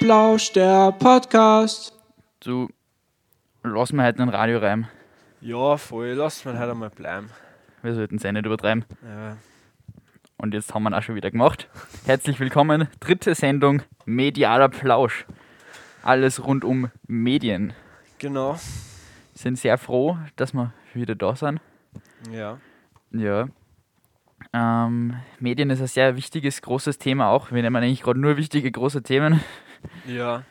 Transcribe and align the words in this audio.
Plausch, 0.00 0.52
der 0.52 0.92
Podcast. 0.92 1.92
Du, 2.40 2.70
lass 3.62 3.92
mir 3.92 4.02
heute 4.06 4.22
einen 4.22 4.30
Radioreim. 4.30 4.86
Ja, 5.42 5.76
voll. 5.76 6.12
Lass 6.12 6.42
mal 6.46 6.58
heute 6.58 6.70
einmal 6.70 6.88
bleiben. 6.88 7.28
Wir 7.82 7.94
sollten 7.94 8.16
es 8.16 8.24
eh 8.24 8.32
nicht 8.32 8.46
übertreiben. 8.46 8.86
Ja. 9.04 9.36
Und 10.38 10.54
jetzt 10.54 10.72
haben 10.72 10.84
wir 10.84 10.90
ihn 10.90 10.94
auch 10.94 11.02
schon 11.02 11.16
wieder 11.16 11.30
gemacht. 11.30 11.68
Herzlich 12.06 12.40
willkommen. 12.40 12.88
Dritte 13.00 13.34
Sendung 13.34 13.82
Medialer 14.06 14.70
Plausch. 14.70 15.26
Alles 16.02 16.46
rund 16.46 16.64
um 16.64 16.90
Medien. 17.06 17.74
Genau. 18.18 18.58
Sind 19.34 19.58
sehr 19.58 19.76
froh, 19.76 20.16
dass 20.36 20.54
wir 20.54 20.72
wieder 20.94 21.14
da 21.14 21.36
sind. 21.36 21.60
Ja. 22.32 22.58
Ja. 23.12 23.48
Ähm, 24.54 25.16
Medien 25.40 25.68
ist 25.68 25.82
ein 25.82 25.86
sehr 25.88 26.16
wichtiges, 26.16 26.62
großes 26.62 26.96
Thema 26.96 27.28
auch. 27.28 27.52
Wir 27.52 27.60
nehmen 27.60 27.76
eigentlich 27.76 28.02
gerade 28.02 28.18
nur 28.18 28.38
wichtige, 28.38 28.72
große 28.72 29.02
Themen. 29.02 29.40
Ja. 30.06 30.44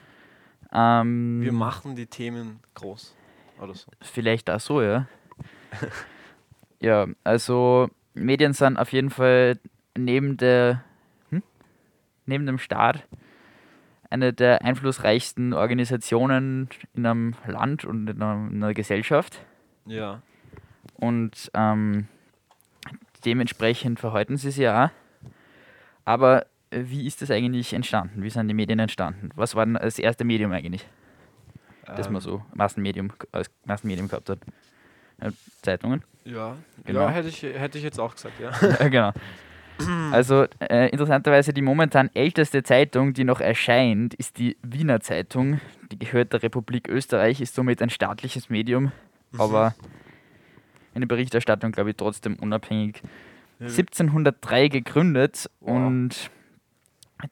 Ähm, 0.72 1.42
Wir 1.42 1.52
machen 1.52 1.96
die 1.96 2.08
Themen 2.08 2.60
groß. 2.76 3.16
Oder 3.60 3.74
so. 3.74 3.92
Vielleicht 4.02 4.50
auch 4.50 4.60
so, 4.60 4.82
ja. 4.82 5.08
ja, 6.80 7.08
also 7.24 7.90
Medien 8.14 8.54
sind 8.54 8.78
auf 8.78 8.92
jeden 8.92 9.10
Fall 9.10 9.60
neben 9.98 10.38
der 10.38 10.84
hm? 11.30 11.44
neben 12.26 12.46
dem 12.46 12.58
Staat 12.58 13.06
eine 14.10 14.34
der 14.34 14.64
einflussreichsten 14.64 15.54
Organisationen 15.54 16.70
in 16.96 17.06
einem 17.06 17.36
Land 17.46 17.86
und 17.86 18.10
in 18.10 18.22
einer, 18.22 18.50
in 18.50 18.64
einer 18.64 18.74
Gesellschaft. 18.74 19.40
Ja. 19.86 20.22
Und 20.96 21.52
ähm, 21.54 22.08
dementsprechend 23.26 24.00
verhalten 24.00 24.38
sie 24.38 24.50
sich 24.50 24.64
ja 24.64 24.86
auch. 24.86 24.90
Aber 26.06 26.48
wie 26.72 27.06
ist 27.08 27.22
das 27.22 27.32
eigentlich 27.32 27.74
entstanden? 27.74 28.24
Wie 28.24 28.30
sind 28.30 28.48
die 28.48 28.54
Medien 28.54 28.80
entstanden? 28.80 29.30
Was 29.36 29.56
war 29.56 29.66
denn 29.66 29.76
das 29.76 30.00
erste 30.00 30.24
Medium 30.24 30.52
eigentlich, 30.52 30.86
das 31.86 32.08
man 32.08 32.18
Ähm, 32.18 32.22
so 32.22 32.46
Massenmedium, 32.54 33.12
als 33.32 33.50
Massenmedium 33.66 34.08
gehabt 34.08 34.30
hat? 34.30 34.40
Äh, 35.20 35.32
Zeitungen? 35.62 36.04
Ja. 36.26 36.56
Genau. 36.86 37.02
Ja, 37.02 37.10
hätte 37.10 37.30
ich, 37.30 37.42
hätte 37.44 37.78
ich 37.78 37.84
jetzt 37.84 38.00
auch 38.00 38.14
gesagt, 38.14 38.40
ja. 38.40 38.52
Genau. 38.90 39.12
Also 40.12 40.46
äh, 40.60 40.90
interessanterweise 40.90 41.54
die 41.54 41.62
momentan 41.62 42.10
älteste 42.14 42.64
Zeitung, 42.64 43.14
die 43.14 43.24
noch 43.24 43.40
erscheint, 43.40 44.14
ist 44.14 44.38
die 44.38 44.58
Wiener 44.62 45.00
Zeitung. 45.00 45.62
Die 45.92 45.98
gehört 45.98 46.34
der 46.34 46.44
Republik 46.44 46.90
Österreich, 46.90 47.40
ist 47.40 47.56
somit 47.56 47.82
ein 47.82 47.90
staatliches 47.90 48.50
Medium, 48.50 48.92
aber 49.38 49.74
eine 50.94 51.08
Berichterstattung, 51.08 51.72
glaube 51.72 51.92
ich, 51.92 51.96
trotzdem 51.96 52.36
unabhängig. 52.36 53.02
1703 53.62 54.68
gegründet 54.68 55.50
Wow. 55.62 55.78
und 55.78 56.30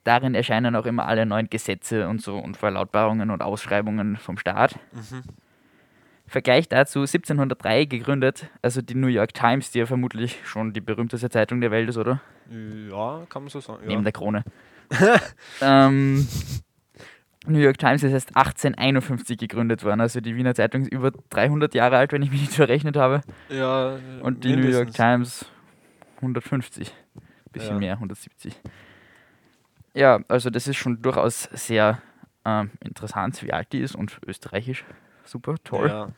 darin 0.03 0.35
erscheinen 0.35 0.75
auch 0.75 0.85
immer 0.85 1.05
alle 1.07 1.25
neuen 1.25 1.49
Gesetze 1.49 2.07
und 2.07 2.21
so 2.21 2.37
und 2.37 2.57
Verlautbarungen 2.57 3.31
und 3.31 3.41
Ausschreibungen 3.41 4.17
vom 4.17 4.37
Staat. 4.37 4.77
Mhm. 4.93 5.23
Vergleich 6.29 6.67
dazu 6.67 6.99
1703 6.99 7.85
gegründet, 7.85 8.49
also 8.61 8.81
die 8.81 8.95
New 8.95 9.07
York 9.07 9.33
Times, 9.33 9.71
die 9.71 9.79
ja 9.79 9.85
vermutlich 9.85 10.39
schon 10.43 10.73
die 10.73 10.81
berühmteste 10.81 11.29
Zeitung 11.29 11.61
der 11.61 11.71
Welt 11.71 11.87
ist, 11.87 11.97
oder? 11.97 12.19
Ja, 12.49 13.21
kann 13.29 13.43
man 13.43 13.49
so 13.49 13.61
sagen. 13.61 13.83
Ja. 13.83 13.89
Neben 13.89 14.03
der 14.03 14.11
Krone. 14.11 14.43
ähm, 15.61 16.27
New 17.45 17.59
York 17.59 17.77
Times 17.77 18.03
ist 18.03 18.11
erst 18.11 18.35
1851 18.35 19.37
gegründet 19.37 19.85
worden, 19.85 20.01
also 20.01 20.19
die 20.19 20.35
Wiener 20.35 20.53
Zeitung 20.53 20.81
ist 20.81 20.91
über 20.91 21.11
300 21.29 21.73
Jahre 21.73 21.95
alt, 21.97 22.11
wenn 22.11 22.21
ich 22.21 22.31
mich 22.31 22.41
nicht 22.41 22.53
verrechnet 22.53 22.97
habe. 22.97 23.21
ja, 23.47 23.97
Und 24.21 24.43
die 24.43 24.49
New 24.57 24.63
York 24.63 24.87
mindestens. 24.87 24.95
Times 24.97 25.45
150, 26.17 26.93
bisschen 27.53 27.75
Ja. 27.75 27.79
mehr, 27.79 27.93
170. 27.93 28.53
Ja, 29.97 30.19
also 30.27 30.51
das 30.51 30.67
ist 30.67 30.77
schon 30.77 31.01
durchaus 31.01 31.49
sehr 31.53 31.99
ähm, 32.45 32.69
interessant, 32.81 33.41
wie 33.41 33.51
alt 33.51 33.73
die 33.73 33.79
ist 33.79 33.95
und 33.95 34.19
österreichisch. 34.27 34.85
Super, 35.23 35.55
toll. 35.63 35.87
Ja. 35.87 36.09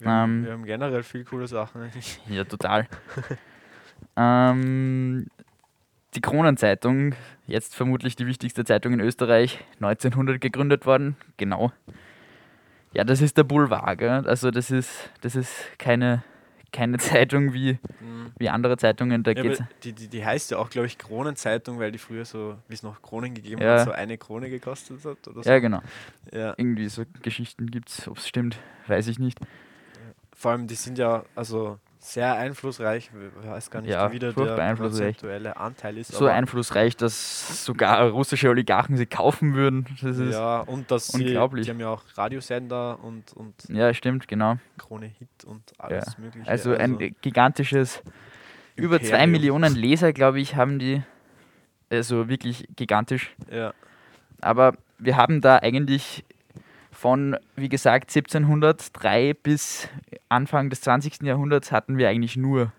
Wir, 0.00 0.10
haben, 0.10 0.38
Ähm, 0.38 0.44
wir 0.44 0.52
haben 0.52 0.64
generell 0.64 1.02
viel 1.04 1.24
coole 1.24 1.46
Sachen 1.46 1.82
eigentlich. 1.82 2.20
Ja, 2.28 2.42
total. 2.42 2.88
ähm, 4.16 5.28
die 6.16 6.20
Kronenzeitung, 6.20 7.14
jetzt 7.46 7.76
vermutlich 7.76 8.16
die 8.16 8.26
wichtigste 8.26 8.64
Zeitung 8.64 8.94
in 8.94 9.00
Österreich, 9.00 9.64
1900 9.76 10.40
gegründet 10.40 10.86
worden, 10.86 11.16
genau. 11.36 11.70
Ja, 12.92 13.04
das 13.04 13.20
ist 13.20 13.36
der 13.36 13.44
Boulevard, 13.44 13.96
gell? 13.98 14.26
also 14.26 14.50
das 14.50 14.72
ist, 14.72 15.10
das 15.20 15.36
ist 15.36 15.54
keine, 15.78 16.24
keine 16.76 16.98
Zeitung 16.98 17.52
wie, 17.54 17.78
Mhm. 18.00 18.32
wie 18.38 18.48
andere 18.48 18.76
Zeitungen, 18.76 19.22
da 19.22 19.32
Ja, 19.32 19.42
geht's... 19.42 19.62
die, 19.82 19.92
die, 19.92 20.08
die 20.08 20.24
heißt 20.24 20.50
ja 20.50 20.58
auch, 20.58 20.68
glaube 20.70 20.86
ich, 20.86 20.98
Kronenzeitung, 20.98 21.78
weil 21.78 21.90
die 21.92 21.98
früher 21.98 22.24
so, 22.24 22.56
wie 22.68 22.74
es 22.74 22.82
noch 22.82 23.00
Kronen 23.02 23.34
gegeben 23.34 23.62
Ja. 23.62 23.78
hat, 23.78 23.84
so 23.86 23.92
eine 23.92 24.18
Krone 24.18 24.50
gekostet 24.50 25.04
hat 25.04 25.26
oder 25.28 25.42
so. 25.42 25.48
Ja, 25.50 25.58
genau. 25.58 25.80
Ja. 26.32 26.54
Irgendwie 26.56 26.88
so 26.88 27.04
Geschichten 27.22 27.66
gibt's, 27.70 28.06
ob 28.06 28.18
es 28.18 28.28
stimmt, 28.28 28.58
weiß 28.86 29.08
ich 29.08 29.18
nicht. 29.18 29.38
Vor 30.34 30.50
allem, 30.52 30.66
die 30.66 30.74
sind 30.74 30.98
ja 30.98 31.24
also 31.34 31.78
sehr 32.12 32.34
einflussreich. 32.36 33.10
Ich 33.42 33.48
weiß 33.48 33.70
gar 33.70 33.80
nicht, 33.80 33.90
Ja, 33.90 34.12
wie 34.12 34.18
der 34.18 34.32
prozentuelle 34.32 35.56
Anteil 35.56 35.98
ist. 35.98 36.12
So 36.12 36.26
einflussreich, 36.26 36.96
dass 36.96 37.64
sogar 37.64 38.08
russische 38.10 38.48
Oligarchen 38.48 38.96
sie 38.96 39.06
kaufen 39.06 39.54
würden. 39.54 39.86
Das 40.02 40.16
ist, 40.18 40.32
Ja, 40.34 40.60
und 40.60 40.90
dass 40.90 41.08
sie, 41.08 41.24
unglaublich. 41.24 41.64
die 41.66 41.70
haben 41.70 41.80
ja 41.80 41.88
auch 41.88 42.02
Radiosender 42.14 43.02
und, 43.02 43.32
und 43.32 43.54
ja, 43.68 43.92
stimmt, 43.94 44.28
genau. 44.28 44.56
Krone 44.78 45.06
Hit 45.06 45.44
und 45.44 45.62
alles 45.78 46.16
mögliche. 46.18 46.48
Also 46.48 46.74
ein 46.74 47.14
gigantisches, 47.22 48.02
über 48.76 48.98
zwei 49.00 49.06
Imperium. 49.24 49.30
Millionen 49.32 49.74
Leser, 49.74 50.12
glaube 50.12 50.40
ich, 50.40 50.54
haben 50.56 50.78
die. 50.78 51.02
Also 51.88 52.28
wirklich 52.28 52.68
gigantisch. 52.76 53.34
Ja, 53.50 53.72
Aber 54.40 54.74
wir 54.98 55.16
haben 55.16 55.40
da 55.40 55.56
eigentlich 55.58 56.24
von, 56.96 57.36
wie 57.56 57.68
gesagt, 57.68 58.14
1703 58.16 59.34
bis 59.34 59.88
Anfang 60.28 60.70
des 60.70 60.80
20. 60.80 61.22
Jahrhunderts 61.22 61.70
hatten 61.70 61.98
wir 61.98 62.08
eigentlich 62.08 62.36
nur 62.36 62.72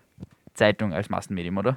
Zeitung 0.54 0.92
als 0.92 1.08
Massenmedium, 1.08 1.56
oder? 1.56 1.76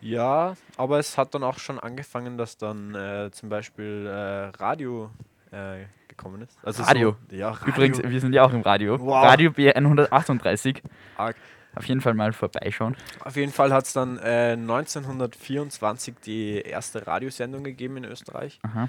ja, 0.00 0.54
aber 0.76 0.98
es 0.98 1.18
hat 1.18 1.34
dann 1.34 1.42
auch 1.42 1.58
schon 1.58 1.78
angefangen, 1.78 2.38
dass 2.38 2.56
dann 2.56 2.94
äh, 2.94 3.30
zum 3.32 3.48
Beispiel 3.48 4.06
äh, 4.06 4.56
Radio 4.62 5.10
äh, 5.50 5.86
gekommen 6.08 6.42
ist. 6.42 6.56
Also 6.62 6.82
Radio? 6.82 7.16
So, 7.30 7.36
ja, 7.36 7.50
Radio. 7.50 7.68
Übrigens, 7.68 8.02
wir 8.02 8.20
sind 8.20 8.32
ja 8.32 8.44
auch 8.44 8.52
im 8.52 8.62
Radio. 8.62 8.98
Wow. 9.00 9.24
Radio 9.24 9.50
B138. 9.50 10.82
Arg. 11.16 11.36
Auf 11.74 11.84
jeden 11.84 12.00
Fall 12.00 12.14
mal 12.14 12.32
vorbeischauen. 12.32 12.96
Auf 13.20 13.36
jeden 13.36 13.52
Fall 13.52 13.72
hat 13.72 13.84
es 13.84 13.92
dann 13.92 14.18
äh, 14.18 14.52
1924 14.52 16.14
die 16.24 16.60
erste 16.60 17.06
Radiosendung 17.06 17.62
gegeben 17.62 17.98
in 17.98 18.04
Österreich. 18.04 18.58
Aha. 18.62 18.88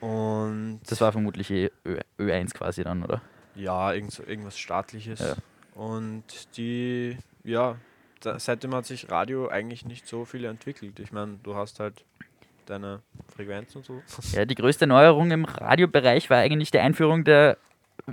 Und 0.00 0.80
Das 0.86 1.00
war 1.00 1.12
vermutlich 1.12 1.50
eh 1.50 1.70
Ö 1.84 1.98
Ö1 2.18 2.54
quasi 2.54 2.84
dann, 2.84 3.02
oder? 3.02 3.20
Ja, 3.54 3.92
irgend, 3.92 4.18
irgendwas 4.18 4.58
staatliches. 4.58 5.20
Ja. 5.20 5.34
Und 5.74 6.24
die, 6.56 7.16
ja, 7.44 7.76
da, 8.20 8.38
seitdem 8.38 8.74
hat 8.74 8.86
sich 8.86 9.10
Radio 9.10 9.48
eigentlich 9.48 9.84
nicht 9.84 10.06
so 10.06 10.24
viel 10.24 10.44
entwickelt. 10.44 10.98
Ich 11.00 11.12
meine, 11.12 11.38
du 11.42 11.54
hast 11.54 11.80
halt 11.80 12.04
deine 12.66 13.02
Frequenz 13.34 13.76
und 13.76 13.84
so. 13.84 14.02
Ja, 14.32 14.44
die 14.44 14.54
größte 14.54 14.86
Neuerung 14.86 15.30
im 15.30 15.44
Radiobereich 15.44 16.30
war 16.30 16.38
eigentlich 16.38 16.70
die 16.70 16.78
Einführung 16.78 17.24
der 17.24 17.58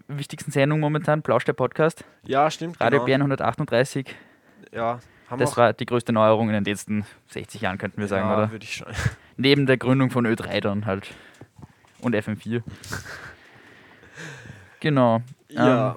wichtigsten 0.07 0.51
Sendung 0.51 0.79
momentan, 0.79 1.21
Plausch 1.21 1.45
der 1.45 1.53
Podcast. 1.53 2.03
Ja, 2.23 2.49
stimmt. 2.51 2.79
Radio 2.79 3.03
genau. 3.03 3.25
B138. 3.25 4.07
Ja, 4.71 4.99
haben 5.29 5.39
Das 5.39 5.57
war 5.57 5.73
die 5.73 5.85
größte 5.85 6.13
Neuerung 6.13 6.49
in 6.49 6.53
den 6.53 6.65
letzten 6.65 7.05
60 7.27 7.61
Jahren, 7.61 7.77
könnten 7.77 7.99
wir 7.99 8.07
sagen, 8.07 8.27
ja, 8.27 8.37
oder? 8.37 8.51
würde 8.51 8.65
ich 8.65 8.75
schon. 8.75 8.87
Neben 9.37 9.65
der 9.65 9.77
Gründung 9.77 10.11
von 10.11 10.27
Ö3 10.27 10.59
dann 10.59 10.85
halt. 10.85 11.13
Und 12.01 12.15
FM4. 12.15 12.63
Genau. 14.79 15.21
Ja, 15.49 15.91
Ähm, 15.91 15.95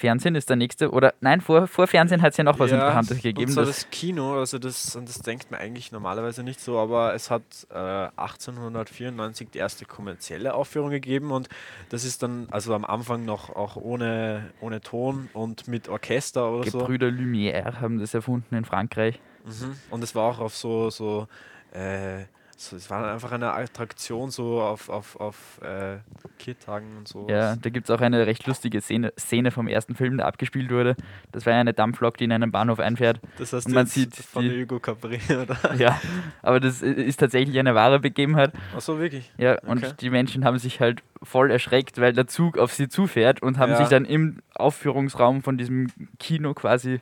Fernsehen 0.00 0.34
ist 0.34 0.48
der 0.48 0.56
nächste. 0.56 0.90
Oder 0.90 1.14
nein, 1.20 1.40
vor, 1.40 1.66
vor 1.66 1.86
Fernsehen 1.86 2.22
hat 2.22 2.32
es 2.32 2.38
ja 2.38 2.44
noch 2.44 2.58
was 2.58 2.70
ja, 2.70 2.78
Interessantes 2.78 3.22
gegeben. 3.22 3.50
Und 3.50 3.54
so 3.54 3.64
das, 3.64 3.90
Kino, 3.90 4.38
also 4.38 4.58
das, 4.58 4.96
und 4.96 5.08
das 5.08 5.18
denkt 5.18 5.50
man 5.50 5.60
eigentlich 5.60 5.92
normalerweise 5.92 6.42
nicht 6.42 6.60
so, 6.60 6.78
aber 6.78 7.14
es 7.14 7.30
hat 7.30 7.42
äh, 7.70 7.74
1894 8.16 9.50
die 9.50 9.58
erste 9.58 9.84
kommerzielle 9.84 10.54
Aufführung 10.54 10.90
gegeben 10.90 11.30
und 11.30 11.48
das 11.90 12.04
ist 12.04 12.22
dann, 12.22 12.48
also 12.50 12.74
am 12.74 12.86
Anfang 12.86 13.26
noch 13.26 13.50
auch 13.50 13.76
ohne, 13.76 14.50
ohne 14.60 14.80
Ton 14.80 15.28
und 15.34 15.68
mit 15.68 15.88
Orchester 15.88 16.50
oder 16.50 16.70
so. 16.70 16.78
Gebrüder 16.78 17.08
Lumière 17.08 17.80
haben 17.80 17.98
das 17.98 18.14
erfunden 18.14 18.54
in 18.54 18.64
Frankreich. 18.64 19.20
Mhm. 19.44 19.76
Und 19.90 20.02
es 20.02 20.14
war 20.14 20.30
auch 20.30 20.38
auf 20.38 20.56
so, 20.56 20.88
so, 20.88 21.28
äh, 21.72 22.24
so 22.62 22.76
es 22.76 22.90
war 22.90 23.10
einfach 23.10 23.32
eine 23.32 23.52
Attraktion 23.54 24.30
so 24.30 24.60
auf, 24.60 24.88
auf, 24.90 25.16
auf 25.16 25.60
äh, 25.62 25.98
Kirtagen 26.38 26.96
und 26.98 27.08
so. 27.08 27.26
Ja, 27.28 27.56
da 27.56 27.70
gibt 27.70 27.88
es 27.88 27.90
auch 27.94 28.00
eine 28.02 28.26
recht 28.26 28.46
lustige 28.46 28.80
Szene, 28.82 29.12
Szene 29.18 29.50
vom 29.50 29.66
ersten 29.66 29.94
Film, 29.94 30.18
der 30.18 30.26
abgespielt 30.26 30.70
wurde. 30.70 30.94
Das 31.32 31.46
war 31.46 31.54
ja 31.54 31.60
eine 31.60 31.72
Dampflok, 31.72 32.18
die 32.18 32.24
in 32.24 32.32
einen 32.32 32.52
Bahnhof 32.52 32.78
einfährt. 32.78 33.20
Das 33.38 33.52
heißt, 33.54 33.66
Und 33.66 33.72
man 33.74 33.86
sieht 33.86 34.14
von 34.14 34.42
die- 34.44 34.62
Hugo 34.62 34.78
Capri, 34.78 35.18
oder? 35.30 35.74
Ja, 35.76 35.98
aber 36.42 36.60
das 36.60 36.82
ist 36.82 37.16
tatsächlich 37.18 37.58
eine 37.58 37.74
wahre 37.74 37.98
Begebenheit. 37.98 38.52
Achso, 38.76 38.98
wirklich? 38.98 39.32
Ja, 39.38 39.52
Okay. 39.54 39.66
und 39.66 40.00
die 40.02 40.10
Menschen 40.10 40.44
haben 40.44 40.58
sich 40.58 40.80
halt 40.80 41.02
voll 41.22 41.50
erschreckt, 41.50 41.98
weil 42.00 42.12
der 42.12 42.26
Zug 42.26 42.58
auf 42.58 42.72
sie 42.74 42.88
zufährt 42.88 43.42
und 43.42 43.56
haben 43.58 43.70
Ja. 43.72 43.78
sich 43.78 43.88
dann 43.88 44.04
im 44.04 44.40
Aufführungsraum 44.54 45.42
von 45.42 45.56
diesem 45.56 45.88
Kino 46.18 46.52
quasi 46.54 47.00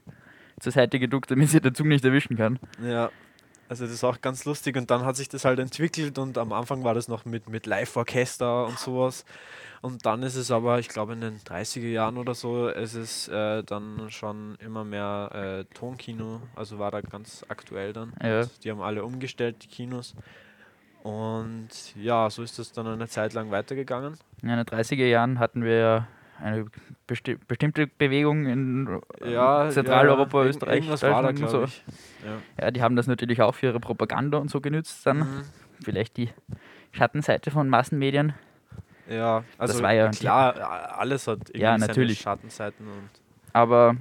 zur 0.60 0.72
Seite 0.72 0.98
geduckt, 0.98 1.30
damit 1.30 1.50
sie 1.50 1.60
der 1.60 1.74
Zug 1.74 1.86
nicht 1.86 2.04
erwischen 2.04 2.36
kann. 2.36 2.58
Ja. 2.84 3.10
Also 3.68 3.84
das 3.84 3.92
ist 3.92 4.04
auch 4.04 4.20
ganz 4.20 4.44
lustig 4.44 4.76
und 4.76 4.90
dann 4.90 5.04
hat 5.04 5.16
sich 5.16 5.28
das 5.28 5.44
halt 5.44 5.58
entwickelt 5.58 6.18
und 6.18 6.38
am 6.38 6.52
Anfang 6.52 6.84
war 6.84 6.94
das 6.94 7.08
noch 7.08 7.24
mit, 7.24 7.48
mit 7.48 7.66
Live-Orchester 7.66 8.66
und 8.66 8.78
sowas. 8.78 9.24
Und 9.80 10.06
dann 10.06 10.22
ist 10.22 10.34
es 10.34 10.50
aber, 10.50 10.78
ich 10.78 10.88
glaube 10.88 11.12
in 11.12 11.20
den 11.20 11.38
30er 11.38 11.88
Jahren 11.88 12.16
oder 12.16 12.34
so, 12.34 12.68
ist 12.68 12.94
es 12.94 13.28
äh, 13.28 13.62
dann 13.62 14.10
schon 14.10 14.56
immer 14.56 14.84
mehr 14.84 15.30
äh, 15.32 15.74
Tonkino, 15.74 16.40
also 16.56 16.78
war 16.78 16.90
da 16.90 17.00
ganz 17.00 17.44
aktuell 17.48 17.92
dann. 17.92 18.12
Ja. 18.22 18.46
Die 18.64 18.70
haben 18.70 18.80
alle 18.80 19.04
umgestellt, 19.04 19.62
die 19.62 19.68
Kinos. 19.68 20.14
Und 21.02 21.68
ja, 21.94 22.28
so 22.28 22.42
ist 22.42 22.58
das 22.58 22.72
dann 22.72 22.86
eine 22.86 23.08
Zeit 23.08 23.34
lang 23.34 23.50
weitergegangen. 23.50 24.18
In 24.42 24.48
den 24.48 24.60
30er 24.60 25.06
Jahren 25.06 25.38
hatten 25.38 25.62
wir 25.62 25.76
ja 25.76 26.08
eine 26.42 26.66
besti 27.06 27.36
bestimmte 27.48 27.86
Bewegung 27.86 28.46
in 28.46 29.00
Ja, 29.24 29.68
Zentraleuropa, 29.70 30.42
ja. 30.42 30.48
Österreich, 30.48 30.86
Deutschland 30.88 31.40
und 31.42 31.48
so. 31.50 31.64
ich. 31.64 31.84
Ja. 32.24 32.64
Ja, 32.64 32.70
die 32.70 32.82
haben 32.82 32.96
das 32.96 33.06
natürlich 33.06 33.40
auch 33.42 33.54
für 33.54 33.66
ihre 33.66 33.80
Propaganda 33.80 34.38
und 34.38 34.50
so 34.50 34.60
genützt 34.60 35.06
dann. 35.06 35.18
Mhm. 35.18 35.42
Vielleicht 35.82 36.16
die 36.16 36.28
Schattenseite 36.92 37.50
von 37.50 37.68
Massenmedien. 37.68 38.32
Ja, 39.08 39.42
also 39.56 39.82
war 39.82 39.92
ja 39.94 40.08
die- 40.08 40.18
klar, 40.18 40.98
alles 40.98 41.26
hat 41.26 41.40
irgendwie 41.48 41.60
Ja, 41.60 41.78
natürlich. 41.78 42.20
Schattenseiten 42.20 42.86
Aber 43.52 43.96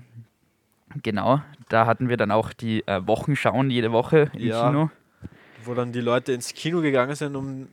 genau, 1.04 1.42
da 1.70 1.86
hatten 1.86 2.10
wir 2.10 2.18
dann 2.18 2.32
auch 2.32 2.52
die 2.54 2.86
äh, 2.88 3.06
Wochenschauen 3.08 3.70
jede 3.70 3.92
Woche 3.92 4.30
im 4.34 4.40
Ja, 4.48 4.68
Kino. 4.70 4.90
wo 5.64 5.74
dann 5.74 5.92
die 5.94 6.02
Leute 6.02 6.34
ins 6.34 6.54
Kino 6.54 6.82
gegangen 6.82 7.16
sind, 7.16 7.36
um, 7.36 7.68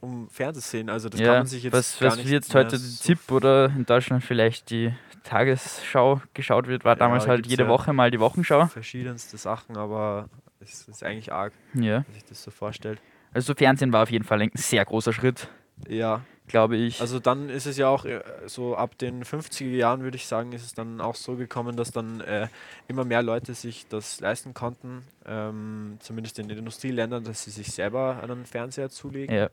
um 0.00 0.28
Fernsehen. 0.30 0.88
Also 0.90 1.08
das 1.08 1.20
ja, 1.20 1.26
kann 1.26 1.36
man 1.38 1.46
sich 1.46 1.62
jetzt 1.64 1.72
was, 1.72 1.98
gar 1.98 2.10
was 2.10 2.16
nicht 2.18 2.28
jetzt 2.30 2.54
heute 2.54 2.76
die 2.78 2.82
so 2.84 3.02
ZIP 3.02 3.30
oder 3.32 3.66
in 3.66 3.84
Deutschland 3.86 4.22
vielleicht 4.24 4.70
die 4.70 4.92
Tagesschau 5.24 6.22
geschaut 6.34 6.66
wird, 6.68 6.84
war 6.84 6.96
damals 6.96 7.24
da 7.24 7.30
halt 7.30 7.46
jede 7.46 7.64
ja 7.64 7.68
Woche 7.68 7.92
mal 7.92 8.10
die 8.10 8.20
Wochenschau. 8.20 8.66
verschiedenste 8.66 9.36
Sachen, 9.36 9.76
aber 9.76 10.28
es 10.60 10.88
ist 10.88 11.02
eigentlich 11.02 11.32
arg, 11.32 11.52
Ja. 11.74 12.04
wenn 12.06 12.14
sich 12.14 12.24
das 12.24 12.42
so 12.42 12.50
vorstellt. 12.50 13.00
Also 13.32 13.54
Fernsehen 13.54 13.92
war 13.92 14.02
auf 14.02 14.10
jeden 14.10 14.24
Fall 14.24 14.40
ein 14.42 14.50
sehr 14.54 14.84
großer 14.84 15.12
Schritt, 15.12 15.48
Ja, 15.86 16.22
glaube 16.46 16.76
ich. 16.76 17.00
also 17.00 17.20
dann 17.20 17.50
ist 17.50 17.66
es 17.66 17.76
ja 17.76 17.88
auch 17.88 18.04
äh, 18.06 18.20
so 18.46 18.74
ab 18.74 18.96
den 18.98 19.22
50er 19.22 19.66
Jahren, 19.76 20.02
würde 20.02 20.16
ich 20.16 20.26
sagen, 20.26 20.52
ist 20.52 20.64
es 20.64 20.72
dann 20.72 21.00
auch 21.00 21.14
so 21.14 21.36
gekommen, 21.36 21.76
dass 21.76 21.90
dann 21.90 22.20
äh, 22.22 22.48
immer 22.88 23.04
mehr 23.04 23.22
Leute 23.22 23.52
sich 23.54 23.86
das 23.88 24.20
leisten 24.20 24.54
konnten, 24.54 25.02
ähm, 25.26 25.96
zumindest 26.00 26.38
in 26.38 26.48
den 26.48 26.58
Industrieländern, 26.58 27.22
dass 27.24 27.44
sie 27.44 27.50
sich 27.50 27.68
selber 27.72 28.20
einen 28.22 28.46
Fernseher 28.46 28.88
zulegen. 28.88 29.34
ja. 29.34 29.50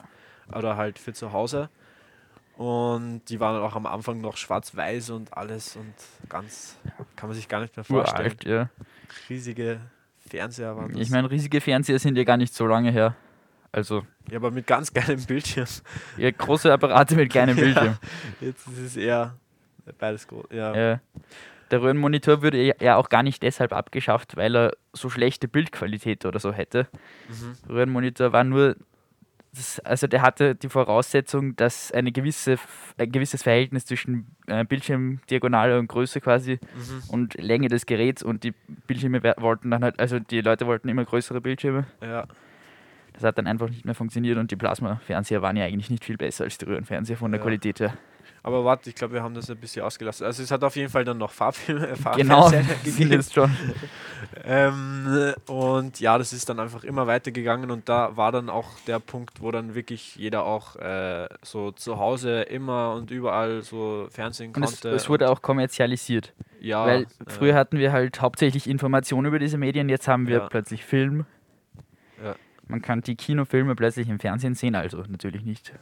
Oder 0.54 0.78
halt 0.78 1.00
für 1.00 1.14
zu 1.14 1.32
Hause. 1.32 1.70
Und 2.58 3.24
die 3.28 3.40
waren 3.42 3.62
auch 3.62 3.76
am 3.76 3.86
Anfang 3.86 4.22
noch 4.22 4.38
schwarz-weiß 4.38 5.10
und 5.10 5.36
alles 5.36 5.76
und 5.76 5.94
ganz, 6.30 6.78
kann 7.18 7.28
man 7.30 7.36
sich 7.36 7.48
gar 7.50 7.60
nicht 7.60 7.76
mehr 7.76 7.84
vorstellen. 7.84 8.28
Uralt, 8.32 8.46
ja. 8.46 8.70
Riesige 9.30 9.82
Fernseher 10.30 10.76
waren 10.76 10.92
das. 10.94 11.02
Ich 11.02 11.10
meine, 11.10 11.30
riesige 11.30 11.60
Fernseher 11.60 12.00
sind 12.00 12.18
ja 12.18 12.24
gar 12.24 12.38
nicht 12.38 12.54
so 12.54 12.66
lange 12.66 12.92
her. 12.92 13.16
Also 13.74 14.06
ja, 14.32 14.38
aber 14.38 14.52
mit 14.52 14.66
ganz 14.68 14.94
geilem 14.94 15.22
Bildschirm. 15.26 15.68
ja, 16.18 16.32
große 16.32 16.72
Apparate 16.72 17.16
mit 17.16 17.30
kleinem 17.30 17.56
Bildschirm. 17.58 17.98
Jetzt 18.40 18.66
ist 18.68 18.80
es 18.80 18.96
eher 18.98 19.36
beides 20.00 20.26
groß. 20.26 20.46
Ja. 20.52 20.74
Ja. 20.76 21.00
Der 21.72 21.82
Röhrenmonitor 21.82 22.42
würde 22.42 22.62
ja- 22.64 22.76
ja 22.80 22.96
auch 22.96 23.10
gar 23.10 23.22
nicht 23.22 23.44
deshalb 23.44 23.74
abgeschafft, 23.74 24.38
weil 24.38 24.56
er 24.56 24.72
so 24.94 25.10
schlechte 25.10 25.50
Bildqualität 25.50 26.26
oder 26.26 26.40
so 26.40 26.54
hätte. 26.54 26.88
Mhm. 27.28 27.58
Röhrenmonitor 27.70 28.32
war 28.32 28.46
nur, 28.46 28.78
das, 29.56 29.80
also 29.80 30.08
der 30.08 30.22
hatte 30.22 30.56
die 30.56 30.70
Voraussetzung, 30.70 31.56
dass 31.56 31.92
eine 31.92 32.12
gewisse, 32.12 32.58
ein 32.98 33.12
gewisses 33.12 33.44
Verhältnis 33.44 33.86
zwischen 33.86 34.28
äh, 34.48 34.64
Bildschirmdiagonale 34.66 35.80
und 35.80 35.88
Größe 35.88 36.22
quasi 36.22 36.60
Mhm. 36.76 37.10
und 37.10 37.34
Länge 37.36 37.68
des 37.68 37.86
Geräts 37.86 38.24
und 38.24 38.44
die 38.44 38.54
Bildschirme 38.88 39.22
wollten 39.38 39.72
dann 39.72 39.84
halt, 39.84 40.00
also 40.00 40.20
die 40.20 40.42
Leute 40.42 40.68
wollten 40.68 40.90
immer 40.90 41.06
größere 41.06 41.42
Bildschirme. 41.42 41.86
ja. 42.02 42.26
Das 43.14 43.24
hat 43.24 43.38
dann 43.38 43.48
einfach 43.48 43.70
nicht 43.70 43.86
mehr 43.86 43.96
funktioniert 43.96 44.38
und 44.38 44.52
die 44.52 44.58
Plasma-Fernseher 44.58 45.42
waren 45.42 45.56
ja 45.56 45.64
eigentlich 45.64 45.90
nicht 45.90 46.04
viel 46.04 46.18
besser 46.18 46.44
als 46.44 46.58
die 46.58 46.66
Röhrenfernseher 46.66 47.16
von 47.16 47.32
der 47.32 47.40
Ja. 47.40 47.44
Qualität 47.46 47.80
her. 47.80 47.94
Aber 48.46 48.64
warte, 48.64 48.90
ich 48.92 48.96
glaube, 48.96 49.16
wir 49.16 49.24
haben 49.24 49.34
das 49.34 49.50
ein 49.50 49.58
bisschen 49.58 49.82
ausgelassen. 49.84 50.24
Also 50.24 50.44
es 50.44 50.52
hat 50.52 50.64
auf 50.64 50.76
jeden 50.76 50.92
Fall 50.92 51.04
dann 51.04 51.18
noch 51.18 51.32
Farbfilme, 51.32 51.88
äh, 51.90 51.96
Genau, 52.16 52.44
Farbfernseher 52.44 52.64
sind 52.84 53.10
gegeben. 53.10 53.24
schon. 53.34 53.52
Ähm, 54.44 55.34
und 55.48 56.00
ja, 56.00 56.18
das 56.18 56.32
ist 56.34 56.48
dann 56.50 56.60
einfach 56.60 56.84
immer 56.84 57.08
weitergegangen 57.08 57.70
und 57.72 57.90
da 57.90 58.16
war 58.18 58.32
dann 58.32 58.50
auch 58.50 58.68
der 58.88 59.00
Punkt, 59.00 59.42
wo 59.42 59.52
dann 59.52 59.76
wirklich 59.76 60.16
jeder 60.16 60.46
auch 60.46 60.76
äh, 60.78 61.28
so 61.44 61.72
zu 61.72 61.98
Hause 61.98 62.42
immer 62.44 62.94
und 62.94 63.12
überall 63.12 63.62
so 63.64 64.08
Fernsehen 64.10 64.54
Und 64.56 64.64
es, 64.64 64.82
konnte. 64.82 64.90
es 64.96 65.10
wurde 65.10 65.30
auch 65.30 65.42
kommerzialisiert. 65.42 66.34
ja, 66.60 66.86
Weil 66.86 67.04
äh, 67.04 67.06
früher 67.28 67.56
hatten 67.56 67.78
wir 67.78 67.92
halt 67.92 68.22
hauptsächlich 68.22 68.68
Informationen 68.70 69.28
über 69.28 69.40
diese 69.40 69.58
Medien, 69.58 69.90
jetzt 69.90 70.08
haben 70.08 70.28
wir 70.28 70.38
Ja. 70.38 70.48
plötzlich 70.50 70.86
Film. 70.86 71.26
Ja. 72.24 72.36
Man 72.68 72.82
kann 72.82 73.02
die 73.02 73.16
Kinofilme 73.16 73.76
plötzlich 73.76 74.08
im 74.10 74.20
Fernsehen 74.20 74.56
sehen, 74.56 74.76
also 74.76 75.04
natürlich 75.08 75.44
nicht 75.44 75.74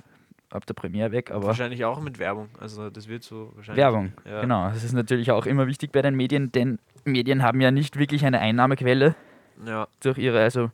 ab 0.53 0.65
der 0.65 0.73
Premiere 0.73 1.11
weg, 1.11 1.31
aber 1.31 1.47
wahrscheinlich 1.47 1.83
auch 1.85 1.99
mit 1.99 2.19
Werbung. 2.19 2.49
Also 2.59 2.89
das 2.89 3.07
wird 3.07 3.23
so 3.23 3.51
wahrscheinlich. 3.55 3.81
Werbung. 3.83 4.13
Ja. 4.25 4.41
Genau, 4.41 4.69
das 4.69 4.83
ist 4.83 4.93
natürlich 4.93 5.31
auch 5.31 5.45
immer 5.45 5.67
wichtig 5.67 5.91
bei 5.91 6.01
den 6.01 6.15
Medien, 6.15 6.51
denn 6.51 6.79
Medien 7.05 7.43
haben 7.43 7.59
ja 7.61 7.71
nicht 7.71 7.97
wirklich 7.97 8.25
eine 8.25 8.39
Einnahmequelle 8.39 9.15
Ja, 9.65 9.87
durch 10.01 10.17
ihre, 10.17 10.41
also 10.41 10.71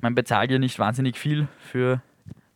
man 0.00 0.14
bezahlt 0.14 0.50
ja 0.50 0.58
nicht 0.58 0.78
wahnsinnig 0.78 1.18
viel 1.18 1.48
für 1.58 2.00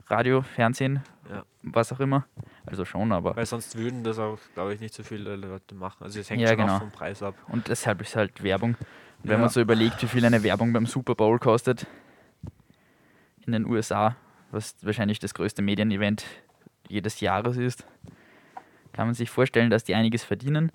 Radio, 0.09 0.43
Fernsehen, 0.43 1.01
Ja. 1.31 1.45
was 1.63 1.93
auch 1.93 2.01
immer. 2.01 2.27
Also 2.67 2.85
schon, 2.85 3.11
aber 3.13 3.35
weil 3.37 3.47
sonst 3.47 3.77
würden 3.77 4.05
das 4.05 4.19
auch, 4.19 4.39
glaube 4.55 4.75
ich, 4.75 4.81
nicht 4.81 4.95
so 4.95 5.03
viele 5.03 5.35
Leute 5.37 5.75
machen. 5.75 6.05
Also 6.05 6.21
es 6.21 6.29
hängt 6.31 6.43
Ja, 6.43 6.49
schon 6.49 6.59
genau. 6.59 6.75
auch 6.77 6.79
vom 6.81 6.91
Preis 6.91 7.23
ab. 7.23 7.35
Und 7.49 7.69
deshalb 7.69 8.01
ist 8.03 8.15
halt 8.17 8.43
Werbung. 8.43 8.71
Und 9.23 9.25
wenn 9.25 9.33
Ja. 9.33 9.39
man 9.39 9.49
so 9.49 9.61
überlegt, 9.61 10.03
wie 10.03 10.07
viel 10.07 10.25
eine 10.25 10.43
Werbung 10.43 10.73
beim 10.73 10.87
Super 10.87 11.15
Bowl 11.15 11.39
kostet 11.39 11.87
in 13.47 13.53
den 13.53 13.67
USA, 13.67 14.17
was 14.51 14.75
wahrscheinlich 14.83 15.19
das 15.19 15.35
größte 15.35 15.63
Medienevent 15.63 16.25
jedes 16.91 17.21
Jahres 17.21 17.57
ist, 17.57 17.85
kann 18.93 19.07
man 19.07 19.15
sich 19.15 19.31
vorstellen, 19.31 19.71
dass 19.71 19.85
die 19.85 19.95
einiges 19.95 20.25
verdienen. 20.25 20.71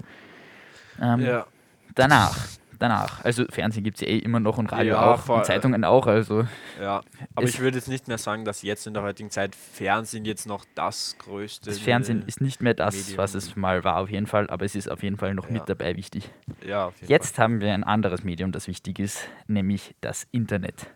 Ähm, 1.02 1.20
Ja, 1.22 1.46
Danach, 1.94 2.38
danach, 2.78 3.24
also 3.24 3.46
Fernsehen 3.50 3.84
gibt 3.86 3.96
es 3.98 4.02
ja 4.02 4.08
eh 4.08 4.18
immer 4.18 4.42
noch 4.42 4.58
und 4.58 4.70
Radio 4.74 4.96
Ja, 4.96 5.14
auch 5.14 5.22
voll. 5.22 5.38
und 5.38 5.46
Zeitungen 5.46 5.86
auch, 5.86 6.08
also 6.08 6.46
ja. 6.82 7.02
Aber 7.36 7.46
ich 7.48 7.60
würde 7.60 7.78
jetzt 7.78 7.88
nicht 7.88 8.10
mehr 8.10 8.18
sagen, 8.18 8.44
dass 8.44 8.64
jetzt 8.64 8.86
in 8.86 8.94
der 8.94 9.02
heutigen 9.04 9.30
Zeit 9.30 9.56
Fernsehen 9.56 10.26
jetzt 10.26 10.46
noch 10.46 10.66
das 10.76 11.16
größte. 11.20 11.70
das 11.70 11.80
Fernsehen 11.80 12.24
ist 12.28 12.42
nicht 12.42 12.62
mehr 12.62 12.74
das, 12.74 12.96
Medium. 12.98 13.18
was 13.18 13.34
es 13.34 13.56
mal 13.56 13.86
war 13.86 13.98
auf 13.98 14.10
jeden 14.10 14.28
Fall, 14.28 14.50
aber 14.50 14.66
es 14.66 14.76
ist 14.76 14.90
auf 14.92 15.04
jeden 15.04 15.16
Fall 15.16 15.34
noch 15.36 15.46
Ja. 15.46 15.52
mit 15.54 15.70
dabei 15.70 15.96
wichtig. 15.96 16.30
Ja, 16.68 16.92
Jetzt 17.08 17.40
haben 17.40 17.62
wir 17.62 17.74
ein 17.74 17.86
anderes 17.86 18.26
Medium, 18.26 18.52
das 18.52 18.68
wichtig 18.68 19.00
ist, 19.00 19.26
nämlich 19.48 19.96
das 20.02 20.28
Internet. 20.32 20.88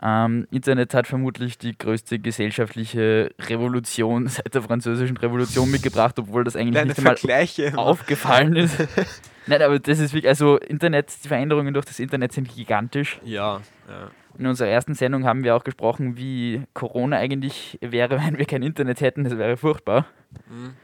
Ähm, 0.00 0.46
Internet 0.50 0.94
hat 0.94 1.06
vermutlich 1.06 1.58
die 1.58 1.76
größte 1.76 2.18
gesellschaftliche 2.18 3.30
Revolution 3.40 4.26
seit 4.28 4.54
der 4.54 4.62
Französischen 4.62 5.16
Revolution 5.16 5.70
mitgebracht, 5.70 6.18
obwohl 6.18 6.44
das 6.44 6.56
eigentlich 6.56 6.72
Kleine 6.72 6.88
nicht 6.88 6.98
einmal 6.98 7.16
Vergleiche. 7.16 7.76
aufgefallen 7.76 8.56
ist. 8.56 8.76
Nein, 9.46 9.62
aber 9.62 9.78
das 9.78 9.98
ist 9.98 10.12
wirklich, 10.12 10.28
also 10.28 10.58
Internet, 10.58 11.12
die 11.24 11.28
Veränderungen 11.28 11.72
durch 11.72 11.86
das 11.86 11.98
Internet 11.98 12.32
sind 12.32 12.54
gigantisch. 12.54 13.18
Ja, 13.24 13.60
ja. 13.88 14.10
In 14.38 14.46
unserer 14.46 14.68
ersten 14.68 14.94
Sendung 14.94 15.24
haben 15.24 15.42
wir 15.42 15.56
auch 15.56 15.64
gesprochen, 15.64 16.16
wie 16.16 16.62
Corona 16.74 17.16
eigentlich 17.16 17.78
wäre, 17.80 18.20
wenn 18.24 18.38
wir 18.38 18.44
kein 18.44 18.62
Internet 18.62 19.00
hätten. 19.00 19.24
Das 19.24 19.36
wäre 19.36 19.56
furchtbar. 19.56 20.06
Mhm. 20.48 20.74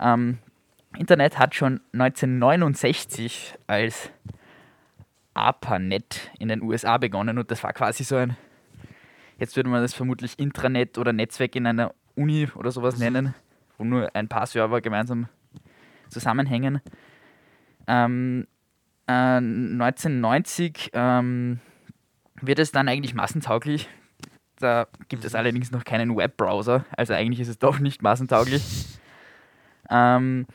Ähm, 0.00 0.38
Internet 0.96 1.38
hat 1.38 1.54
schon 1.54 1.80
1969 1.92 3.54
als 3.66 4.10
ARPANET 5.34 6.30
in 6.38 6.48
den 6.48 6.62
USA 6.62 6.98
begonnen 6.98 7.38
und 7.38 7.50
das 7.50 7.62
war 7.62 7.72
quasi 7.72 8.04
so 8.04 8.16
ein, 8.16 8.36
jetzt 9.38 9.56
würde 9.56 9.70
man 9.70 9.82
das 9.82 9.94
vermutlich 9.94 10.38
Intranet 10.38 10.98
oder 10.98 11.12
Netzwerk 11.12 11.56
in 11.56 11.66
einer 11.66 11.94
Uni 12.14 12.48
oder 12.54 12.70
sowas 12.70 12.98
nennen, 12.98 13.34
wo 13.76 13.84
nur 13.84 14.14
ein 14.14 14.28
paar 14.28 14.46
Server 14.46 14.80
gemeinsam 14.80 15.28
zusammenhängen. 16.08 16.80
Ähm, 17.86 18.46
äh, 19.06 19.12
1990 19.12 20.90
ähm, 20.92 21.60
wird 22.40 22.58
es 22.58 22.72
dann 22.72 22.88
eigentlich 22.88 23.14
massentauglich. 23.14 23.88
Da 24.56 24.88
gibt 25.08 25.24
es 25.24 25.34
allerdings 25.34 25.70
noch 25.70 25.84
keinen 25.84 26.16
Webbrowser, 26.16 26.84
also 26.96 27.14
eigentlich 27.14 27.40
ist 27.40 27.48
es 27.48 27.58
doch 27.58 27.78
nicht 27.78 28.02
massentauglich. 28.02 28.98
Ähm, 29.88 30.46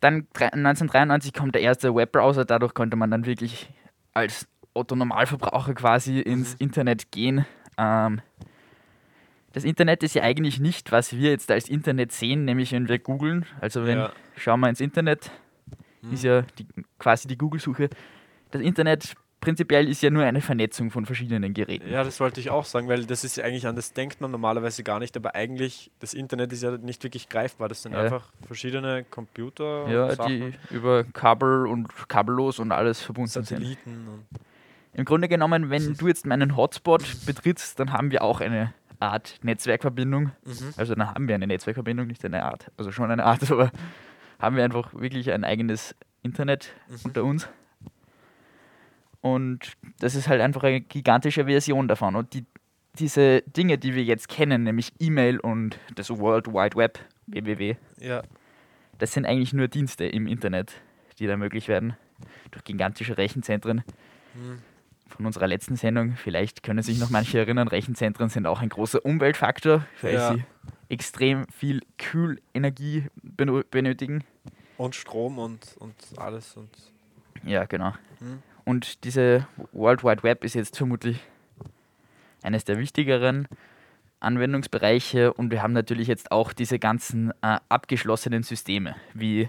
dann 0.00 0.26
drei- 0.32 0.52
1993 0.52 1.32
kommt 1.32 1.54
der 1.54 1.62
erste 1.62 1.94
Webbrowser, 1.94 2.44
dadurch 2.44 2.74
konnte 2.74 2.96
man 2.96 3.10
dann 3.10 3.26
wirklich 3.26 3.70
als 4.12 4.48
Otto 4.74 4.96
Normalverbraucher 4.96 5.74
quasi 5.74 6.20
ins 6.20 6.54
Internet 6.54 7.10
gehen. 7.12 7.46
Ähm, 7.78 8.20
das 9.52 9.64
Internet 9.64 10.02
ist 10.02 10.14
ja 10.14 10.22
eigentlich 10.22 10.60
nicht, 10.60 10.92
was 10.92 11.12
wir 11.16 11.30
jetzt 11.30 11.50
als 11.50 11.68
Internet 11.68 12.12
sehen, 12.12 12.44
nämlich 12.44 12.72
wenn 12.72 12.88
wir 12.88 12.98
googeln. 12.98 13.46
Also 13.60 13.86
wenn 13.86 13.98
Ja. 13.98 14.12
schauen 14.36 14.60
wir 14.60 14.68
ins 14.68 14.80
Internet, 14.80 15.30
ist 16.10 16.22
ja 16.24 16.42
die, 16.58 16.66
quasi 16.98 17.28
die 17.28 17.38
Google-Suche. 17.38 17.88
Das 18.50 18.60
Internet 18.62 19.14
prinzipiell 19.40 19.88
ist 19.88 20.02
ja 20.02 20.10
nur 20.10 20.24
eine 20.24 20.40
Vernetzung 20.40 20.90
von 20.90 21.06
verschiedenen 21.06 21.54
Geräten. 21.54 21.90
Ja, 21.90 22.02
das 22.04 22.18
wollte 22.20 22.40
ich 22.40 22.50
auch 22.50 22.64
sagen, 22.64 22.88
weil 22.88 23.06
das 23.06 23.24
ist 23.24 23.36
ja 23.36 23.44
eigentlich 23.44 23.66
an 23.66 23.76
das 23.76 23.92
denkt 23.92 24.20
man 24.20 24.30
normalerweise 24.30 24.82
gar 24.82 24.98
nicht, 24.98 25.16
aber 25.16 25.34
eigentlich 25.34 25.90
das 26.00 26.12
Internet 26.14 26.52
ist 26.52 26.62
ja 26.62 26.76
nicht 26.76 27.02
wirklich 27.04 27.28
greifbar. 27.28 27.68
Das 27.68 27.82
sind 27.82 27.92
Ja. 27.92 28.00
einfach 28.02 28.30
verschiedene 28.46 29.04
Computer, 29.04 29.88
Ja, 29.88 30.14
die 30.26 30.52
über 30.70 31.04
Kabel 31.04 31.66
und 31.66 31.88
kabellos 32.08 32.58
und 32.58 32.72
alles 32.72 33.00
verbunden 33.00 33.30
sind. 33.30 33.46
Satelliten 33.46 34.08
und 34.08 34.26
Im 34.94 35.04
Grunde 35.04 35.28
genommen, 35.28 35.70
wenn 35.70 35.94
du 35.94 36.08
jetzt 36.08 36.26
meinen 36.26 36.56
Hotspot 36.56 37.04
betrittst, 37.26 37.78
dann 37.78 37.92
haben 37.92 38.10
wir 38.10 38.22
auch 38.22 38.40
eine 38.40 38.72
Art 39.00 39.38
Netzwerkverbindung. 39.42 40.32
Mhm. 40.44 40.74
Also 40.76 40.94
dann 40.94 41.08
haben 41.14 41.28
wir 41.28 41.34
eine 41.36 41.46
Netzwerkverbindung, 41.46 42.06
nicht 42.08 42.24
eine 42.24 42.44
Art, 42.44 42.70
also 42.76 42.90
schon 42.90 43.10
eine 43.10 43.24
Art, 43.24 43.42
aber 43.52 43.70
haben 44.40 44.56
wir 44.56 44.64
einfach 44.64 44.92
wirklich 44.94 45.30
ein 45.32 45.44
eigenes 45.44 45.94
Internet 46.22 46.72
Mhm. 46.88 46.96
unter 47.04 47.24
uns. 47.24 47.48
Und 49.20 49.72
das 50.00 50.14
ist 50.14 50.28
halt 50.28 50.40
einfach 50.40 50.62
eine 50.62 50.80
gigantische 50.80 51.44
Version 51.44 51.88
davon. 51.88 52.14
Und 52.16 52.34
die, 52.34 52.44
diese 52.98 53.42
Dinge, 53.42 53.78
die 53.78 53.94
wir 53.94 54.04
jetzt 54.04 54.28
kennen, 54.28 54.62
nämlich 54.64 54.92
E-Mail 54.98 55.38
und 55.40 55.78
das 55.94 56.10
World 56.10 56.46
Wide 56.48 56.76
Web, 56.76 56.98
www, 57.26 57.76
Ja. 57.98 58.22
das 58.98 59.12
sind 59.12 59.26
eigentlich 59.26 59.52
nur 59.52 59.68
Dienste 59.68 60.04
im 60.06 60.26
Internet, 60.26 60.72
die 61.18 61.26
da 61.26 61.36
möglich 61.36 61.68
werden. 61.68 61.96
Durch 62.50 62.64
gigantische 62.64 63.16
Rechenzentren. 63.18 63.82
Mhm. 64.34 64.58
Von 65.08 65.26
unserer 65.26 65.46
letzten 65.46 65.76
Sendung, 65.76 66.14
vielleicht 66.16 66.62
können 66.62 66.82
sich 66.82 66.98
noch 67.00 67.10
manche 67.10 67.38
erinnern, 67.38 67.66
Rechenzentren 67.68 68.28
sind 68.28 68.46
auch 68.46 68.60
ein 68.60 68.68
großer 68.68 69.04
Umweltfaktor, 69.04 69.84
weil 70.02 70.14
Ja. 70.14 70.34
sie 70.34 70.44
extrem 70.88 71.46
viel 71.48 71.80
Kühlenergie 71.98 73.06
benötigen. 73.22 74.24
Und 74.76 74.94
Strom 74.94 75.38
und, 75.38 75.76
und 75.78 75.94
alles. 76.16 76.56
Und 76.56 76.70
Ja, 77.44 77.64
genau. 77.64 77.92
Mhm. 78.20 78.42
Und 78.64 79.04
diese 79.04 79.46
World 79.72 80.04
Wide 80.04 80.22
Web 80.22 80.44
ist 80.44 80.54
jetzt 80.54 80.76
vermutlich 80.76 81.20
eines 82.42 82.64
der 82.64 82.78
wichtigeren 82.78 83.48
Anwendungsbereiche 84.20 85.32
und 85.32 85.50
wir 85.50 85.62
haben 85.62 85.72
natürlich 85.72 86.06
jetzt 86.08 86.30
auch 86.32 86.52
diese 86.52 86.78
ganzen 86.78 87.30
äh, 87.42 87.58
abgeschlossenen 87.68 88.42
Systeme 88.42 88.94
wie 89.14 89.48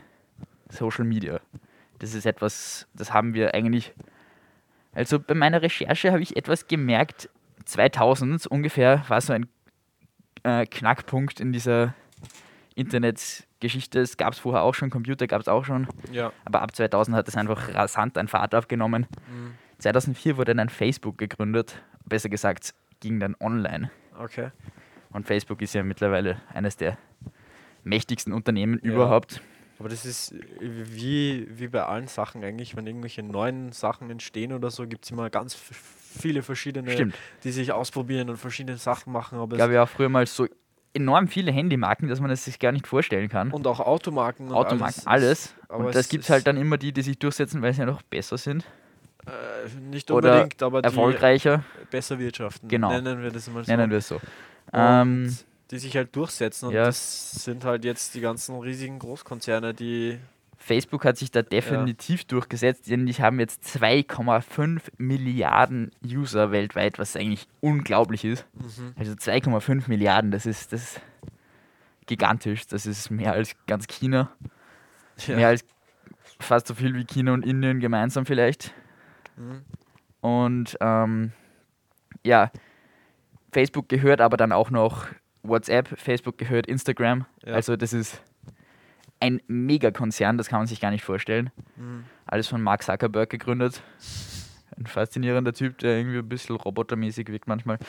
Social 0.69 1.05
Media. 1.05 1.39
Das 1.99 2.13
ist 2.13 2.25
etwas, 2.25 2.87
das 2.93 3.13
haben 3.13 3.33
wir 3.33 3.53
eigentlich. 3.53 3.93
Also 4.99 5.17
bei 5.17 5.33
meiner 5.33 5.61
Recherche 5.61 6.11
habe 6.11 6.21
ich 6.21 6.35
etwas 6.35 6.67
gemerkt. 6.67 7.29
2000 7.63 8.47
ungefähr 8.47 9.05
war 9.07 9.21
so 9.21 9.31
ein 9.31 9.47
äh, 10.43 10.65
Knackpunkt 10.65 11.39
in 11.39 11.53
dieser 11.53 11.93
Internetgeschichte. 12.75 13.99
Es 14.01 14.17
gab 14.17 14.33
es 14.33 14.39
vorher 14.39 14.63
auch 14.63 14.73
schon, 14.73 14.89
Computer 14.89 15.25
gab 15.27 15.39
es 15.41 15.47
auch 15.47 15.63
schon. 15.63 15.87
ja. 16.11 16.31
Aber 16.43 16.61
ab 16.61 16.75
2000 16.75 17.15
hat 17.15 17.27
es 17.29 17.37
einfach 17.37 17.73
rasant 17.73 18.17
an 18.17 18.27
Fahrt 18.27 18.53
aufgenommen. 18.55 19.07
2004 19.77 20.35
wurde 20.37 20.53
dann 20.55 20.67
Facebook 20.69 21.17
gegründet. 21.17 21.81
Besser 22.05 22.27
gesagt, 22.29 22.73
ging 22.99 23.19
dann 23.21 23.35
online. 23.39 23.91
Okay. 24.19 24.49
Und 25.11 25.25
Facebook 25.27 25.61
ist 25.61 25.73
ja 25.73 25.83
mittlerweile 25.83 26.41
eines 26.53 26.75
der 26.75 26.97
mächtigsten 27.83 28.33
Unternehmen 28.33 28.79
Ja. 28.83 28.91
überhaupt. 28.91 29.41
Aber 29.79 29.87
das 29.89 30.05
ist 30.05 30.35
wie, 30.59 31.47
wie 31.49 31.67
bei 31.69 31.83
allen 31.83 32.07
Sachen 32.07 32.43
eigentlich, 32.43 32.75
wenn 32.75 32.85
irgendwelche 32.85 33.23
neuen 33.23 33.71
Sachen 33.71 34.09
entstehen 34.09 34.51
oder 34.53 34.69
so, 34.71 34.85
gibt 34.85 35.05
es 35.05 35.11
immer 35.11 35.29
ganz 35.29 35.55
viele 35.55 36.43
verschiedene, 36.43 36.91
Stimmt. 36.91 37.15
die 37.43 37.51
sich 37.51 37.71
ausprobieren 37.71 38.29
und 38.29 38.37
verschiedene 38.37 38.77
Sachen 38.77 39.13
machen. 39.13 39.39
Aber 39.39 39.55
Es 39.55 39.59
gab 39.59 39.71
ja 39.71 39.83
auch 39.83 39.89
früher 39.89 40.09
mal 40.09 40.25
so 40.27 40.47
enorm 40.93 41.27
viele 41.27 41.51
Handymarken, 41.51 42.09
dass 42.09 42.19
man 42.19 42.29
es 42.31 42.43
sich 42.43 42.59
gar 42.59 42.71
nicht 42.73 42.87
vorstellen 42.87 43.29
kann. 43.29 43.51
und 43.51 43.65
auch 43.67 43.79
Automarken. 43.79 44.49
Und 44.49 44.53
Automarken, 44.53 45.03
alles. 45.05 45.07
alles. 45.07 45.55
aber 45.69 45.85
Und 45.85 45.95
das 45.95 46.09
gibt 46.09 46.25
es 46.25 46.29
halt 46.29 46.45
dann 46.45 46.57
immer 46.57 46.77
die, 46.77 46.91
die 46.91 47.01
sich 47.01 47.17
durchsetzen, 47.17 47.61
weil 47.61 47.73
sie 47.73 47.79
ja 47.79 47.85
noch 47.85 48.01
besser 48.01 48.37
sind. 48.37 48.65
Äh, 49.25 49.69
nicht 49.91 50.09
Oder 50.11 50.33
unbedingt, 50.33 50.63
aber 50.63 50.81
die 50.81 50.85
Erfolgreicher, 50.87 51.63
besser 51.91 52.17
wirtschaften. 52.19 52.67
Genau. 52.67 52.89
Nennen 52.89 53.21
wir 53.21 53.31
das 53.31 53.49
mal 53.49 53.63
so. 53.63 53.71
nennen 53.71 53.91
wir 53.91 53.99
es 53.99 54.07
so. 54.07 54.15
Und 54.15 54.21
Ähm, 54.73 55.37
die 55.71 55.77
sich 55.77 55.95
halt 55.95 56.15
durchsetzen. 56.15 56.67
Und 56.67 56.73
ja. 56.73 56.85
das 56.85 57.31
sind 57.31 57.65
halt 57.65 57.85
jetzt 57.85 58.15
die 58.15 58.21
ganzen 58.21 58.59
riesigen 58.59 58.99
Großkonzerne, 58.99 59.73
die. 59.73 60.19
Facebook 60.61 61.05
hat 61.05 61.17
sich 61.17 61.31
da 61.31 61.41
definitiv 61.41 62.25
durchgesetzt, 62.25 62.89
denn 62.89 63.05
die 63.05 63.13
haben 63.13 63.39
jetzt 63.39 63.63
2,5 63.63 64.81
Milliarden 64.97 65.91
User 66.05 66.51
weltweit, 66.51 66.99
was 66.99 67.15
eigentlich 67.15 67.47
unglaublich 67.61 68.25
ist. 68.25 68.45
Mhm. 68.53 68.93
Also 68.97 69.13
2,5 69.13 69.83
Milliarden, 69.87 70.31
das 70.31 70.45
ist, 70.45 70.73
das 70.73 70.81
ist 70.83 71.01
gigantisch. 72.07 72.67
Das 72.67 72.85
ist 72.85 73.09
mehr 73.09 73.31
als 73.31 73.55
ganz 73.67 73.87
China. 73.87 74.31
Ja. 75.27 75.35
Mehr 75.37 75.47
als 75.47 75.63
fast 76.39 76.67
so 76.67 76.73
viel 76.73 76.93
wie 76.95 77.05
China 77.05 77.33
und 77.33 77.45
Indien 77.45 77.79
gemeinsam 77.79 78.25
vielleicht. 78.25 78.73
Mhm. 79.37 79.61
Und 80.19 80.77
ähm, 80.81 81.31
ja, 82.25 82.51
Facebook 83.51 83.87
gehört 83.87 84.19
aber 84.19 84.35
dann 84.35 84.51
auch 84.51 84.71
noch 84.71 85.07
WhatsApp, 85.43 85.87
Facebook 85.99 86.37
gehört 86.37 86.67
Instagram. 86.67 87.25
Ja. 87.45 87.53
Also 87.53 87.75
das 87.75 87.93
ist 87.93 88.21
ein 89.19 89.41
Megakonzern, 89.47 90.37
das 90.37 90.47
kann 90.47 90.59
man 90.59 90.67
sich 90.67 90.79
gar 90.79 90.91
nicht 90.91 91.03
vorstellen. 91.03 91.51
Mhm. 91.75 92.05
Alles 92.25 92.47
von 92.47 92.61
Mark 92.61 92.83
Zuckerberg 92.83 93.29
gegründet. 93.29 93.81
Ein 94.77 94.85
faszinierender 94.85 95.53
Typ, 95.53 95.77
der 95.79 95.97
irgendwie 95.97 96.19
ein 96.19 96.29
bisschen 96.29 96.55
robotermäßig 96.55 97.27
wirkt 97.27 97.47
manchmal. 97.47 97.79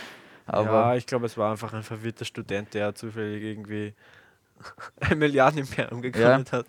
Aber 0.46 0.72
ja, 0.72 0.96
ich 0.96 1.06
glaube, 1.06 1.26
es 1.26 1.36
war 1.36 1.52
einfach 1.52 1.72
ein 1.72 1.84
verwirrter 1.84 2.24
Student, 2.24 2.74
der 2.74 2.94
zufällig 2.96 3.44
irgendwie 3.44 3.94
ein 5.00 5.18
Milliardenimperium 5.18 6.02
gegründet 6.02 6.52
hat. 6.52 6.66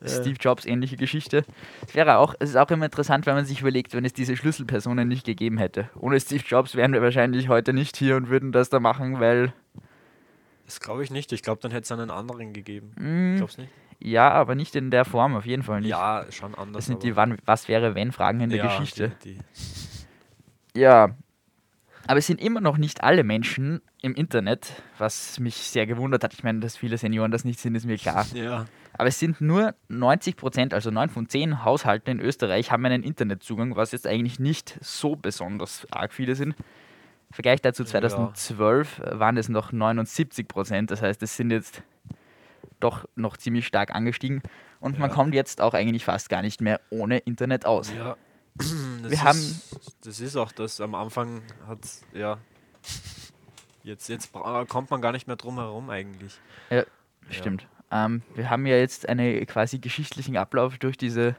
Äh, 0.00 0.08
Steve 0.08 0.36
Jobs 0.38 0.64
ähnliche 0.64 0.96
Geschichte. 0.96 1.44
Es 1.86 1.94
wäre 1.94 2.18
auch, 2.18 2.34
es 2.38 2.50
ist 2.50 2.56
auch 2.56 2.70
immer 2.70 2.84
interessant, 2.84 3.26
wenn 3.26 3.34
man 3.34 3.44
sich 3.44 3.60
überlegt, 3.60 3.94
wenn 3.94 4.04
es 4.04 4.12
diese 4.12 4.36
Schlüsselpersonen 4.36 5.08
nicht 5.08 5.26
gegeben 5.26 5.58
hätte. 5.58 5.90
Ohne 5.98 6.20
Steve 6.20 6.44
Jobs 6.46 6.76
wären 6.76 6.92
wir 6.92 7.02
wahrscheinlich 7.02 7.48
heute 7.48 7.72
nicht 7.72 7.96
hier 7.96 8.16
und 8.16 8.28
würden 8.28 8.52
das 8.52 8.70
da 8.70 8.78
machen, 8.78 9.18
weil 9.18 9.52
Das 10.64 10.80
glaube 10.80 11.04
ich 11.04 11.10
nicht. 11.10 11.32
Ich 11.32 11.42
glaube, 11.42 11.60
dann 11.60 11.70
hätte 11.70 11.82
es 11.84 11.92
einen 11.92 12.10
anderen 12.10 12.52
gegeben. 12.52 12.92
mh, 12.96 13.36
Glaubst 13.38 13.58
nicht? 13.58 13.70
ja, 14.00 14.30
aber 14.30 14.54
nicht 14.54 14.74
in 14.76 14.90
der 14.90 15.04
Form, 15.04 15.34
auf 15.36 15.46
jeden 15.46 15.62
Fall 15.62 15.80
nicht. 15.80 15.90
Ja, 15.90 16.26
schon 16.30 16.54
anders. 16.54 16.80
das 16.80 16.86
sind 16.86 17.02
die 17.02 17.16
Wann, 17.16 17.38
Was 17.44 17.68
wäre 17.68 17.94
wenn 17.94 18.12
Fragen 18.12 18.40
in 18.40 18.50
der 18.50 18.58
ja, 18.58 18.66
Geschichte. 18.66 19.12
Die, 19.24 19.34
die, 19.34 20.80
Ja, 20.80 21.14
aber 22.06 22.18
es 22.18 22.26
sind 22.26 22.40
immer 22.40 22.60
noch 22.60 22.76
nicht 22.76 23.02
alle 23.02 23.24
Menschen 23.24 23.80
im 24.02 24.14
Internet, 24.14 24.82
was 24.98 25.40
mich 25.40 25.54
sehr 25.54 25.86
gewundert 25.86 26.22
hat. 26.22 26.34
Ich 26.34 26.44
meine, 26.44 26.60
dass 26.60 26.76
viele 26.76 26.98
Senioren 26.98 27.30
das 27.30 27.44
nicht 27.44 27.58
sind, 27.58 27.74
ist 27.74 27.86
mir 27.86 27.96
klar. 27.96 28.26
ja. 28.34 28.66
Aber 28.96 29.08
es 29.08 29.18
sind 29.18 29.40
nur 29.40 29.74
90 29.88 30.36
Prozent, 30.36 30.72
also 30.72 30.90
9 30.92 31.08
von 31.08 31.28
10 31.28 31.64
Haushalten 31.64 32.10
in 32.10 32.20
Österreich 32.20 32.70
haben 32.70 32.84
einen 32.84 33.02
Internetzugang, 33.02 33.74
was 33.74 33.90
jetzt 33.90 34.06
eigentlich 34.06 34.38
nicht 34.38 34.78
so 34.82 35.16
besonders 35.16 35.84
arg 35.90 36.12
viele 36.12 36.36
sind. 36.36 36.54
Vergleich 37.34 37.60
dazu 37.60 37.82
Ja. 37.82 37.88
2012 37.88 39.00
waren 39.04 39.36
es 39.36 39.48
noch 39.48 39.72
79 39.72 40.46
Prozent. 40.46 40.90
Das 40.90 41.02
heißt, 41.02 41.22
es 41.22 41.36
sind 41.36 41.50
jetzt 41.50 41.82
doch 42.80 43.06
noch 43.16 43.36
ziemlich 43.36 43.66
stark 43.66 43.94
angestiegen. 43.94 44.40
Und 44.80 44.98
man 44.98 45.10
Ja. 45.10 45.16
kommt 45.16 45.34
jetzt 45.34 45.60
auch 45.60 45.74
eigentlich 45.74 46.04
fast 46.04 46.28
gar 46.28 46.42
nicht 46.42 46.60
mehr 46.60 46.80
ohne 46.90 47.18
Internet 47.18 47.66
aus. 47.66 47.92
ja. 47.92 48.16
Das 49.02 49.10
Wir 49.10 49.22
haben- 49.24 49.38
ist, 49.38 49.96
Das 50.06 50.20
ist 50.20 50.36
auch 50.36 50.52
das. 50.52 50.80
Am 50.80 50.94
Anfang 50.94 51.42
hat 51.66 51.80
ja. 52.12 52.38
Jetzt, 53.82 54.08
jetzt 54.08 54.32
kommt 54.68 54.90
man 54.90 55.02
gar 55.02 55.12
nicht 55.12 55.26
mehr 55.26 55.36
drum 55.36 55.56
herum 55.58 55.90
eigentlich. 55.90 56.38
Ja. 56.70 56.84
Stimmt. 57.30 57.66
Ähm, 57.90 58.22
wir 58.34 58.48
haben 58.48 58.64
ja 58.66 58.76
jetzt 58.76 59.08
einen 59.08 59.44
quasi 59.46 59.78
geschichtlichen 59.78 60.36
Ablauf 60.36 60.78
durch 60.78 60.96
diese 60.96 61.36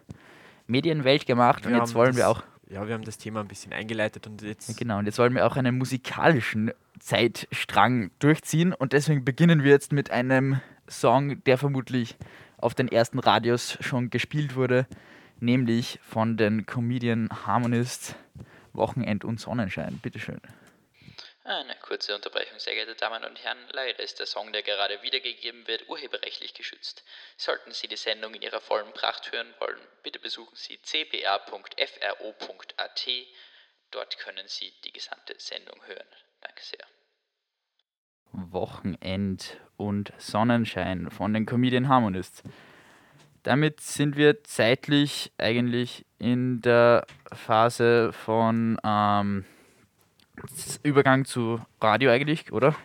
Medienwelt 0.68 1.25
gemacht 1.25 1.66
und 1.66 1.72
Wir 1.72 1.80
jetzt 1.80 1.90
haben 1.90 1.96
wollen 1.96 2.16
wir 2.18 2.30
auch 2.30 2.44
Ja, 2.75 2.86
wir 2.86 2.94
haben 2.94 3.05
das 3.05 3.17
Thema 3.17 3.39
ein 3.39 3.48
bisschen 3.48 3.72
eingeleitet 3.72 4.27
und 4.27 4.41
jetzt. 4.41 4.77
Genau, 4.77 5.00
und 5.00 5.05
jetzt 5.05 5.17
wollen 5.17 5.34
wir 5.34 5.48
auch 5.48 5.55
einen 5.55 5.77
musikalischen 5.77 6.74
Zeitstrang 7.00 8.12
durchziehen 8.20 8.74
und 8.74 8.91
deswegen 8.91 9.24
beginnen 9.24 9.63
wir 9.63 9.72
jetzt 9.72 9.94
mit 9.94 10.12
einem 10.12 10.60
Song, 10.89 11.41
der 11.46 11.58
vermutlich 11.58 12.17
auf 12.58 12.75
den 12.75 12.89
ersten 12.89 13.20
Radios 13.20 13.77
schon 13.79 14.10
gespielt 14.10 14.58
wurde, 14.58 14.88
nämlich 15.39 16.01
von 16.03 16.36
den 16.36 16.65
Comedian 16.65 17.29
Harmonists 17.46 18.13
Wochenend 18.74 19.24
und 19.24 19.39
Sonnenschein. 19.39 20.00
Bitteschön. 20.01 20.41
Eine 21.48 21.75
kurze 21.75 22.16
Unterbrechung, 22.16 22.58
sehr 22.58 22.74
geehrte 22.74 22.96
Damen 22.96 23.24
und 23.24 23.44
Herren. 23.44 23.60
Leider 23.72 24.00
ist 24.00 24.18
der 24.18 24.25
Song, 24.25 24.52
der 24.52 24.64
gerade 24.64 25.04
wiedergegeben 25.04 25.68
wird, 25.68 25.88
urheberrechtlich 25.88 26.56
geschützt. 26.56 27.04
Sollten 27.38 27.72
Sie 27.72 27.88
die 27.88 27.98
Sendung 27.98 28.34
in 28.34 28.42
ihrer 28.42 28.60
vollen 28.60 28.92
Pracht 28.94 29.32
hören 29.32 29.54
wollen, 29.60 29.80
bitte 30.02 30.18
besuchen 30.18 30.56
Sie 30.56 30.80
cba.fro.at. 30.80 31.68
Dort 33.92 34.18
können 34.18 34.48
Sie 34.48 34.74
die 34.86 34.92
gesamte 34.92 35.36
Sendung 35.38 35.86
hören. 35.86 36.08
Danke 36.42 36.64
sehr. 36.64 36.88
Wochenend 38.32 39.58
und 39.78 40.14
Sonnenschein 40.18 41.12
von 41.12 41.32
den 41.32 41.46
Comedian 41.46 41.90
Harmonists. 41.90 42.42
Damit 43.44 43.82
sind 43.82 44.18
wir 44.18 44.44
zeitlich 44.44 45.32
eigentlich 45.38 46.08
in 46.18 46.62
der 46.62 47.06
Phase 47.32 48.12
von 48.14 48.80
ähm, 48.84 49.46
Übergang 50.84 51.25
zu 51.25 51.60
Radio 51.82 52.12
eigentlich, 52.12 52.51
oder? 52.51 52.75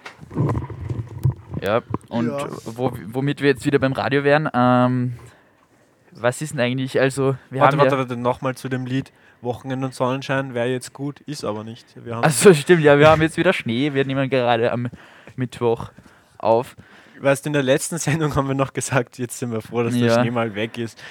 Ja, 1.62 1.83
und 2.09 2.28
Ja. 2.28 2.49
Wo, 2.64 2.92
womit 3.09 3.40
wir 3.40 3.49
jetzt 3.50 3.64
wieder 3.66 3.78
beim 3.78 3.92
Radio 3.92 4.25
wären, 4.25 4.49
ähm, 4.54 5.14
was 6.12 6.40
ist 6.42 6.52
denn 6.52 6.61
eigentlich, 6.61 6.99
also 7.00 7.37
wir 7.50 7.61
warte, 7.61 7.73
haben 7.76 7.78
warte, 7.83 7.92
ja, 7.95 7.99
warte, 7.99 8.16
nochmal 8.16 8.54
zu 8.57 8.69
dem 8.69 8.87
Lied. 8.87 9.12
Wochenende 9.42 9.87
und 9.87 9.95
Sonnenschein 9.95 10.52
wäre 10.52 10.69
jetzt 10.69 10.92
gut, 10.92 11.21
ist 11.21 11.45
aber 11.45 11.64
nicht. 11.64 11.87
Wir 12.04 12.16
haben, 12.16 12.25
also 12.25 12.52
stimmt, 12.54 12.83
ja, 12.83 12.99
wir 12.99 13.09
haben 13.09 13.23
jetzt 13.23 13.38
wieder 13.38 13.54
Schnee, 13.54 13.95
wir 13.95 14.04
nehmen 14.04 14.28
gerade 14.28 14.71
am 14.71 14.88
Mittwoch 15.37 15.92
auf. 16.37 16.76
weißt, 17.21 17.47
in 17.47 17.54
der 17.54 17.62
letzten 17.62 17.97
Sendung 17.97 18.35
haben 18.37 18.49
wir 18.49 18.54
noch 18.54 18.75
gesagt, 18.75 19.19
jetzt 19.19 19.38
sind 19.38 19.50
wir 19.50 19.62
froh, 19.62 19.83
dass 19.83 19.95
Ja. 19.95 20.09
der 20.09 20.21
Schnee 20.21 20.30
mal 20.30 20.54
weg 20.54 20.76
ist. 20.76 21.02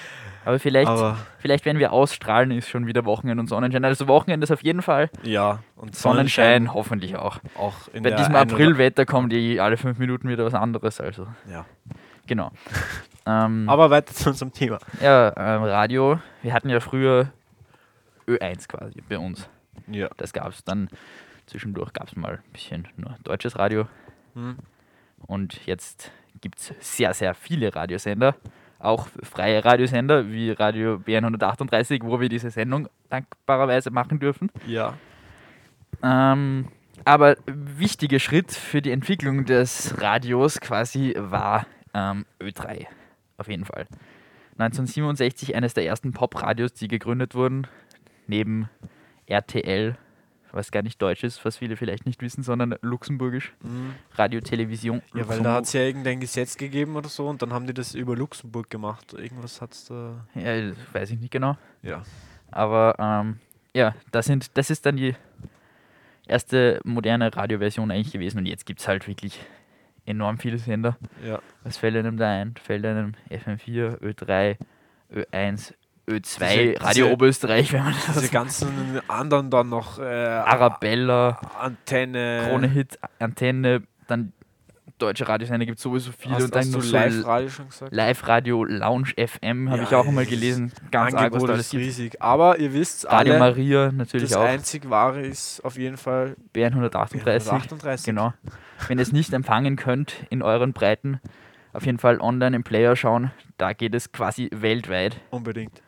Aber 0.50 0.58
vielleicht, 0.58 0.88
Aber 0.88 1.16
vielleicht, 1.38 1.66
wenn 1.66 1.78
wir 1.78 1.94
ausstrahlen, 1.94 2.50
ist 2.50 2.70
schon 2.70 2.88
wieder 2.88 3.06
Wochenende 3.06 3.40
und 3.40 3.46
Sonnenschein. 3.46 3.86
Also 3.86 4.08
Wochenende 4.08 4.46
ist 4.46 4.52
auf 4.52 4.64
jeden 4.64 4.82
Fall. 4.82 5.12
ja, 5.22 5.60
und 5.76 5.96
Sonnenschein 5.96 6.74
hoffentlich 6.74 7.16
auch. 7.18 7.38
auch 7.56 7.76
in 7.94 8.02
Bei 8.02 8.10
diesem 8.10 8.34
Aprilwetter 8.34 9.06
kommt 9.06 9.32
eh 9.32 9.60
alle 9.60 9.78
fünf 9.78 10.00
Minuten 10.00 10.28
wieder 10.28 10.44
was 10.44 10.56
anderes. 10.56 11.00
Also, 11.00 11.28
Ja. 11.48 11.68
genau. 12.26 12.50
ähm, 13.28 13.70
Aber 13.70 13.92
weiter 13.92 14.12
zu 14.12 14.30
unserem 14.30 14.52
Thema. 14.52 14.80
ja, 15.00 15.28
ähm, 15.38 15.62
Radio. 15.66 16.20
Wir 16.42 16.52
hatten 16.52 16.70
ja 16.70 16.80
früher 16.80 17.32
Ö1 18.28 18.68
quasi 18.68 19.04
bei 19.08 19.20
uns. 19.20 19.48
Ja. 19.86 20.10
Das 20.18 20.34
gab 20.34 20.50
es 20.50 20.64
dann. 20.64 20.90
Zwischendurch 21.46 21.94
gab 21.94 22.08
es 22.08 22.16
mal 22.16 22.40
ein 22.44 22.52
bisschen 22.54 22.88
nur 22.98 23.16
deutsches 23.24 23.56
Radio. 23.60 23.88
Hm. 24.34 24.58
Und 25.28 25.64
jetzt 25.68 26.12
gibt 26.42 26.58
es 26.58 26.74
sehr, 26.80 27.14
sehr 27.14 27.36
viele 27.36 27.76
Radiosender. 27.76 28.36
Auch 28.80 29.08
freie 29.24 29.64
Radiosender 29.64 30.32
wie 30.32 30.52
Radio 30.52 31.00
BN 31.00 31.26
138, 31.26 32.02
wo 32.04 32.20
wir 32.22 32.30
diese 32.30 32.50
Sendung 32.50 32.88
dankbarerweise 33.10 33.92
machen 33.92 34.20
dürfen. 34.20 34.50
Ja. 34.66 34.94
Ähm, 36.02 36.68
aber 37.04 37.36
wichtiger 37.46 38.20
Schritt 38.20 38.52
für 38.52 38.82
die 38.82 38.92
Entwicklung 38.92 39.46
des 39.46 40.02
Radios 40.02 40.62
quasi 40.62 41.14
war 41.18 41.66
ähm, 41.94 42.26
Ö3. 42.40 42.86
Auf 43.38 43.50
jeden 43.50 43.66
Fall. 43.66 43.88
1967 44.58 45.56
eines 45.56 45.74
der 45.74 45.86
ersten 45.86 46.12
Pop-Radios, 46.12 46.74
die 46.74 46.88
gegründet 46.88 47.36
wurden, 47.36 47.68
neben 48.28 48.70
RTL, 49.26 49.98
was 50.52 50.72
gar 50.72 50.82
nicht 50.82 51.02
deutsch 51.02 51.24
ist, 51.24 51.44
was 51.46 51.58
viele 51.58 51.76
vielleicht 51.76 52.06
nicht 52.06 52.22
wissen, 52.22 52.44
sondern 52.44 52.76
luxemburgisch. 52.82 53.54
Mhm. 53.62 53.94
Radio 54.16 54.42
Television. 54.42 55.02
Ja, 55.14 55.28
weil 55.28 55.42
da 55.42 55.56
hat 55.56 55.66
es 55.66 55.74
ja 55.74 55.82
irgendein 55.82 56.20
Gesetz 56.20 56.58
gegeben 56.58 56.96
oder 56.96 57.10
so 57.10 57.28
und 57.28 57.42
dann 57.42 57.54
haben 57.54 57.68
die 57.68 57.74
das 57.74 57.96
über 57.96 58.16
Luxemburg 58.16 58.70
gemacht. 58.70 59.14
Irgendwas 59.14 59.62
hat 59.62 59.74
es 59.74 59.86
da. 59.86 60.26
Ja, 60.36 60.72
weiß 60.94 61.12
ich 61.12 61.20
nicht 61.20 61.32
genau. 61.32 61.58
Ja. 61.82 62.04
Aber 62.52 62.96
ähm, 63.00 63.40
ja, 63.74 63.96
das, 64.12 64.26
sind, 64.26 64.58
das 64.58 64.70
ist 64.70 64.86
dann 64.86 64.98
die 64.98 65.16
erste 66.28 66.80
moderne 66.84 67.36
Radioversion 67.36 67.92
eigentlich 67.92 68.14
gewesen. 68.14 68.40
Und 68.40 68.46
jetzt 68.46 68.66
gibt 68.66 68.80
es 68.80 68.88
halt 68.88 69.08
wirklich 69.08 69.40
enorm 70.06 70.38
viele 70.38 70.58
Sender. 70.58 70.98
Ja. 71.26 71.40
Was 71.64 71.78
fällt 71.78 71.96
einem 71.96 72.18
da 72.18 72.30
ein? 72.30 72.56
Fällt 72.62 72.86
einem 72.86 73.14
FM4, 73.30 74.00
Ö3, 74.00 74.58
Ö1, 75.14 75.74
Ö2, 76.10 76.74
Diese- 76.74 76.82
Radio 76.86 77.08
Oberösterreich, 77.12 77.72
wenn 77.74 77.84
man 77.84 77.94
das 78.08 78.16
Diese 78.20 78.32
ganzen 78.32 79.02
anderen 79.08 79.50
dann 79.50 79.70
noch. 79.70 80.00
Äh, 80.00 80.04
Arabella, 80.04 81.40
Antenne. 81.60 82.46
Krone 82.50 82.68
Hit, 82.68 82.98
Antenne, 83.20 83.84
dann 84.08 84.34
deutsche 84.98 85.28
Radiosender 85.30 85.66
gibt 85.66 85.78
es 85.78 85.84
sowieso 85.84 86.12
viele. 86.12 86.36
Hast, 86.36 86.44
und 86.46 86.56
dann 86.56 86.72
noch 86.72 86.84
Live-Radio 86.84 87.50
schon 87.50 87.70
gesagt? 87.70 87.94
Live-Radio, 87.94 88.64
Lounge 88.66 89.14
FM, 89.16 89.70
habe 89.70 89.78
Ja, 89.82 89.84
ich 89.88 89.96
auch 89.96 90.06
einmal 90.06 90.26
das 90.26 90.32
gelesen. 90.34 90.74
Ganz 90.92 91.14
arg, 91.14 91.32
was 91.34 91.44
da 91.44 91.54
alles 91.54 91.70
gibt. 91.70 91.84
riesig. 91.86 92.22
Aber 92.22 92.60
ihr 92.60 92.74
wisst 92.74 93.06
Radio 93.10 93.34
alle, 93.36 93.40
Maria 93.40 93.92
natürlich 93.94 94.30
das 94.30 94.38
auch. 94.38 94.44
einzig 94.44 94.90
wahre 94.90 95.22
ist 95.22 95.64
auf 95.64 95.78
jeden 95.78 95.96
Fall 95.96 96.36
BN 96.52 96.74
138. 96.74 97.50
138. 97.50 98.06
Genau. 98.06 98.34
Wenn 98.90 98.98
ihr 98.98 99.04
es 99.04 99.14
nicht 99.14 99.32
empfangen 99.32 99.78
könnt 99.78 100.16
in 100.30 100.42
euren 100.42 100.74
Breiten, 100.74 101.22
auf 101.72 101.86
jeden 101.86 102.00
Fall 102.00 102.20
online 102.20 102.56
im 102.56 102.64
Player 102.64 102.96
schauen. 102.98 103.32
Da 103.58 103.72
geht 103.74 103.94
es 103.96 104.12
quasi 104.12 104.50
weltweit. 104.54 105.18
Unbedingt. 105.30 105.82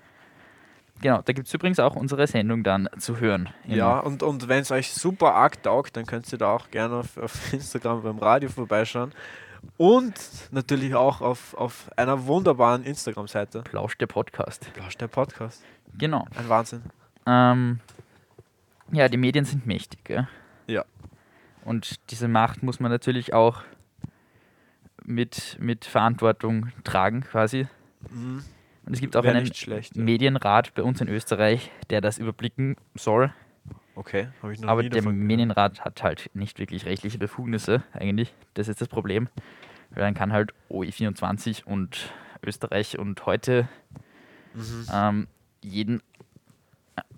Genau, 1.02 1.22
da 1.24 1.34
gibt 1.34 1.48
es 1.48 1.54
übrigens 1.54 1.80
auch 1.80 1.96
unsere 1.96 2.28
Sendung 2.28 2.64
dann 2.64 2.88
zu 2.98 3.20
hören. 3.20 3.50
Immer. 3.66 3.76
Ja, 3.76 4.00
und, 4.00 4.22
und 4.22 4.48
wenn 4.48 4.60
es 4.60 4.72
euch 4.72 4.94
super 4.94 5.34
arg 5.34 5.64
taugt, 5.64 5.98
dann 5.98 6.06
könnt 6.06 6.32
ihr 6.32 6.38
da 6.38 6.52
auch 6.54 6.70
gerne 6.70 6.98
auf, 6.98 7.18
auf 7.18 7.54
Instagram 7.54 8.04
beim 8.04 8.20
Radio 8.20 8.50
vorbeischauen. 8.50 9.12
Und 9.78 10.14
natürlich 10.52 10.96
auch 10.96 11.22
auf, 11.22 11.54
auf 11.56 11.90
einer 11.96 12.26
wunderbaren 12.26 12.84
Instagram-Seite. 12.84 13.62
Plausch 13.62 13.98
der 13.98 14.08
Podcast. 14.08 14.72
Plausch 14.74 14.98
der 14.98 15.08
Podcast. 15.08 15.64
Genau. 15.98 16.28
Ein 16.36 16.50
Wahnsinn. 16.50 16.82
Ähm, 17.26 17.80
ja, 18.92 19.08
die 19.08 19.18
Medien 19.18 19.46
sind 19.46 19.66
mächtig. 19.66 20.04
Gell? 20.04 20.28
Ja. 20.68 20.86
Und 21.64 22.00
diese 22.12 22.28
Macht 22.28 22.64
muss 22.64 22.80
man 22.80 22.92
natürlich 22.92 23.34
auch 23.34 23.62
mit, 25.04 25.58
mit 25.60 25.86
Verantwortung 25.86 26.72
tragen, 26.84 27.22
quasi. 27.22 27.68
Mhm. 28.10 28.44
Und 28.86 28.94
es 28.94 29.00
gibt 29.00 29.16
auch 29.16 29.24
Wär 29.24 29.36
einen 29.36 29.54
schlecht. 29.54 29.96
Ja. 29.96 30.02
Medienrat 30.04 30.74
bei 30.74 30.84
uns 30.84 31.02
in 31.02 31.08
Österreich, 31.08 31.72
der 31.90 32.02
das 32.02 32.18
überblicken 32.18 32.76
soll. 32.96 33.34
Okay, 33.96 34.30
habe 34.42 34.54
ich 34.54 34.60
noch 34.62 34.70
Aber 34.70 34.82
nie 34.84 34.90
der 34.90 35.02
davon. 35.02 35.16
Medienrat 35.18 35.82
hat 35.86 36.02
halt 36.02 36.30
nicht 36.34 36.60
wirklich 36.60 36.86
rechtliche 36.86 37.18
Befugnisse, 37.18 37.84
eigentlich. 37.94 38.34
Das 38.54 38.68
ist 38.68 38.82
das 38.82 38.88
Problem. 38.88 39.28
Weil 39.92 40.04
dann 40.04 40.14
kann 40.14 40.32
halt 40.32 40.54
OE24 40.70 41.66
und 41.66 42.12
Österreich 42.44 42.98
und 42.98 43.26
heute 43.26 43.68
Mhm. 44.54 44.86
ähm, 44.94 45.28
jeden 45.62 46.02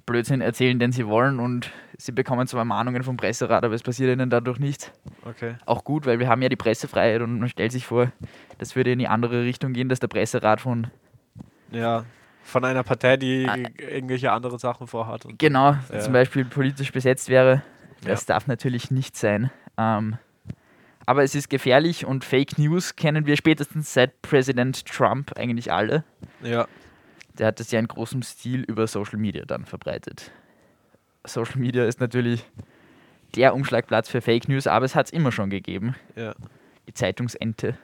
Blödsinn 0.05 0.41
erzählen, 0.41 0.77
den 0.79 0.91
sie 0.91 1.07
wollen 1.07 1.39
und 1.39 1.71
sie 1.97 2.11
bekommen 2.11 2.45
zwar 2.45 2.65
Mahnungen 2.65 3.03
vom 3.03 3.15
Presserat, 3.17 3.63
aber 3.63 3.73
es 3.73 3.83
passiert 3.83 4.11
ihnen 4.13 4.29
dadurch 4.29 4.59
nichts. 4.59 4.91
Okay. 5.25 5.55
Auch 5.65 5.83
gut, 5.83 6.05
weil 6.05 6.19
wir 6.19 6.27
haben 6.27 6.41
ja 6.41 6.49
die 6.49 6.55
Pressefreiheit 6.57 7.21
und 7.21 7.39
man 7.39 7.47
stellt 7.49 7.71
sich 7.71 7.85
vor, 7.85 8.11
das 8.57 8.75
würde 8.75 8.91
in 8.91 8.99
die 8.99 9.07
andere 9.07 9.43
Richtung 9.43 9.71
gehen, 9.73 9.87
dass 9.89 9.99
der 10.01 10.09
Presserat 10.09 10.59
von 10.61 10.87
Ja, 11.73 12.05
von 12.43 12.63
einer 12.65 12.83
Partei, 12.83 13.17
die 13.17 13.47
Ah. 13.47 13.55
irgendwelche 13.77 14.31
andere 14.31 14.59
Sachen 14.59 14.87
vorhat. 14.87 15.25
Genau 15.37 15.75
Ja. 15.91 15.99
zum 15.99 16.13
Beispiel 16.13 16.45
politisch 16.45 16.91
besetzt 16.91 17.29
wäre. 17.29 17.61
Das 18.03 18.27
Ja. 18.27 18.33
darf 18.35 18.47
natürlich 18.47 18.91
nicht 18.91 19.15
sein. 19.15 19.49
Ähm, 19.77 20.17
aber 21.05 21.23
es 21.23 21.35
ist 21.35 21.49
gefährlich 21.49 22.05
und 22.05 22.23
Fake 22.25 22.57
News 22.59 22.95
kennen 22.95 23.25
wir 23.25 23.37
spätestens 23.37 23.93
seit 23.93 24.21
Präsident 24.21 24.85
Trump 24.85 25.37
eigentlich 25.37 25.71
alle. 25.71 26.03
ja, 26.41 26.67
Der 27.37 27.47
hat 27.47 27.59
das 27.59 27.71
ja 27.71 27.79
in 27.79 27.87
großem 27.87 28.21
Stil 28.21 28.61
über 28.61 28.85
Social 28.87 29.17
Media 29.17 29.43
dann 29.45 29.65
verbreitet. 29.65 30.31
Social 31.25 31.59
Media 31.59 31.83
ist 31.85 31.99
natürlich 31.99 32.45
der 33.35 33.55
Umschlagplatz 33.55 34.07
für 34.09 34.21
Fake 34.21 34.47
News, 34.49 34.67
aber 34.67 34.85
es 34.85 34.93
hat 34.95 35.07
es 35.07 35.11
immer 35.13 35.31
schon 35.31 35.49
gegeben. 35.49 35.95
ja. 36.15 36.35
Die 36.87 36.93
Zeitungsente 36.93 37.77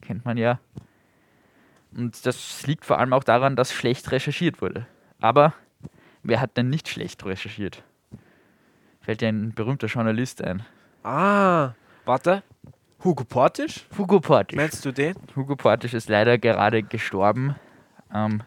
kennt 0.00 0.24
man 0.24 0.36
ja. 0.38 0.58
Und 1.96 2.26
das 2.26 2.66
liegt 2.66 2.84
vor 2.84 2.98
allem 2.98 3.12
auch 3.12 3.24
daran, 3.24 3.56
dass 3.56 3.72
schlecht 3.72 4.10
recherchiert 4.10 4.60
wurde. 4.60 4.86
Aber 5.20 5.54
wer 6.22 6.40
hat 6.40 6.56
denn 6.56 6.68
nicht 6.70 6.88
schlecht 6.88 7.24
recherchiert? 7.24 7.82
Fällt 9.00 9.20
dir 9.20 9.28
ein 9.28 9.54
berühmter 9.54 9.86
Journalist 9.86 10.42
ein. 10.42 10.64
Ah, 11.02 11.72
warte. 12.04 12.42
Hugo 13.02 13.24
Portisch? 13.24 13.86
Hugo 13.98 14.18
Portisch. 14.20 14.56
Meinst 14.56 14.84
du 14.84 14.92
den? 14.92 15.14
Hugo 15.36 15.56
Portisch 15.56 15.92
ist 15.94 16.08
leider 16.08 16.38
gerade 16.38 16.82
gestorben. 16.82 17.54
Ähm, 18.12 18.42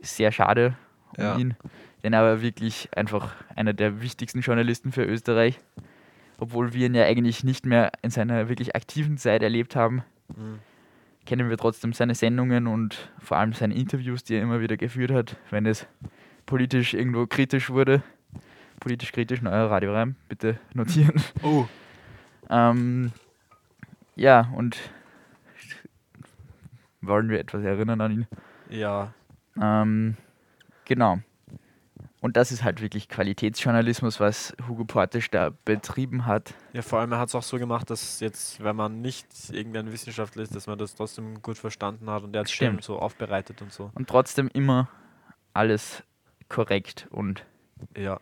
sehr 0.00 0.32
schade 0.32 0.74
um 1.18 1.24
Ja. 1.24 1.36
ihn. 1.36 1.56
Denn 2.02 2.14
er 2.14 2.22
war 2.22 2.40
wirklich 2.40 2.88
einfach 2.96 3.34
einer 3.54 3.74
der 3.74 4.00
wichtigsten 4.00 4.40
Journalisten 4.40 4.90
für 4.92 5.04
Österreich. 5.04 5.58
Obwohl 6.38 6.72
wir 6.72 6.86
ihn 6.86 6.94
ja 6.94 7.04
eigentlich 7.04 7.44
nicht 7.44 7.66
mehr 7.66 7.92
in 8.00 8.08
seiner 8.10 8.48
wirklich 8.48 8.74
aktiven 8.74 9.18
Zeit 9.18 9.42
erlebt 9.42 9.76
haben, 9.76 10.02
Mhm. 10.34 10.60
Kennen 11.30 11.48
wir 11.48 11.56
trotzdem 11.56 11.92
seine 11.92 12.16
Sendungen 12.16 12.66
und 12.66 13.08
vor 13.20 13.36
allem 13.36 13.52
seine 13.52 13.76
Interviews, 13.76 14.24
die 14.24 14.34
er 14.34 14.42
immer 14.42 14.60
wieder 14.60 14.76
geführt 14.76 15.12
hat, 15.12 15.36
wenn 15.50 15.64
es 15.64 15.86
politisch 16.44 16.92
irgendwo 16.92 17.24
kritisch 17.28 17.70
wurde. 17.70 18.02
Politisch 18.80 19.12
kritisch, 19.12 19.40
neuer 19.40 19.70
Radioreim, 19.70 20.16
bitte 20.28 20.58
notieren. 20.74 21.22
Oh. 21.44 21.66
Ähm, 22.48 23.12
ja, 24.16 24.50
und 24.56 24.76
wollen 27.00 27.28
wir 27.28 27.38
etwas 27.38 27.62
erinnern 27.62 28.00
an 28.00 28.10
ihn? 28.10 28.26
Ja, 28.68 29.14
Ähm, 29.56 30.16
genau. 30.84 31.20
Und 32.20 32.36
das 32.36 32.52
ist 32.52 32.62
halt 32.62 32.82
wirklich 32.82 33.08
Qualitätsjournalismus, 33.08 34.20
was 34.20 34.54
Hugo 34.68 34.84
Portisch 34.84 35.30
da 35.30 35.52
betrieben 35.64 36.26
hat. 36.26 36.54
Ja, 36.74 36.82
vor 36.82 37.00
allem 37.00 37.12
er 37.12 37.18
hat 37.18 37.28
es 37.28 37.34
auch 37.34 37.42
so 37.42 37.58
gemacht, 37.58 37.88
dass 37.88 38.20
jetzt, 38.20 38.62
wenn 38.62 38.76
man 38.76 39.00
nicht 39.00 39.26
irgendein 39.50 39.90
Wissenschaftler 39.90 40.42
ist, 40.42 40.54
dass 40.54 40.66
man 40.66 40.78
das 40.78 40.94
trotzdem 40.94 41.40
gut 41.40 41.56
verstanden 41.56 42.10
hat 42.10 42.22
und 42.22 42.34
er 42.34 42.40
hat 42.40 42.50
es 42.50 42.84
so 42.84 42.98
aufbereitet 42.98 43.62
und 43.62 43.72
so. 43.72 43.90
Und 43.94 44.08
trotzdem 44.08 44.48
immer 44.52 44.88
alles 45.54 46.02
korrekt 46.48 47.06
und 47.10 47.44
Ja, 47.96 48.20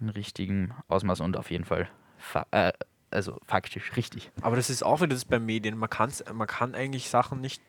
in 0.00 0.08
richtigem 0.10 0.72
Ausmaß 0.88 1.20
und 1.20 1.36
auf 1.36 1.50
jeden 1.50 1.64
Fall 1.64 1.88
fa 2.18 2.46
äh, 2.52 2.72
also 3.10 3.38
faktisch 3.46 3.96
richtig. 3.96 4.30
aber 4.42 4.56
das 4.56 4.70
ist 4.70 4.82
auch 4.82 5.00
wieder 5.00 5.14
das 5.14 5.24
bei 5.24 5.38
Medien. 5.38 5.76
Man, 5.78 5.90
kann's, 5.90 6.24
man 6.32 6.46
kann 6.48 6.74
eigentlich 6.74 7.08
Sachen 7.08 7.40
nicht 7.40 7.62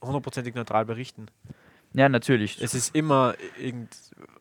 hundertprozentig 0.00 0.54
neutral 0.54 0.84
berichten. 0.86 1.26
Ja, 1.92 2.08
natürlich. 2.08 2.60
Es 2.62 2.74
ist 2.74 2.94
immer 2.94 3.34
irgend. 3.58 3.94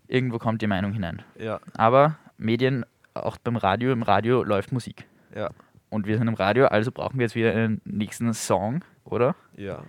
Irgendwo 0.07 0.37
kommt 0.39 0.61
die 0.61 0.67
Meinung 0.67 0.93
hinein. 0.93 1.23
Ja, 1.37 1.59
Aber 1.75 2.17
Medien, 2.37 2.85
auch 3.13 3.37
beim 3.37 3.57
Radio, 3.57 3.91
im 3.91 4.03
Radio 4.03 4.43
läuft 4.43 4.71
Musik. 4.71 5.05
ja, 5.35 5.49
Und 5.89 6.07
wir 6.07 6.17
sind 6.17 6.27
im 6.27 6.33
Radio, 6.35 6.67
also 6.67 6.91
brauchen 6.91 7.19
wir 7.19 7.25
jetzt 7.25 7.35
wieder 7.35 7.51
einen 7.51 7.81
nächsten 7.85 8.33
Song, 8.33 8.83
oder? 9.05 9.35
ja. 9.55 9.83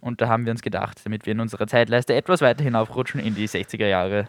Und 0.00 0.20
da 0.20 0.28
haben 0.28 0.44
wir 0.44 0.50
uns 0.50 0.60
gedacht, 0.60 1.00
damit 1.06 1.24
wir 1.24 1.32
in 1.32 1.40
unserer 1.40 1.66
Zeitleiste 1.66 2.12
etwas 2.14 2.42
weiter 2.42 2.62
hinaufrutschen 2.62 3.20
in 3.20 3.34
die 3.34 3.48
60er 3.48 3.86
Jahre, 3.86 4.28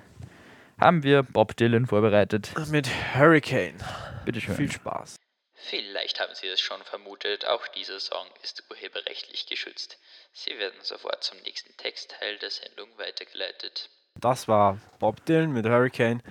haben 0.80 1.04
wir 1.04 1.22
Bob 1.22 1.58
Dylan 1.58 1.86
vorbereitet. 1.86 2.54
Mit 2.72 2.88
Hurricane. 3.14 3.76
Bitte 4.24 4.40
schön. 4.40 4.56
Viel 4.56 4.72
Spaß. 4.72 5.18
Vielleicht 5.54 6.22
haben 6.22 6.34
Sie 6.34 6.48
es 6.48 6.62
schon 6.62 6.82
vermutet, 6.84 7.46
auch 7.48 7.68
dieser 7.68 8.00
Song 8.00 8.26
ist 8.42 8.64
urheberrechtlich 8.72 9.48
geschützt. 9.48 10.00
Sie 10.32 10.58
werden 10.58 10.80
sofort 10.82 11.24
zum 11.26 11.38
nächsten 11.40 11.76
Textteil 11.76 12.38
der 12.38 12.52
Sendung 12.52 12.88
weitergeleitet. 12.98 13.90
Das 14.20 14.48
war 14.48 14.78
Bob 15.00 15.24
Dylan 15.26 15.52
mit 15.52 15.66
Hurricane. 15.66 16.22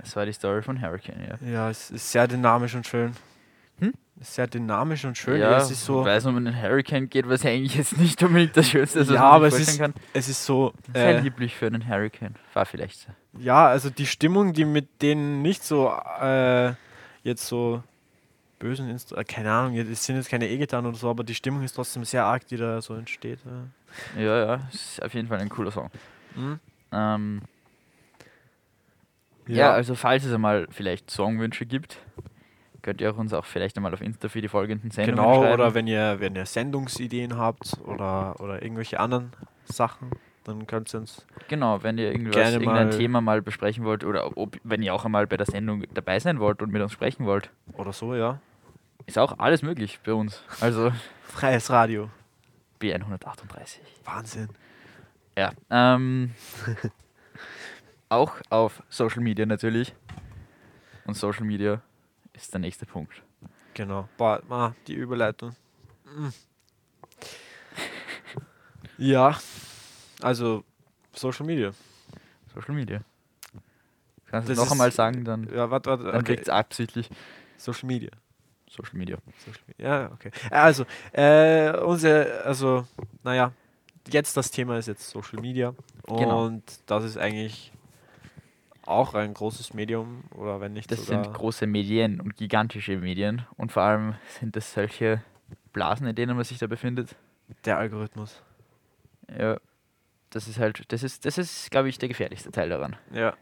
Das 0.00 0.16
war 0.16 0.26
die 0.26 0.32
Story 0.32 0.62
von 0.62 0.80
Hurricane, 0.82 1.38
ja. 1.40 1.48
Ja, 1.48 1.70
es 1.70 1.90
ist 1.90 2.10
sehr 2.10 2.26
dynamisch 2.26 2.74
und 2.74 2.86
schön. 2.86 3.12
Hm? 3.78 3.92
Sehr 4.20 4.46
dynamisch 4.48 5.04
und 5.04 5.16
schön. 5.16 5.40
ja, 5.40 5.56
es 5.58 5.70
ist 5.70 5.84
so, 5.84 6.04
weil 6.04 6.18
es 6.18 6.26
um 6.26 6.36
einen 6.36 6.60
Hurricane 6.60 7.08
geht, 7.08 7.28
was 7.28 7.44
eigentlich 7.46 7.74
jetzt 7.76 7.96
nicht 7.98 8.20
unbedingt 8.22 8.56
das 8.56 8.68
Schönste 8.68 9.00
ist, 9.00 9.10
Ja, 9.10 9.22
aber 9.22 9.46
es 9.46 9.58
ist- 9.58 9.78
kann. 9.78 9.94
es 10.12 10.28
ist 10.28 10.44
so, 10.44 10.72
Sehr 10.92 11.18
äh, 11.18 11.20
lieblich 11.20 11.54
für 11.56 11.66
einen 11.66 11.86
Hurricane. 11.88 12.34
War 12.54 12.66
vielleicht 12.66 13.00
so. 13.00 13.08
ja, 13.38 13.66
also 13.66 13.90
die 13.90 14.06
Stimmung, 14.06 14.52
die 14.52 14.64
mit 14.64 15.00
denen 15.02 15.42
nicht 15.42 15.62
so 15.64 15.92
äh, 16.20 16.72
jetzt 17.22 17.46
so 17.46 17.82
bösen 18.58 18.88
Instru 18.90 19.16
äh, 19.16 19.24
keine 19.24 19.52
Ahnung, 19.52 19.76
es 19.76 20.04
sind 20.04 20.16
jetzt 20.16 20.28
keine 20.28 20.48
E-Gitarren 20.48 20.86
oder 20.86 20.96
so, 20.96 21.08
aber 21.08 21.22
die 21.24 21.34
Stimmung 21.34 21.62
ist 21.62 21.72
trotzdem 21.74 22.04
sehr 22.04 22.24
arg, 22.24 22.46
die 22.48 22.56
da 22.56 22.80
so 22.82 22.94
entsteht. 22.94 23.38
Ja. 24.16 24.20
Ja, 24.22 24.46
ja, 24.46 24.60
ist 24.72 25.02
auf 25.02 25.14
jeden 25.14 25.28
Fall 25.28 25.38
ein 25.38 25.48
cooler 25.48 25.70
Song. 25.70 25.90
Mhm. 26.34 26.58
Ähm, 26.92 27.42
ja. 29.46 29.72
also 29.72 29.94
falls 29.94 30.24
es 30.24 30.32
einmal 30.32 30.66
vielleicht 30.70 31.10
Songwünsche 31.10 31.66
gibt, 31.66 31.98
könnt 32.82 33.00
ihr 33.00 33.10
auch 33.12 33.16
uns 33.18 33.32
auch 33.32 33.44
vielleicht 33.44 33.76
einmal 33.76 33.92
auf 33.94 34.00
Insta 34.00 34.28
für 34.28 34.40
die 34.40 34.48
folgenden 34.48 34.90
Sendungen 34.90 35.16
Genau, 35.24 35.40
schreiben. 35.42 35.54
oder 35.54 35.74
wenn 35.74 35.86
ihr, 35.86 36.20
wenn 36.20 36.34
ihr 36.36 36.46
Sendungsideen 36.46 37.36
habt 37.36 37.76
oder, 37.84 38.38
oder 38.40 38.62
irgendwelche 38.62 38.98
anderen 39.00 39.32
Sachen, 39.64 40.10
dann 40.44 40.66
könnt 40.66 40.92
ihr 40.92 41.00
uns. 41.00 41.24
Genau, 41.48 41.82
wenn 41.82 41.98
ihr 41.98 42.10
irgendwas, 42.10 42.34
Gerne 42.34 42.52
irgendein 42.56 42.88
mal- 42.88 42.96
Thema 42.98 43.20
mal 43.20 43.42
besprechen 43.42 43.84
wollt 43.84 44.04
oder 44.04 44.36
ob, 44.36 44.56
wenn 44.64 44.82
ihr 44.82 44.94
auch 44.94 45.04
einmal 45.04 45.26
bei 45.26 45.36
der 45.36 45.46
Sendung 45.46 45.84
dabei 45.94 46.18
sein 46.18 46.40
wollt 46.40 46.62
und 46.62 46.72
mit 46.72 46.82
uns 46.82 46.92
sprechen 46.92 47.26
wollt, 47.26 47.50
Oder 47.74 47.92
so, 47.92 48.14
ja. 48.14 48.40
ist 49.06 49.18
auch 49.18 49.38
alles 49.38 49.62
möglich 49.62 50.00
bei 50.04 50.12
uns. 50.12 50.42
Also 50.60 50.92
Freies 51.22 51.70
Radio. 51.70 52.10
B138. 52.80 53.78
Wahnsinn. 54.04 54.48
Ja, 55.36 55.52
ähm, 55.70 56.32
auch 58.08 58.34
auf 58.50 58.82
Social 58.88 59.22
Media 59.22 59.46
natürlich. 59.46 59.94
Und 61.06 61.14
Social 61.14 61.44
Media 61.44 61.80
ist 62.32 62.52
der 62.52 62.60
nächste 62.60 62.86
Punkt. 62.86 63.22
Genau. 63.74 64.08
Boah, 64.16 64.42
ah, 64.50 64.72
die 64.86 64.94
Überleitung. 64.94 65.56
Mm. 66.04 66.28
Ja, 68.98 69.36
also 70.20 70.64
Social 71.14 71.46
Media. 71.46 71.72
Social 72.54 72.74
Media. 72.74 73.00
Kannst 74.26 74.48
du 74.48 74.52
Das 74.52 74.58
noch 74.58 74.66
ist- 74.66 74.72
einmal 74.72 74.92
sagen, 74.92 75.24
dann, 75.24 75.48
Ja, 75.52 75.70
warte, 75.70 75.90
warte. 75.90 76.04
dann 76.04 76.16
Okay. 76.16 76.24
kriegt 76.34 76.42
es 76.42 76.48
absichtlich. 76.48 77.08
Social 77.56 77.86
Media. 77.86 78.10
Social 78.68 78.96
Media. 78.98 79.18
Social 79.44 79.62
Media. 79.66 79.86
Ja, 79.88 80.10
okay. 80.12 80.30
Also, 80.50 80.84
äh, 81.12 81.76
unsere, 81.78 82.42
also, 82.44 82.86
naja, 83.22 83.52
jetzt 84.10 84.36
das 84.36 84.50
Thema 84.50 84.78
ist 84.78 84.86
jetzt 84.88 85.08
Social 85.10 85.40
Media. 85.40 85.74
Und 86.06 86.18
Genau. 86.18 86.50
das 86.86 87.04
ist 87.04 87.16
eigentlich 87.18 87.72
auch 88.84 89.14
ein 89.14 89.32
großes 89.34 89.74
Medium, 89.74 90.24
oder 90.34 90.60
wenn 90.60 90.72
nicht 90.72 90.90
Das 90.90 91.06
sind 91.06 91.32
große 91.32 91.66
Medien 91.66 92.20
und 92.20 92.36
gigantische 92.36 92.96
Medien. 92.96 93.46
Und 93.56 93.70
vor 93.72 93.82
allem 93.84 94.14
sind 94.40 94.56
das 94.56 94.72
solche 94.72 95.22
Blasen, 95.72 96.06
in 96.06 96.14
denen 96.16 96.34
man 96.36 96.44
sich 96.44 96.58
da 96.58 96.66
befindet. 96.66 97.14
der 97.64 97.78
Algorithmus. 97.78 98.42
Ja, 99.38 99.58
das 100.30 100.48
ist 100.48 100.58
halt, 100.58 100.90
das 100.90 101.02
ist, 101.02 101.24
das 101.26 101.38
ist, 101.38 101.70
glaube 101.70 101.88
ich, 101.88 101.98
der 101.98 102.08
gefährlichste 102.08 102.50
Teil 102.50 102.68
daran. 102.70 102.96
Ja. 103.12 103.34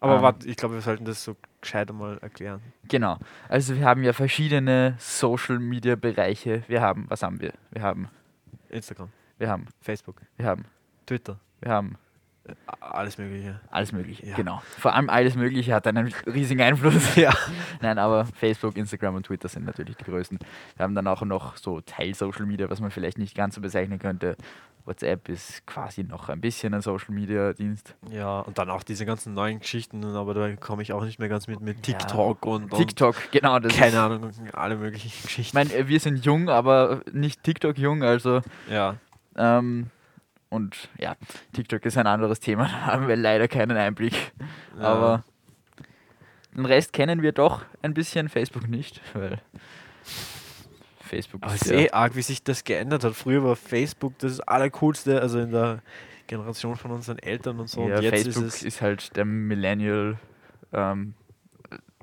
Aber 0.00 0.16
Ähm. 0.16 0.22
warte, 0.22 0.46
ich 0.48 0.56
glaube, 0.56 0.74
wir 0.74 0.82
sollten 0.82 1.04
das 1.06 1.24
so 1.24 1.34
gescheit 1.62 1.90
mal 1.92 2.18
erklären. 2.18 2.60
Genau. 2.84 3.18
Also 3.48 3.74
wir 3.74 3.84
haben 3.86 4.02
ja 4.04 4.12
verschiedene 4.12 4.94
Social 4.98 5.58
Media 5.58 5.96
Bereiche. 5.96 6.62
Wir 6.68 6.82
haben, 6.82 7.06
was 7.08 7.22
haben 7.22 7.40
wir? 7.40 7.52
Wir 7.70 7.82
haben, 7.82 8.08
Instagram, 8.68 9.08
wir 9.38 9.48
haben, 9.48 9.66
Facebook, 9.80 10.20
wir 10.36 10.46
haben, 10.46 10.64
Twitter, 11.06 11.38
wir 11.60 11.70
haben 11.72 11.96
a- 12.66 12.86
alles 12.92 13.18
Mögliche. 13.18 13.60
alles 13.70 13.92
Mögliche. 13.92 14.26
Ja. 14.26 14.36
Genau. 14.36 14.62
Vor 14.78 14.94
allem 14.94 15.10
alles 15.10 15.34
Mögliche 15.34 15.74
hat 15.74 15.86
einen 15.86 16.12
riesigen 16.26 16.60
Einfluss. 16.62 17.16
Ja. 17.16 17.32
Nein, 17.80 17.98
aber 17.98 18.24
Facebook, 18.24 18.76
Instagram 18.76 19.16
und 19.16 19.26
Twitter 19.26 19.48
sind 19.48 19.64
natürlich 19.66 19.96
die 19.96 20.04
größten. 20.04 20.38
Wir 20.76 20.82
haben 20.84 20.94
dann 20.94 21.06
auch 21.06 21.22
noch 21.22 21.56
so 21.56 21.80
Teil-Social 21.80 22.46
Media, 22.46 22.70
was 22.70 22.80
man 22.80 22.90
vielleicht 22.90 23.18
nicht 23.18 23.34
ganz 23.36 23.54
so 23.56 23.60
bezeichnen 23.60 23.98
könnte. 23.98 24.36
WhatsApp 24.84 25.28
ist 25.28 25.66
quasi 25.66 26.04
noch 26.04 26.28
ein 26.28 26.40
bisschen 26.40 26.72
ein 26.72 26.80
Social 26.80 27.12
Media 27.12 27.52
Dienst. 27.52 27.96
Ja, 28.08 28.38
und 28.38 28.56
dann 28.56 28.70
auch 28.70 28.84
diese 28.84 29.04
ganzen 29.04 29.34
neuen 29.34 29.58
Geschichten, 29.58 30.04
aber 30.04 30.32
da 30.32 30.54
komme 30.54 30.82
ich 30.82 30.92
auch 30.92 31.04
nicht 31.04 31.18
mehr 31.18 31.28
ganz 31.28 31.48
mit, 31.48 31.60
mit 31.60 31.84
Ja. 31.88 31.98
TikTok 31.98 32.46
und, 32.46 32.72
und 32.72 32.78
TikTok, 32.78 33.16
genau. 33.32 33.58
Das 33.58 33.74
keine 33.76 34.00
Ahnung, 34.00 34.30
alle 34.52 34.76
möglichen 34.76 35.08
Ich 35.08 35.22
Geschichten. 35.24 35.56
meine, 35.56 35.74
äh, 35.74 35.88
wir 35.88 35.98
sind 35.98 36.24
jung, 36.24 36.48
aber 36.48 37.00
nicht 37.12 37.42
TikTok 37.42 37.76
jung, 37.78 38.04
also 38.04 38.42
ja, 38.70 38.94
ähm, 39.36 39.90
und 40.48 40.88
ja, 40.98 41.16
TikTok 41.52 41.84
ist 41.84 41.98
ein 41.98 42.06
anderes 42.06 42.40
Thema, 42.40 42.64
da 42.68 42.86
haben 42.86 43.08
wir 43.08 43.16
leider 43.16 43.48
keinen 43.48 43.76
Einblick. 43.76 44.32
ja. 44.78 44.84
Aber 44.84 45.24
den 46.54 46.64
Rest 46.64 46.92
kennen 46.92 47.22
wir 47.22 47.32
doch 47.32 47.64
ein 47.82 47.92
bisschen, 47.92 48.28
Facebook 48.28 48.68
nicht, 48.68 49.00
weil 49.14 49.40
Facebook 51.00 51.42
Aber 51.42 51.54
ist 51.54 51.66
ja, 51.66 51.76
eh 51.76 51.90
arg, 51.90 52.16
wie 52.16 52.22
sich 52.22 52.42
das 52.42 52.64
geändert 52.64 53.04
hat. 53.04 53.14
Früher 53.14 53.44
war 53.44 53.56
Facebook 53.56 54.18
das 54.18 54.40
Allercoolste, 54.40 55.20
also 55.20 55.38
in 55.38 55.52
der 55.52 55.82
Generation 56.26 56.76
von 56.76 56.90
unseren 56.90 57.18
Eltern 57.18 57.60
und 57.60 57.68
so. 57.68 57.88
ja, 57.88 57.96
und 57.96 58.02
jetzt 58.02 58.22
Facebook 58.22 58.44
ist 58.46 58.62
ist, 58.62 58.82
halt 58.82 59.16
der 59.16 59.24
Millennial, 59.24 60.18
ähm, 60.72 61.14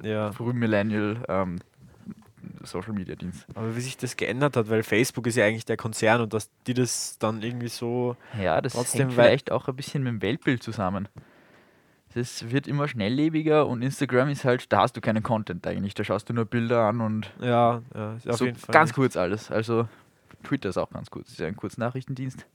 Ja, 0.01 0.31
Früh-Millennial 0.31 1.23
ähm, 1.27 1.59
Social 2.63 2.93
Media 2.93 3.15
Dienst. 3.15 3.45
aber 3.55 3.75
wie 3.75 3.81
sich 3.81 3.97
das 3.97 4.15
geändert 4.17 4.55
hat, 4.57 4.69
weil 4.69 4.83
Facebook 4.83 5.27
ist 5.27 5.35
ja 5.35 5.45
eigentlich 5.45 5.65
der 5.65 5.77
Konzern 5.77 6.21
und 6.21 6.33
dass 6.33 6.49
die 6.67 6.73
das 6.73 7.17
dann 7.19 7.41
irgendwie 7.41 7.67
so. 7.69 8.15
Ja, 8.41 8.61
das 8.61 8.73
Trotzdem, 8.73 9.01
hängt 9.01 9.13
vielleicht 9.13 9.51
auch 9.51 9.67
ein 9.67 9.75
bisschen 9.75 10.03
mit 10.03 10.11
dem 10.13 10.21
Weltbild 10.21 10.63
zusammen. 10.63 11.07
Das 12.15 12.51
wird 12.51 12.67
immer 12.67 12.87
schnelllebiger 12.87 13.65
und 13.65 13.81
Instagram 13.81 14.29
ist 14.29 14.45
halt, 14.45 14.71
da 14.71 14.81
hast 14.81 14.95
du 14.95 15.01
keinen 15.01 15.23
Content 15.23 15.65
eigentlich, 15.65 15.95
da 15.95 16.03
schaust 16.03 16.29
du 16.29 16.33
nur 16.33 16.45
Bilder 16.45 16.81
an 16.83 17.01
und 17.01 17.31
Ja, 17.41 17.81
ja 17.95 18.13
ist 18.15 18.29
auf 18.29 18.37
so 18.37 18.45
jeden 18.45 18.57
Fall. 18.57 18.71
ganz 18.71 18.89
nicht- 18.89 18.95
kurz 18.95 19.17
alles. 19.17 19.49
Also 19.49 19.87
Twitter 20.43 20.69
ist 20.69 20.77
auch 20.77 20.91
ganz 20.91 21.09
kurz, 21.09 21.29
ist 21.29 21.39
ja 21.39 21.47
ein 21.47 21.55
Kurznachrichtendienst. 21.55 22.45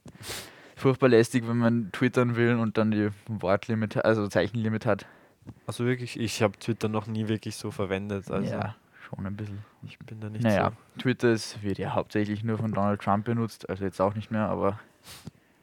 Furchtbar 0.77 1.09
lästig, 1.09 1.45
wenn 1.45 1.57
man 1.57 1.91
twittern 1.91 2.37
will 2.37 2.55
und 2.55 2.77
dann 2.77 2.91
die 2.91 3.09
Wortlimit, 3.27 3.97
also 4.05 4.27
Zeichenlimit 4.29 4.85
hat. 4.85 5.05
Also 5.67 5.85
wirklich, 5.85 6.17
ich 6.17 6.41
habe 6.41 6.57
Twitter 6.57 6.87
noch 6.87 7.07
nie 7.07 7.27
wirklich 7.27 7.57
so 7.57 7.69
verwendet. 7.71 8.31
Also 8.31 8.49
ja, 8.53 8.75
schon 9.15 9.25
ein 9.25 9.35
bisschen. 9.35 9.63
ich 9.83 9.97
bin 9.99 10.19
da 10.19 10.29
nicht 10.29 10.43
Naja, 10.43 10.71
so. 10.95 11.01
Twitter 11.01 11.31
ist, 11.31 11.61
wird 11.63 11.77
ja 11.77 11.93
hauptsächlich 11.93 12.43
nur 12.43 12.57
von 12.57 12.71
Donald 12.71 13.01
Trump 13.01 13.25
benutzt, 13.25 13.69
also 13.69 13.83
jetzt 13.85 13.99
auch 13.99 14.13
nicht 14.15 14.31
mehr, 14.31 14.47
aber 14.49 14.79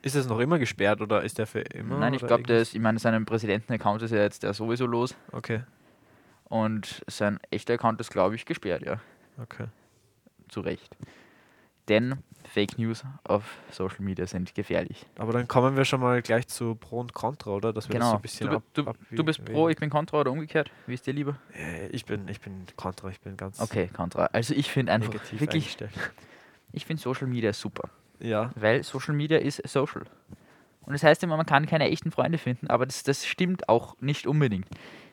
Ist 0.02 0.14
es 0.16 0.28
noch 0.28 0.38
immer 0.38 0.58
gesperrt 0.58 1.00
oder 1.00 1.22
ist 1.22 1.38
der 1.38 1.46
für 1.46 1.60
immer? 1.60 1.98
nein, 1.98 2.14
ich 2.14 2.26
glaube, 2.26 2.42
der 2.44 2.60
ist, 2.60 2.74
ich 2.74 2.80
meine, 2.80 2.98
seinem 2.98 3.24
Präsidenten-Account 3.26 4.02
ist 4.02 4.10
ja 4.10 4.18
jetzt 4.18 4.42
der 4.42 4.54
sowieso 4.54 4.86
los 4.86 5.16
Okay, 5.32 5.62
und 6.48 7.02
sein 7.08 7.38
echter 7.50 7.74
Account 7.74 8.00
ist, 8.00 8.10
glaube 8.10 8.34
ich, 8.36 8.44
gesperrt, 8.44 8.82
ja, 8.84 9.00
okay. 9.40 9.66
zu 10.48 10.60
Recht. 10.60 10.96
Denn 11.88 12.16
Fake 12.44 12.78
News 12.78 13.04
auf 13.24 13.44
Social 13.70 14.00
Media 14.00 14.26
sind 14.26 14.54
gefährlich. 14.54 15.04
Aber 15.18 15.32
dann 15.32 15.46
kommen 15.48 15.76
wir 15.76 15.84
schon 15.84 16.00
mal 16.00 16.22
gleich 16.22 16.46
zu 16.48 16.74
Pro 16.74 17.00
und 17.00 17.12
Contra, 17.12 17.50
oder? 17.50 17.72
Dass 17.72 17.88
wir 17.88 17.94
das 17.98 18.04
so 18.04 18.08
Genau. 18.08 18.16
ein 18.16 18.22
bisschen 18.22 18.50
Du, 18.50 18.56
ab, 18.56 18.62
du, 18.72 18.82
ab- 18.86 18.96
du 19.10 19.24
bist 19.24 19.44
pro, 19.44 19.68
ich 19.68 19.76
bin 19.76 19.90
kontra 19.90 20.20
oder 20.20 20.30
umgekehrt? 20.30 20.70
Wie 20.86 20.94
ist 20.94 21.06
dir 21.06 21.12
lieber? 21.12 21.36
Äh, 21.54 21.88
ich 21.88 22.04
bin, 22.06 22.28
ich 22.28 22.40
bin 22.40 22.64
Contra, 22.76 23.08
ich 23.10 23.20
bin 23.20 23.36
ganz 23.36 23.60
Okay, 23.60 23.88
kontra. 23.88 24.26
Also 24.32 24.54
ich 24.54 24.70
finde 24.70 24.92
einfach 24.92 25.12
wirklich, 25.32 25.76
ich 26.72 26.86
finde 26.86 27.02
Social 27.02 27.26
Media 27.26 27.52
super, 27.52 27.88
Ja, 28.20 28.50
weil 28.54 28.82
Social 28.82 29.14
Media 29.14 29.38
ist 29.38 29.62
social. 29.68 30.04
Und 30.82 30.92
das 30.92 31.02
heißt 31.02 31.22
immer, 31.24 31.36
man 31.36 31.46
kann 31.46 31.66
keine 31.66 31.88
echten 31.90 32.12
Freunde 32.12 32.38
finden, 32.38 32.68
aber 32.68 32.86
das, 32.86 33.02
das 33.02 33.26
stimmt 33.26 33.68
auch 33.68 33.96
nicht 34.00 34.26
unbedingt. 34.26 34.66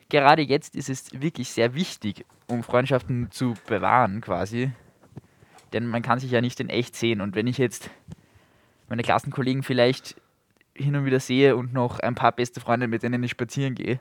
Gerade 0.08 0.42
jetzt 0.42 0.76
ist 0.76 0.88
es 0.88 1.20
wirklich 1.20 1.50
sehr 1.50 1.74
wichtig, 1.74 2.24
um 2.46 2.62
Freundschaften 2.62 3.30
zu 3.32 3.54
bewahren 3.66 4.20
quasi. 4.20 4.70
Denn 5.74 5.86
man 5.86 6.00
kann 6.00 6.18
sich 6.20 6.30
ja 6.30 6.40
nicht 6.40 6.58
in 6.60 6.70
echt 6.70 6.96
sehen. 6.96 7.20
Und 7.20 7.34
wenn 7.34 7.46
ich 7.46 7.58
jetzt 7.58 7.90
meine 8.88 9.02
Klassenkollegen 9.02 9.62
vielleicht 9.62 10.14
hin 10.72 10.96
und 10.96 11.04
wieder 11.04 11.20
sehe 11.20 11.56
und 11.56 11.74
noch 11.74 12.00
ein 12.00 12.14
paar 12.14 12.32
beste 12.32 12.60
Freunde, 12.60 12.88
mit 12.88 13.02
denen 13.02 13.22
ich 13.22 13.32
spazieren 13.32 13.74
gehe, 13.74 14.00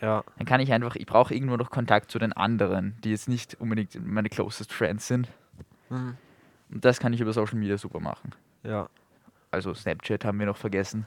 ja, 0.00 0.24
dann 0.38 0.46
kann 0.46 0.60
ich 0.60 0.72
einfach, 0.72 0.96
ich 0.96 1.04
brauche 1.04 1.34
irgendwo 1.34 1.56
noch 1.56 1.70
Kontakt 1.70 2.10
zu 2.10 2.18
den 2.18 2.32
anderen, 2.32 2.96
die 3.04 3.10
jetzt 3.10 3.28
nicht 3.28 3.60
unbedingt 3.60 3.94
meine 4.06 4.30
closest 4.30 4.72
friends 4.72 5.06
sind. 5.06 5.28
mhm. 5.90 6.16
Und 6.72 6.84
das 6.84 7.00
kann 7.00 7.12
ich 7.12 7.20
über 7.20 7.32
Social 7.32 7.58
Media 7.58 7.76
super 7.76 7.98
machen. 8.00 8.30
ja, 8.62 8.88
Also 9.50 9.74
Snapchat 9.74 10.24
haben 10.24 10.38
wir 10.38 10.46
noch 10.46 10.56
vergessen. 10.56 11.06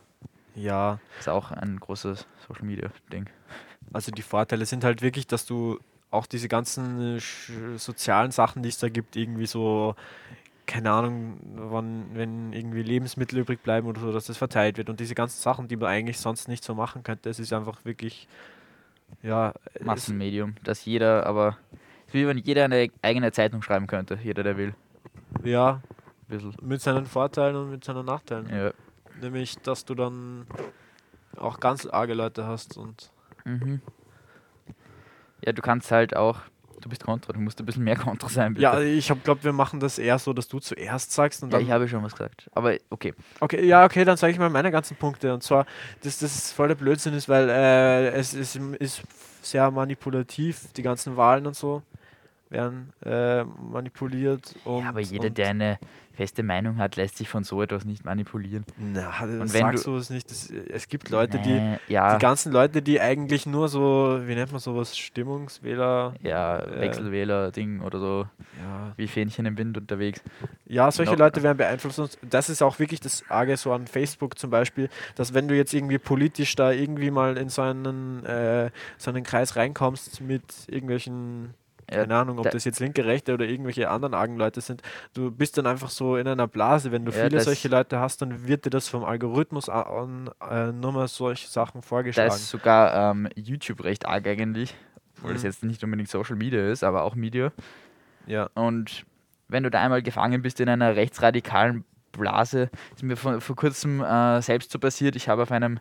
ja. 0.56 1.00
Ist 1.18 1.30
auch 1.30 1.52
ein 1.52 1.80
großes 1.80 2.28
Social 2.48 2.66
Media 2.66 2.90
Ding. 3.12 3.30
Also 3.94 4.12
die 4.12 4.22
Vorteile 4.22 4.66
sind 4.66 4.84
halt 4.84 5.02
wirklich, 5.02 5.26
dass 5.26 5.46
du 5.46 5.80
auch 6.14 6.26
diese 6.28 6.48
ganzen 6.48 7.18
äh, 7.18 7.78
sozialen 7.78 8.32
Sachen, 8.32 8.64
die 8.64 8.70
es 8.70 8.78
da 8.78 8.90
gibt, 8.90 9.16
irgendwie 9.16 9.46
so, 9.48 9.96
keine 10.66 10.92
Ahnung, 10.92 11.40
wann, 11.56 12.06
wenn 12.14 12.54
irgendwie 12.54 12.84
Lebensmittel 12.84 13.40
übrig 13.40 13.62
bleiben 13.64 13.88
oder 13.88 14.00
so, 14.00 14.12
dass 14.12 14.28
das 14.28 14.38
verteilt 14.38 14.78
wird 14.78 14.90
und 14.90 15.00
diese 15.00 15.16
ganzen 15.16 15.42
Sachen, 15.42 15.68
die 15.68 15.76
man 15.76 15.90
eigentlich 15.90 16.20
sonst 16.20 16.48
nicht 16.48 16.64
so 16.64 16.76
machen 16.76 17.04
könnte, 17.04 17.30
es 17.30 17.40
ist 17.40 17.52
einfach 17.52 17.84
wirklich, 17.84 18.28
ja, 19.22 19.54
Massenmedium, 19.82 20.56
dass 20.64 20.86
jeder, 20.86 21.26
aber 21.26 21.58
Wie 22.12 22.28
wenn 22.28 22.38
jeder 22.38 22.66
eine 22.66 22.90
eigene 23.02 23.32
Zeitung 23.32 23.62
schreiben 23.64 23.88
könnte, 23.88 24.20
jeder, 24.24 24.44
der 24.44 24.56
will. 24.58 24.76
Ja, 25.44 25.82
Ein 25.82 25.82
bisschen. 26.28 26.56
mit 26.62 26.82
seinen 26.82 27.06
Vorteilen 27.08 27.56
und 27.56 27.72
mit 27.72 27.84
seinen 27.84 28.06
Nachteilen. 28.06 28.50
Ja. 28.50 28.72
Nämlich, 29.22 29.58
dass 29.60 29.84
du 29.86 29.96
dann 29.96 30.46
auch 31.38 31.60
ganz 31.60 31.86
arge 31.88 32.14
Leute 32.14 32.46
hast 32.46 32.78
und 32.78 33.12
Mhm. 33.46 33.82
Ja, 35.46 35.52
du 35.52 35.62
kannst 35.62 35.92
halt 35.92 36.16
auch. 36.16 36.40
Du 36.82 36.90
bist 36.90 37.06
Kontra, 37.06 37.32
du 37.32 37.40
musst 37.40 37.60
ein 37.62 37.66
bisschen 37.66 37.86
mehr 37.86 37.96
Kontra 37.96 38.28
sein, 38.28 38.56
bitte. 38.56 38.64
ja, 38.64 38.78
ich 38.82 39.08
glaube, 39.24 39.42
wir 39.46 39.54
machen 39.54 39.80
das 39.80 39.98
eher 39.98 40.20
so, 40.20 40.34
dass 40.34 40.50
du 40.50 40.60
zuerst 40.60 41.14
sagst 41.14 41.42
und 41.42 41.54
Ja, 41.54 41.58
dann 41.60 41.66
ich 41.66 41.72
habe 41.72 41.88
schon 41.88 42.04
was 42.04 42.12
gesagt. 42.12 42.50
Aber 42.54 42.76
okay. 42.90 43.14
Okay, 43.40 43.66
ja, 43.66 43.86
okay, 43.86 44.04
dann 44.04 44.18
sage 44.18 44.34
ich 44.34 44.40
mal 44.40 44.50
meine 44.50 44.70
ganzen 44.70 44.98
Punkte. 44.98 45.34
Und 45.34 45.44
zwar, 45.44 45.66
dass 46.02 46.20
das 46.20 46.52
voll 46.52 46.68
der 46.68 46.76
Blödsinn 46.76 47.14
ist, 47.14 47.30
weil 47.30 47.48
äh, 47.48 48.10
es 48.10 48.34
ist, 48.34 48.58
ist 48.58 49.02
sehr 49.42 49.72
manipulativ, 49.72 50.74
die 50.74 50.82
ganzen 50.82 51.16
Wahlen 51.16 51.48
und 51.48 51.56
so 51.56 51.84
werden 52.54 52.94
äh, 53.06 53.44
manipuliert. 53.44 54.56
Und, 54.64 54.84
ja, 54.84 54.90
aber 54.90 55.02
jeder, 55.02 55.28
und, 55.28 55.38
der 55.38 55.50
eine 55.50 55.80
feste 56.16 56.44
Meinung 56.44 56.78
hat, 56.78 56.96
lässt 56.96 57.18
sich 57.18 57.28
von 57.28 57.44
so 57.44 57.60
etwas 57.64 57.86
nicht 57.86 58.06
manipulieren. 58.06 58.66
Na, 58.78 59.10
das 59.20 59.30
wenn 59.30 59.48
sagst 59.48 59.88
du- 59.88 59.98
es 59.98 60.12
nicht. 60.12 60.30
Das, 60.30 60.48
es 60.52 60.88
gibt 60.88 61.10
Leute, 61.10 61.40
die. 61.40 61.54
Nee, 61.54 61.80
ja, 61.88 62.16
Die 62.18 62.22
ganzen 62.22 62.52
Leute, 62.52 62.84
die 62.84 63.02
eigentlich 63.02 63.48
nur 63.48 63.68
so, 63.68 64.20
wie 64.26 64.36
nennt 64.36 64.52
man 64.52 64.62
sowas, 64.62 64.96
Stimmungswähler. 64.96 66.14
ja, 66.22 66.60
äh, 66.60 66.82
Wechselwähler-Ding 66.82 67.82
oder 67.82 68.00
so, 68.00 68.28
Ja, 68.62 68.94
wie 68.96 69.08
Fähnchen 69.08 69.48
im 69.48 69.58
Wind 69.58 69.76
unterwegs. 69.76 70.22
Ja, 70.68 70.92
solche 70.92 71.14
No. 71.14 71.18
Leute 71.18 71.42
werden 71.42 71.58
beeinflusst. 71.58 71.98
Und 71.98 72.18
das 72.22 72.48
ist 72.50 72.62
auch 72.62 72.78
wirklich 72.78 73.00
das 73.00 73.24
Arge 73.30 73.58
so 73.58 73.74
an 73.74 73.88
Facebook 73.88 74.38
zum 74.38 74.52
Beispiel, 74.52 74.90
dass 75.16 75.34
wenn 75.34 75.48
du 75.48 75.56
jetzt 75.56 75.74
irgendwie 75.74 75.98
politisch 75.98 76.56
da 76.56 76.72
irgendwie 76.72 77.10
mal 77.10 77.38
in 77.38 77.50
so 77.50 77.64
einen, 77.64 78.24
äh, 78.26 78.70
so 79.00 79.10
einen 79.10 79.24
Kreis 79.24 79.56
reinkommst 79.56 80.22
mit 80.22 80.44
irgendwelchen, 80.68 81.56
keine 81.88 82.16
Ahnung, 82.16 82.38
ob 82.40 82.46
da- 82.46 82.50
das 82.52 82.66
jetzt 82.66 82.80
linke, 82.80 83.06
rechte 83.06 83.34
oder 83.34 83.46
irgendwelche 83.46 83.90
anderen 83.90 84.14
argen 84.14 84.38
Leute 84.38 84.62
sind, 84.62 84.82
du 85.14 85.32
bist 85.32 85.58
dann 85.58 85.68
einfach 85.68 85.90
so 85.90 86.16
in 86.18 86.28
einer 86.28 86.48
Blase. 86.48 86.92
Wenn 86.92 87.06
du 87.06 87.12
Ja, 87.12 87.18
viele 87.24 87.30
das- 87.38 87.46
solche 87.46 87.68
Leute 87.68 88.00
hast, 88.00 88.22
dann 88.22 88.48
wird 88.48 88.66
dir 88.66 88.70
das 88.70 88.88
vom 88.88 89.04
Algorithmus 89.04 89.70
an, 89.70 90.30
äh, 90.50 90.72
nur 90.72 90.92
mal 90.94 91.08
solche 91.08 91.48
Sachen 91.48 91.82
Da 91.82 91.88
vorgeschlagen. 91.88 92.30
ist 92.34 92.50
sogar 92.50 93.12
ähm, 93.12 93.28
YouTube 93.36 93.84
recht 93.84 94.06
arg 94.06 94.26
eigentlich, 94.28 94.76
obwohl 95.18 95.34
das 95.34 95.44
Mhm. 95.44 95.48
jetzt 95.50 95.64
nicht 95.64 95.84
unbedingt 95.84 96.10
Social 96.10 96.36
Media 96.36 96.66
ist, 96.70 96.84
aber 96.84 97.04
auch 97.04 97.16
Media. 97.16 97.52
Ja. 98.28 98.50
Und 98.54 99.06
wenn 99.50 99.64
du 99.64 99.70
da 99.70 99.82
einmal 99.82 100.02
gefangen 100.02 100.42
bist 100.42 100.60
in 100.60 100.70
einer 100.70 100.96
rechtsradikalen 100.96 101.84
Blase, 102.12 102.70
ist 102.96 103.04
mir 103.04 103.18
vor, 103.18 103.42
vor 103.42 103.56
kurzem 103.56 104.02
äh, 104.02 104.42
selbst 104.42 104.72
so 104.72 104.80
passiert. 104.80 105.16
Ich 105.16 105.30
habe 105.30 105.42
auf 105.44 105.52
einem 105.52 105.80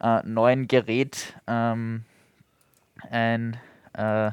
äh, 0.00 0.22
neuen 0.24 0.66
Gerät 0.68 1.34
ähm, 1.46 2.04
ein 3.10 3.56
äh, 3.94 4.30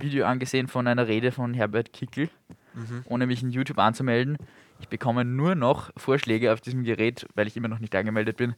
Video 0.00 0.24
angesehen 0.26 0.68
von 0.68 0.86
einer 0.86 1.06
Rede 1.08 1.32
von 1.32 1.54
Herbert 1.54 1.92
Kickel, 1.92 2.28
Mhm. 2.74 3.02
ohne 3.06 3.26
mich 3.26 3.42
in 3.42 3.50
YouTube 3.50 3.78
anzumelden. 3.78 4.36
Ich 4.80 4.88
bekomme 4.88 5.24
nur 5.24 5.54
noch 5.54 5.90
Vorschläge 5.96 6.52
auf 6.52 6.60
diesem 6.60 6.84
Gerät, 6.84 7.26
weil 7.34 7.46
ich 7.48 7.56
immer 7.56 7.68
noch 7.68 7.80
nicht 7.80 7.94
angemeldet 7.94 8.36
bin, 8.36 8.54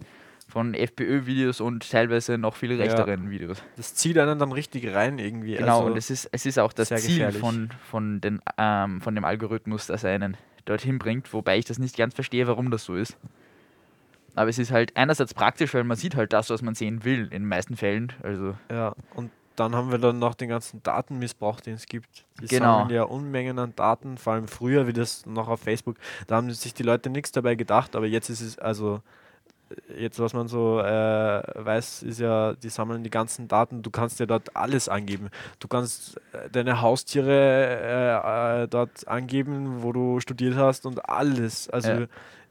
von 0.48 0.74
FPÖ-Videos 0.74 1.60
und 1.60 1.88
teilweise 1.90 2.36
noch 2.36 2.56
viel 2.56 2.72
Ja. 2.72 2.78
rechteren 2.84 3.30
Videos. 3.30 3.62
Das 3.76 3.94
zieht 3.94 4.18
einen 4.18 4.38
dann 4.38 4.52
richtig 4.52 4.92
rein 4.92 5.18
irgendwie. 5.18 5.54
Genau, 5.56 5.78
also, 5.80 5.86
und 5.92 5.96
es 5.96 6.10
ist, 6.10 6.28
es 6.32 6.44
ist 6.44 6.58
auch 6.58 6.72
das 6.72 6.88
Ziel 6.88 6.98
gefährlich. 7.00 7.40
von, 7.40 7.70
von, 7.88 8.20
den, 8.20 8.40
ähm, 8.58 9.00
von 9.00 9.14
dem 9.14 9.24
Algorithmus, 9.24 9.86
dass 9.86 10.04
er 10.04 10.12
einen 10.12 10.36
dorthin 10.66 10.98
bringt, 10.98 11.32
wobei 11.32 11.56
ich 11.58 11.64
das 11.64 11.78
nicht 11.78 11.96
ganz 11.96 12.14
verstehe, 12.14 12.46
warum 12.46 12.70
das 12.70 12.84
so 12.84 12.94
ist. 12.96 13.16
Aber 14.34 14.48
es 14.50 14.58
ist 14.58 14.70
halt 14.70 14.96
einerseits 14.96 15.34
praktisch, 15.34 15.72
weil 15.74 15.84
man 15.84 15.96
sieht 15.96 16.14
halt 16.14 16.32
das, 16.32 16.50
was 16.50 16.62
man 16.62 16.74
sehen 16.74 17.04
will, 17.04 17.22
in 17.24 17.30
den 17.42 17.46
meisten 17.48 17.76
Fällen. 17.76 18.12
Also, 18.22 18.54
Ja, 18.70 18.94
und 19.14 19.30
dann 19.60 19.76
haben 19.76 19.90
wir 19.90 19.98
dann 19.98 20.18
noch 20.18 20.34
den 20.34 20.48
ganzen 20.48 20.82
Datenmissbrauch, 20.82 21.60
den 21.60 21.74
es 21.74 21.86
gibt. 21.86 22.24
Die 22.42 22.46
Genau. 22.46 22.78
sammeln 22.78 22.94
ja 22.94 23.02
Unmengen 23.04 23.58
an 23.58 23.74
Daten, 23.76 24.18
vor 24.18 24.32
allem 24.32 24.48
früher, 24.48 24.86
wie 24.86 24.92
das 24.92 25.26
noch 25.26 25.48
auf 25.48 25.60
Facebook. 25.60 25.96
Da 26.26 26.36
haben 26.36 26.50
sich 26.52 26.74
die 26.74 26.82
Leute 26.82 27.10
nichts 27.10 27.30
dabei 27.32 27.54
gedacht, 27.54 27.94
aber 27.94 28.06
jetzt 28.06 28.28
ist 28.30 28.40
es, 28.40 28.58
also 28.58 29.00
jetzt, 29.96 30.18
was 30.18 30.32
man 30.34 30.48
so 30.48 30.80
äh, 30.80 31.42
weiß, 31.54 32.02
ist 32.02 32.18
ja, 32.18 32.54
die 32.54 32.68
sammeln 32.70 33.04
die 33.04 33.10
ganzen 33.10 33.46
Daten, 33.46 33.82
du 33.82 33.90
kannst 33.90 34.18
ja 34.18 34.26
dort 34.26 34.56
alles 34.56 34.88
angeben. 34.88 35.28
Du 35.60 35.68
kannst 35.68 36.16
äh, 36.32 36.50
deine 36.50 36.80
Haustiere 36.80 37.30
äh, 37.30 38.62
äh, 38.64 38.68
dort 38.68 39.06
angeben, 39.06 39.82
wo 39.84 39.92
du 39.92 40.18
studiert 40.18 40.56
hast 40.56 40.86
und 40.86 41.08
alles. 41.08 41.70
Also 41.70 41.90
Ja. 41.92 42.06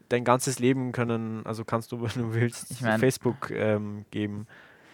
dein 0.08 0.24
ganzes 0.24 0.60
Leben 0.60 0.92
können, 0.94 1.42
also 1.46 1.66
kannst 1.66 1.92
du, 1.92 2.02
wenn 2.02 2.22
du 2.24 2.34
willst, 2.34 2.72
Ich 2.72 2.82
mein- 2.82 3.00
Facebook 3.00 3.52
ähm, 3.52 4.06
geben. 4.12 4.48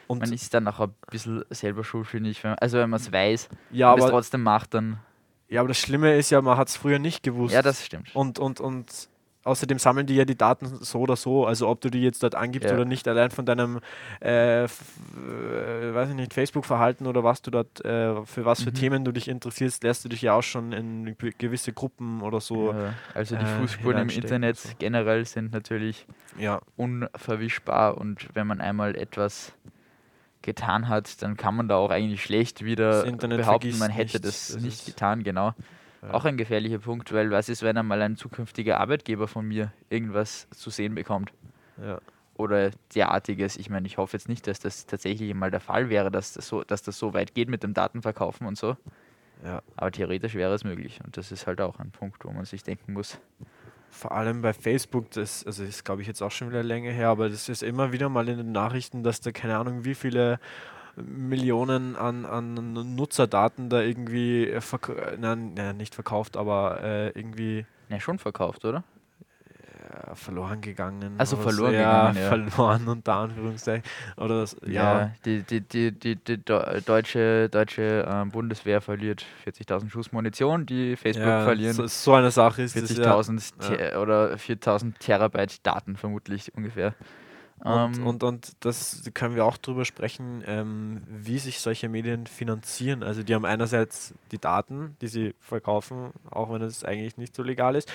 Und 0.08 0.20
man 0.20 0.32
ist 0.34 0.54
dann 0.54 0.68
auch 0.68 0.80
ein 0.80 0.94
bisschen 1.10 1.44
selber 1.50 1.84
schuld, 1.84 2.08
finde 2.08 2.30
ich. 2.30 2.44
Also, 2.46 2.78
wenn 2.78 2.90
man 2.90 3.00
es 3.00 3.12
weiß 3.12 3.50
ja, 3.72 3.92
und 3.94 4.00
es 4.00 4.10
trotzdem 4.10 4.44
macht, 4.44 4.74
dann. 4.74 5.00
Ja, 5.50 5.62
aber 5.62 5.68
das 5.68 5.78
Schlimme 5.80 6.16
ist 6.16 6.30
ja, 6.32 6.42
man 6.42 6.58
hat 6.58 6.68
es 6.70 6.78
früher 6.78 7.00
nicht 7.00 7.24
gewusst. 7.24 7.54
Ja, 7.54 7.62
das 7.62 7.86
stimmt. 7.86 8.16
und, 8.16 8.40
und, 8.40 8.60
und 8.60 9.10
außerdem 9.44 9.78
sammeln 9.78 10.08
die 10.08 10.16
ja 10.16 10.26
die 10.26 10.36
Daten 10.36 10.66
so 10.66 11.00
oder 11.02 11.16
so. 11.16 11.46
Also 11.46 11.68
ob 11.68 11.80
du 11.82 11.92
die 11.92 12.02
jetzt 12.02 12.24
dort 12.24 12.34
angibst 12.34 12.68
Ja. 12.70 12.74
oder 12.76 12.84
nicht, 12.86 13.08
allein 13.08 13.30
von 13.30 13.46
deinem 13.46 13.80
äh, 14.24 14.64
äh, 14.64 14.68
weiß 15.94 16.10
ich 16.10 16.16
nicht, 16.16 16.34
Facebook-Verhalten 16.34 17.06
oder 17.06 17.24
was 17.24 17.44
du 17.44 17.52
dort, 17.52 17.86
äh, 17.86 18.26
für 18.26 18.44
was 18.46 18.64
für 18.64 18.72
Mhm. 18.72 18.76
Themen 18.76 19.06
du 19.06 19.12
dich 19.12 19.28
interessierst, 19.28 19.84
lässt 19.84 20.04
du 20.04 20.10
dich 20.10 20.24
ja 20.24 20.34
auch 20.34 20.42
schon 20.42 20.72
in 20.74 21.16
ge- 21.18 21.34
gewisse 21.38 21.74
Gruppen 21.74 22.22
oder 22.24 22.42
so. 22.42 22.74
Ja, 22.74 22.94
also, 23.14 23.36
die 23.36 23.44
äh, 23.44 23.46
Fußspuren 23.46 23.98
im 23.98 24.10
hineinstecken 24.10 24.24
Internet 24.44 24.58
so. 24.58 24.70
generell 24.80 25.26
sind 25.26 25.52
natürlich 25.54 26.08
Ja, 26.40 26.60
unverwischbar 26.76 27.98
und 27.98 28.28
wenn 28.34 28.48
man 28.48 28.62
einmal 28.62 28.96
etwas 28.96 29.54
getan 30.46 30.88
hat, 30.88 31.22
dann 31.22 31.36
kann 31.36 31.56
man 31.56 31.68
da 31.68 31.76
auch 31.76 31.90
eigentlich 31.90 32.24
schlecht 32.24 32.64
wieder 32.64 33.04
behaupten, 33.04 33.78
man 33.78 33.92
hätte 33.92 34.14
nicht. 34.18 34.26
das, 34.26 34.56
nicht 34.58 34.86
getan, 34.86 35.24
genau. 35.24 35.54
Ja. 36.02 36.14
Auch 36.14 36.26
ein 36.26 36.38
gefährlicher 36.38 36.80
Punkt, 36.80 37.12
weil 37.12 37.32
was 37.32 37.50
ist, 37.50 37.64
wenn 37.64 37.78
einmal 37.78 38.02
ein 38.02 38.16
zukünftiger 38.16 38.80
Arbeitgeber 38.80 39.28
von 39.28 39.46
mir 39.46 39.74
irgendwas 39.90 40.48
zu 40.52 40.70
sehen 40.70 40.96
bekommt 40.96 41.34
ja. 41.84 42.00
oder 42.36 42.70
derartiges. 42.94 43.58
Ich 43.58 43.70
meine, 43.70 43.88
ich 43.88 43.98
hoffe 43.98 44.16
jetzt 44.16 44.30
nicht, 44.30 44.46
dass 44.48 44.60
das 44.60 44.86
tatsächlich 44.86 45.34
mal 45.34 45.52
der 45.52 45.60
Fall 45.60 45.90
wäre, 45.90 46.12
dass 46.12 46.34
das 46.34 46.48
so, 46.48 46.64
dass 46.64 46.84
das 46.84 47.00
so 47.00 47.14
weit 47.14 47.34
geht 47.34 47.50
mit 47.50 47.64
dem 47.64 47.74
Datenverkaufen 47.74 48.46
und 48.46 48.58
so. 48.58 48.78
ja. 49.44 49.62
Aber 49.76 49.92
theoretisch 49.92 50.36
wäre 50.36 50.54
es 50.54 50.64
möglich 50.64 51.00
und 51.04 51.18
das 51.18 51.32
ist 51.32 51.48
halt 51.48 51.60
auch 51.60 51.80
ein 51.80 51.92
Punkt, 51.92 52.24
wo 52.24 52.32
man 52.32 52.46
sich 52.46 52.64
denken 52.64 52.94
muss. 52.94 53.20
Vor 53.90 54.12
allem 54.12 54.42
bei 54.42 54.54
Facebook, 54.54 55.12
das, 55.12 55.46
also 55.46 55.66
das 55.66 55.84
glaube 55.84 56.02
ich 56.02 56.08
jetzt 56.08 56.22
auch 56.22 56.32
schon 56.32 56.50
wieder 56.50 56.64
länger 56.64 56.92
her, 56.92 57.10
aber 57.10 57.30
das 57.30 57.48
ist 57.48 57.64
immer 57.64 57.92
wieder 57.94 58.10
mal 58.10 58.28
in 58.28 58.38
den 58.38 58.52
Nachrichten, 58.52 59.04
dass 59.04 59.22
da 59.22 59.32
keine 59.32 59.58
Ahnung, 59.58 59.86
wie 59.86 59.96
viele 59.96 60.40
Millionen 60.98 61.96
an, 61.96 62.26
an 62.26 62.74
Nutzerdaten 62.96 63.70
da 63.70 63.82
irgendwie 63.82 64.48
äh, 64.50 64.62
verk 64.62 64.90
äh, 64.90 65.18
nein, 65.18 65.54
nein, 65.56 65.78
nicht 65.78 65.96
verkauft, 65.96 66.38
aber 66.38 66.82
äh, 66.84 67.10
irgendwie 67.10 67.66
Ja, 67.90 68.00
schon 68.00 68.20
verkauft, 68.20 68.66
oder? 68.66 68.84
Äh, 70.12 70.16
verloren 70.16 70.62
gegangen. 70.62 71.16
Also 71.18 71.38
verloren 71.38 71.74
ja, 71.74 72.12
gegangen, 72.12 72.18
ja. 72.18 72.28
verloren 72.50 72.88
unter 72.88 73.16
Anführungszeichen. 73.16 73.84
Oder 74.18 74.42
das, 74.42 74.56
ja, 74.66 75.00
Ja, 75.00 75.12
die, 75.26 75.44
die, 75.44 75.62
die, 75.62 75.92
die, 75.92 76.16
die 76.16 76.38
deu- 76.38 76.82
deutsche, 76.86 77.50
deutsche 77.50 78.06
ähm, 78.08 78.30
Bundeswehr 78.32 78.82
verliert 78.82 79.26
40.000 79.46 79.90
Schuss 79.90 80.12
Munition, 80.12 80.66
die 80.66 80.96
Facebook 80.96 81.26
ja, 81.28 81.44
verlieren 81.44 81.74
so, 81.74 81.88
so 81.88 82.14
eine 82.14 82.32
Sache 82.32 82.62
ist 82.64 82.76
das, 82.76 82.96
ja. 82.98 83.16
40.000 83.16 83.52
Te- 83.60 84.00
oder 84.00 84.34
4.000 84.36 85.00
Terabyte 85.00 85.66
Daten 85.66 85.96
vermutlich 85.96 86.54
ungefähr. 86.56 86.94
Und, 87.60 87.98
Ähm, 87.98 88.06
und, 88.08 88.24
und 88.24 88.52
das 88.60 89.10
können 89.14 89.36
wir 89.36 89.46
auch 89.46 89.58
drüber 89.58 89.86
sprechen, 89.86 90.44
ähm, 90.46 91.02
wie 91.08 91.40
sich 91.40 91.62
solche 91.62 91.88
Medien 91.88 92.28
finanzieren. 92.28 93.02
Also 93.02 93.24
die 93.24 93.34
haben 93.34 93.46
einerseits 93.46 94.14
die 94.32 94.38
Daten, 94.40 94.98
die 95.02 95.08
sie 95.08 95.36
verkaufen, 95.40 96.12
auch 96.30 96.52
wenn 96.52 96.62
es 96.62 96.84
eigentlich 96.84 97.18
nicht 97.18 97.34
so 97.34 97.44
legal 97.44 97.76
ist. 97.76 97.90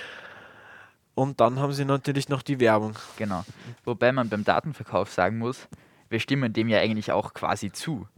Und 1.20 1.38
dann 1.38 1.58
haben 1.58 1.74
sie 1.74 1.84
natürlich 1.84 2.30
noch 2.30 2.40
die 2.40 2.60
Werbung. 2.60 2.94
Genau. 3.18 3.44
Wobei 3.84 4.10
man 4.10 4.30
beim 4.30 4.42
Datenverkauf 4.42 5.12
sagen 5.12 5.36
muss, 5.36 5.68
wir 6.08 6.18
stimmen 6.18 6.54
dem 6.54 6.66
ja 6.70 6.78
eigentlich 6.78 7.12
auch 7.12 7.34
quasi 7.34 7.70
zu. 7.70 8.08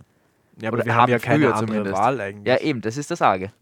Ja, 0.61 0.69
aber 0.69 0.77
Oder 0.77 0.87
wir 0.87 0.95
haben 0.95 1.11
ja 1.11 1.19
keine 1.19 1.53
andere 1.53 1.67
zumindest. 1.67 1.97
Wahl 1.97 2.21
eigentlich. 2.21 2.47
Ja, 2.47 2.61
eben, 2.61 2.81
das 2.81 2.97
ist 2.97 3.11
das 3.11 3.21
Arge. 3.21 3.53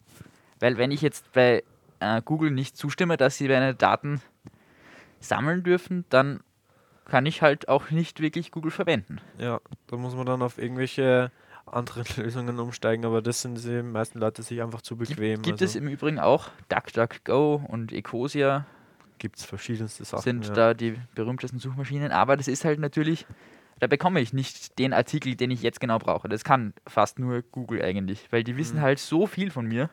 Weil 0.59 0.76
wenn 0.76 0.90
ich 0.90 1.00
jetzt 1.00 1.33
bei 1.33 1.64
äh, 2.00 2.20
Google 2.22 2.50
nicht 2.50 2.76
zustimme, 2.76 3.16
dass 3.16 3.38
sie 3.38 3.48
meine 3.48 3.74
Daten 3.74 4.20
sammeln 5.20 5.62
dürfen, 5.62 6.05
dann 6.11 6.40
kann 7.07 7.24
ich 7.24 7.40
halt 7.40 7.66
auch 7.66 7.90
nicht 7.90 8.20
wirklich 8.20 8.50
Google 8.50 8.70
verwenden. 8.70 9.22
Ja, 9.38 9.62
da 9.87 9.96
muss 9.96 10.14
man 10.14 10.26
dann 10.26 10.42
auf 10.42 10.59
irgendwelche 10.59 11.33
anderen 11.64 12.05
Lösungen 12.22 12.59
umsteigen, 12.59 13.07
aber 13.07 13.22
das 13.22 13.40
sind 13.40 13.64
die 13.64 13.83
meisten 13.83 14.18
Leute 14.18 14.42
sich 14.42 14.61
einfach 14.61 14.83
zu 14.83 14.98
bequem. 14.98 15.40
Gibt 15.40 15.62
also 15.62 15.64
es 15.64 15.76
im 15.76 15.88
Übrigen 15.88 16.18
auch 16.18 16.50
DuckDuckGo 16.68 17.64
und 17.68 17.90
Ecosia 17.90 18.66
gibt's 19.21 19.45
verschiedenste 19.45 20.05
Sachen. 20.05 20.23
sind 20.23 20.49
ja. 20.49 20.55
da 20.55 20.75
die 20.75 20.97
berühmtesten 21.15 21.61
Suchmaschinen, 21.61 22.11
aber 22.11 22.37
das 22.37 22.49
ist 22.49 22.65
halt 22.65 22.81
natürlich, 22.81 23.27
da 23.79 23.87
bekomme 23.87 24.21
ich 24.21 24.33
nicht 24.33 24.79
den 24.81 24.93
Artikel, 24.93 25.37
den 25.37 25.53
ich 25.53 25.63
jetzt 25.63 25.79
genau 25.81 25.99
brauche. 26.01 26.29
Das 26.29 26.43
kann 26.43 26.75
fast 26.89 27.21
nur 27.21 27.43
Google 27.43 27.81
eigentlich, 27.83 28.27
weil 28.33 28.43
die 28.43 28.57
wissen 28.57 28.79
Mhm. 28.79 28.83
halt 28.83 28.99
so 28.99 29.27
viel 29.29 29.53
von 29.53 29.67
mir, 29.67 29.89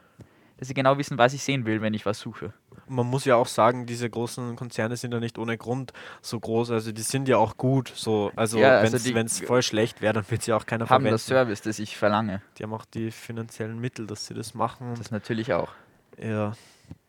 dass 0.58 0.70
sie 0.70 0.74
genau 0.74 0.98
wissen, 0.98 1.20
was 1.20 1.34
ich 1.34 1.44
sehen 1.44 1.66
will, 1.68 1.82
wenn 1.84 1.94
ich 1.94 2.06
was 2.08 2.20
suche. 2.20 2.52
man 2.90 3.06
muss 3.06 3.26
ja 3.26 3.36
auch 3.36 3.48
sagen, 3.48 3.86
diese 3.86 4.10
großen 4.10 4.56
Konzerne 4.56 4.96
sind 4.96 5.13
ja 5.13 5.20
nicht 5.20 5.38
ohne 5.38 5.58
Grund 5.58 5.92
so 6.22 6.40
groß. 6.40 6.72
Also 6.72 6.92
die 6.94 7.02
sind 7.02 7.28
ja 7.28 7.38
auch 7.38 7.58
gut. 7.58 7.92
So, 7.94 8.32
also 8.38 8.58
Ja, 8.60 8.78
also 8.80 9.13
wenn 9.13 9.26
es 9.26 9.40
voll 9.42 9.62
schlecht 9.62 10.02
wäre, 10.02 10.13
dann 10.13 10.32
wird 10.32 10.42
sie 10.44 10.54
auch 10.54 10.66
keiner 10.66 10.84
Haben 10.86 10.88
verwenden. 10.88 11.12
das 11.12 11.26
Service, 11.26 11.62
das 11.62 11.80
ich 11.80 11.98
verlange. 11.98 12.42
Die 12.58 12.63
haben 12.63 12.74
auch 12.74 12.86
die 12.86 13.12
finanziellen 13.12 13.78
Mittel, 13.80 14.08
dass 14.08 14.26
sie 14.28 14.34
das 14.34 14.54
machen. 14.54 14.96
Das 14.98 15.12
natürlich 15.12 15.52
auch. 15.54 15.70
Ja. 16.18 16.54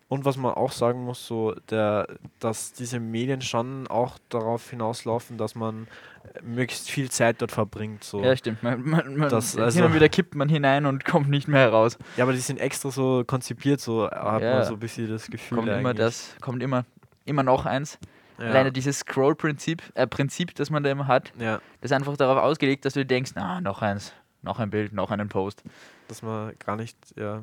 Und 0.09 0.25
was 0.25 0.38
man 0.38 0.55
auch 0.55 0.73
sagen 0.73 1.05
muss, 1.05 1.27
so 1.27 1.55
der, 1.71 2.07
dass 2.40 2.73
diese 2.73 2.99
Medien 2.99 3.42
schon 3.42 3.87
auch 3.88 4.16
darauf 4.31 4.71
hinauslaufen, 4.71 5.37
dass 5.37 5.55
man 5.55 5.87
äh, 6.35 6.42
möglichst 6.42 6.90
viel 6.90 7.11
Zeit 7.11 7.42
dort 7.42 7.53
verbringt. 7.53 8.05
So. 8.05 8.23
Ja, 8.25 8.35
stimmt. 8.35 8.62
Man, 8.62 8.83
man, 8.88 9.16
man, 9.18 9.29
Das- 9.29 9.53
hin 9.53 9.62
also- 9.62 9.85
und 9.85 9.92
wieder 9.94 10.09
kippt 10.09 10.35
man 10.35 10.49
hinein 10.49 10.87
und 10.87 11.05
kommt 11.05 11.29
nicht 11.29 11.47
mehr 11.47 11.61
heraus. 11.61 11.99
Ja, 12.16 12.25
aber 12.25 12.33
die 12.33 12.38
sind 12.38 12.59
extra 12.59 12.90
so 12.90 13.23
konzipiert, 13.27 13.81
so 13.83 14.11
hat 14.11 14.40
Ja. 14.42 14.55
man 14.55 14.64
so 14.64 14.75
ein 14.75 14.79
bisschen 14.81 15.11
das 15.11 15.27
Gefühl. 15.27 15.59
Kommt 15.59 15.68
immer 15.68 15.90
eigentlich. 15.90 15.97
das, 15.99 16.35
kommt 16.40 16.62
immer, 16.62 16.87
immer 17.27 17.42
noch 17.42 17.66
eins. 17.66 17.99
Ja. 18.38 18.47
Alleine 18.47 18.73
dieses 18.73 19.01
Scroll-Prinzip, 19.01 19.83
äh, 19.94 20.07
Prinzip, 20.07 20.55
das 20.55 20.71
man 20.71 20.83
da 20.85 20.90
immer 20.90 21.07
hat, 21.07 21.33
Ja, 21.38 21.57
das 21.83 21.90
ist 21.90 21.92
einfach 21.92 22.16
darauf 22.16 22.38
ausgelegt, 22.42 22.85
dass 22.87 22.94
du 22.94 23.05
denkst, 23.05 23.33
na, 23.35 23.61
noch 23.61 23.83
eins, 23.83 24.14
noch 24.40 24.59
ein 24.59 24.71
Bild, 24.71 24.94
noch 24.94 25.11
einen 25.11 25.29
Post. 25.29 25.62
dass 26.07 26.23
man 26.23 26.53
gar 26.64 26.77
nicht, 26.77 26.97
ja, 27.16 27.42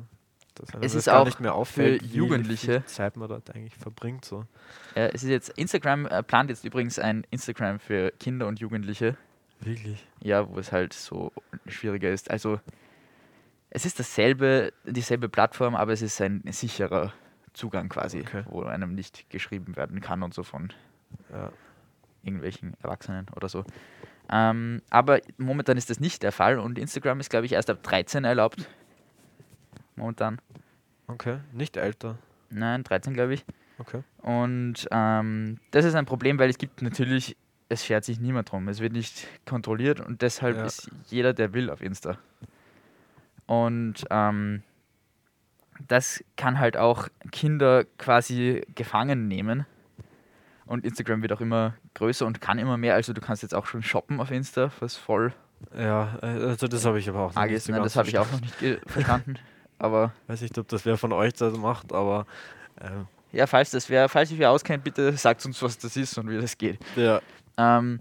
dass 0.60 0.72
einem 0.74 0.82
Es 0.82 0.92
das 0.92 1.00
ist 1.00 1.04
gar 1.06 1.20
auch 1.20 1.24
nicht 1.24 1.40
mehr 1.40 1.54
auffällt, 1.54 2.02
wie 2.02 2.16
Jugendliche. 2.16 2.80
viel 2.80 2.84
Zeit 2.86 3.16
man 3.16 3.28
dort 3.28 3.54
eigentlich 3.54 3.74
verbringt. 3.76 4.24
So. 4.24 4.44
Äh, 4.94 5.10
es 5.14 5.22
ist 5.22 5.30
jetzt, 5.30 5.50
Instagram 5.50 6.06
äh, 6.06 6.22
plant 6.22 6.50
jetzt 6.50 6.64
übrigens 6.64 6.98
ein 6.98 7.26
Instagram 7.30 7.78
für 7.78 8.10
Kinder 8.18 8.46
und 8.46 8.60
Jugendliche. 8.60 9.16
Wirklich. 9.60 10.06
Ja, 10.22 10.48
wo 10.48 10.58
es 10.58 10.72
halt 10.72 10.92
so 10.92 11.32
schwieriger 11.66 12.10
ist. 12.10 12.30
Also, 12.30 12.60
es 13.70 13.84
ist 13.86 13.98
dasselbe, 13.98 14.72
dieselbe 14.84 15.28
Plattform, 15.28 15.74
aber 15.74 15.92
es 15.92 16.02
ist 16.02 16.20
ein 16.20 16.42
sicherer 16.50 17.12
Zugang 17.52 17.88
quasi, 17.88 18.20
Okay. 18.20 18.44
wo 18.48 18.62
einem 18.64 18.94
nicht 18.94 19.30
geschrieben 19.30 19.76
werden 19.76 20.00
kann 20.00 20.22
und 20.22 20.34
so 20.34 20.42
von 20.42 20.72
Ja. 21.32 21.50
irgendwelchen 22.22 22.74
Erwachsenen 22.82 23.26
oder 23.34 23.48
so. 23.48 23.64
Ähm, 24.28 24.82
aber 24.90 25.20
momentan 25.38 25.76
ist 25.76 25.88
das 25.88 26.00
nicht 26.00 26.22
der 26.22 26.32
Fall 26.32 26.58
und 26.58 26.78
Instagram 26.78 27.20
ist, 27.20 27.30
glaube 27.30 27.46
ich, 27.46 27.52
erst 27.52 27.70
ab 27.70 27.82
13 27.82 28.24
erlaubt. 28.24 28.68
Momentan. 29.96 30.40
Okay, 31.08 31.38
nicht 31.52 31.76
älter. 31.76 32.18
Nein, 32.50 32.84
13, 32.84 33.14
glaube 33.14 33.34
ich. 33.34 33.44
Okay. 33.78 34.02
Und 34.18 34.86
ähm, 34.90 35.58
das 35.70 35.84
ist 35.84 35.94
ein 35.94 36.06
Problem, 36.06 36.38
weil 36.38 36.48
es 36.48 36.58
gibt 36.58 36.80
natürlich, 36.82 37.36
es 37.68 37.84
schert 37.84 38.04
sich 38.04 38.20
niemand 38.20 38.50
drum. 38.50 38.68
Es 38.68 38.80
wird 38.80 38.92
nicht 38.92 39.26
kontrolliert 39.44 40.00
und 40.00 40.22
deshalb 40.22 40.56
Ja. 40.56 40.64
ist 40.64 40.90
jeder, 41.08 41.32
der 41.34 41.52
will, 41.52 41.70
auf 41.70 41.82
Insta. 41.82 42.18
Und 43.46 44.04
ähm, 44.10 44.62
das 45.88 46.24
kann 46.36 46.58
halt 46.58 46.76
auch 46.76 47.08
Kinder 47.32 47.84
quasi 47.98 48.62
gefangen 48.74 49.28
nehmen. 49.28 49.66
Und 50.64 50.84
Instagram 50.84 51.22
wird 51.22 51.32
auch 51.32 51.40
immer 51.40 51.74
größer 51.94 52.26
und 52.26 52.40
kann 52.40 52.58
immer 52.58 52.76
mehr. 52.76 52.94
Also 52.94 53.12
du 53.12 53.20
kannst 53.20 53.42
jetzt 53.42 53.54
auch 53.54 53.66
schon 53.66 53.82
shoppen 53.82 54.20
auf 54.20 54.30
Insta, 54.32 54.72
was 54.80 54.96
voll 54.96 55.32
Ja, 55.76 56.18
äh, 56.22 56.26
also 56.26 56.66
das 56.66 56.84
habe 56.84 56.98
ich 56.98 57.08
aber 57.08 57.20
auch 57.20 57.34
noch 57.34 57.44
nicht 57.44 57.68
Nein, 57.68 57.76
ganz 57.76 57.92
das 57.92 57.96
habe 57.96 58.08
ich 58.08 58.18
auch 58.18 58.30
noch 58.32 58.40
nicht 58.40 58.54
verstanden. 58.90 59.36
Aber 59.78 60.12
Weiß 60.26 60.40
nicht, 60.40 60.56
ob 60.58 60.68
das 60.68 60.84
wer 60.84 60.96
von 60.96 61.12
euch 61.12 61.34
das 61.34 61.56
macht, 61.56 61.92
aber 61.92 62.26
ähm, 62.80 63.06
ja, 63.32 63.46
falls 63.46 63.70
das 63.70 63.90
wer, 63.90 64.08
falls 64.08 64.30
sich 64.30 64.38
wer 64.38 64.50
auskennt, 64.50 64.84
bitte 64.84 65.16
sagt 65.16 65.44
uns, 65.44 65.60
was 65.62 65.78
das 65.78 65.96
ist 65.96 66.16
und 66.18 66.30
wie 66.30 66.40
das 66.40 66.56
geht. 66.56 66.78
ja, 66.96 67.20
Ähm, 67.58 68.00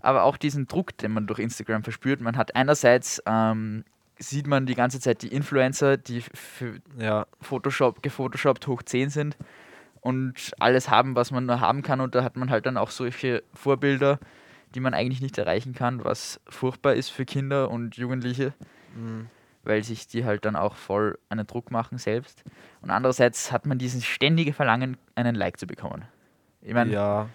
aber 0.00 0.22
auch 0.22 0.36
diesen 0.36 0.68
Druck, 0.68 0.96
den 0.98 1.12
man 1.12 1.26
durch 1.26 1.40
Instagram 1.40 1.82
verspürt. 1.82 2.20
Man 2.20 2.36
hat 2.36 2.54
einerseits, 2.54 3.20
ähm, 3.26 3.84
sieht 4.18 4.46
man 4.46 4.66
die 4.66 4.74
ganze 4.74 5.00
Zeit 5.00 5.22
die 5.22 5.28
Influencer, 5.28 5.96
die 5.96 6.20
für 6.20 6.76
ja, 6.98 7.26
Photoshop, 7.40 8.02
gefotoshoppt 8.02 8.66
hoch 8.66 8.82
10 8.82 9.10
sind 9.10 9.36
und 10.00 10.52
alles 10.60 10.88
haben, 10.88 11.16
was 11.16 11.32
man 11.32 11.46
nur 11.46 11.60
haben 11.60 11.82
kann. 11.82 12.00
Und 12.00 12.14
da 12.14 12.22
hat 12.22 12.36
man 12.36 12.50
halt 12.50 12.66
dann 12.66 12.76
auch 12.76 12.90
solche 12.90 13.42
Vorbilder, 13.52 14.20
die 14.74 14.80
man 14.80 14.94
eigentlich 14.94 15.20
nicht 15.20 15.36
erreichen 15.38 15.74
kann, 15.74 16.04
was 16.04 16.40
furchtbar 16.48 16.94
ist 16.94 17.10
für 17.10 17.24
Kinder 17.24 17.70
und 17.70 17.96
Jugendliche, 17.96 18.52
mm, 18.94 19.22
weil 19.66 19.82
sich 19.82 20.06
die 20.06 20.24
halt 20.24 20.44
dann 20.44 20.56
auch 20.56 20.76
voll 20.76 21.18
einen 21.28 21.46
Druck 21.46 21.70
machen 21.70 21.98
selbst. 21.98 22.44
Und 22.80 22.90
andererseits 22.90 23.52
hat 23.52 23.66
man 23.66 23.78
dieses 23.78 24.04
ständige 24.04 24.52
Verlangen, 24.52 24.96
einen 25.14 25.34
Like 25.34 25.58
zu 25.58 25.66
bekommen. 25.66 26.04
Ich 26.62 26.72
meine, 26.72 26.92
ja. 26.92 27.28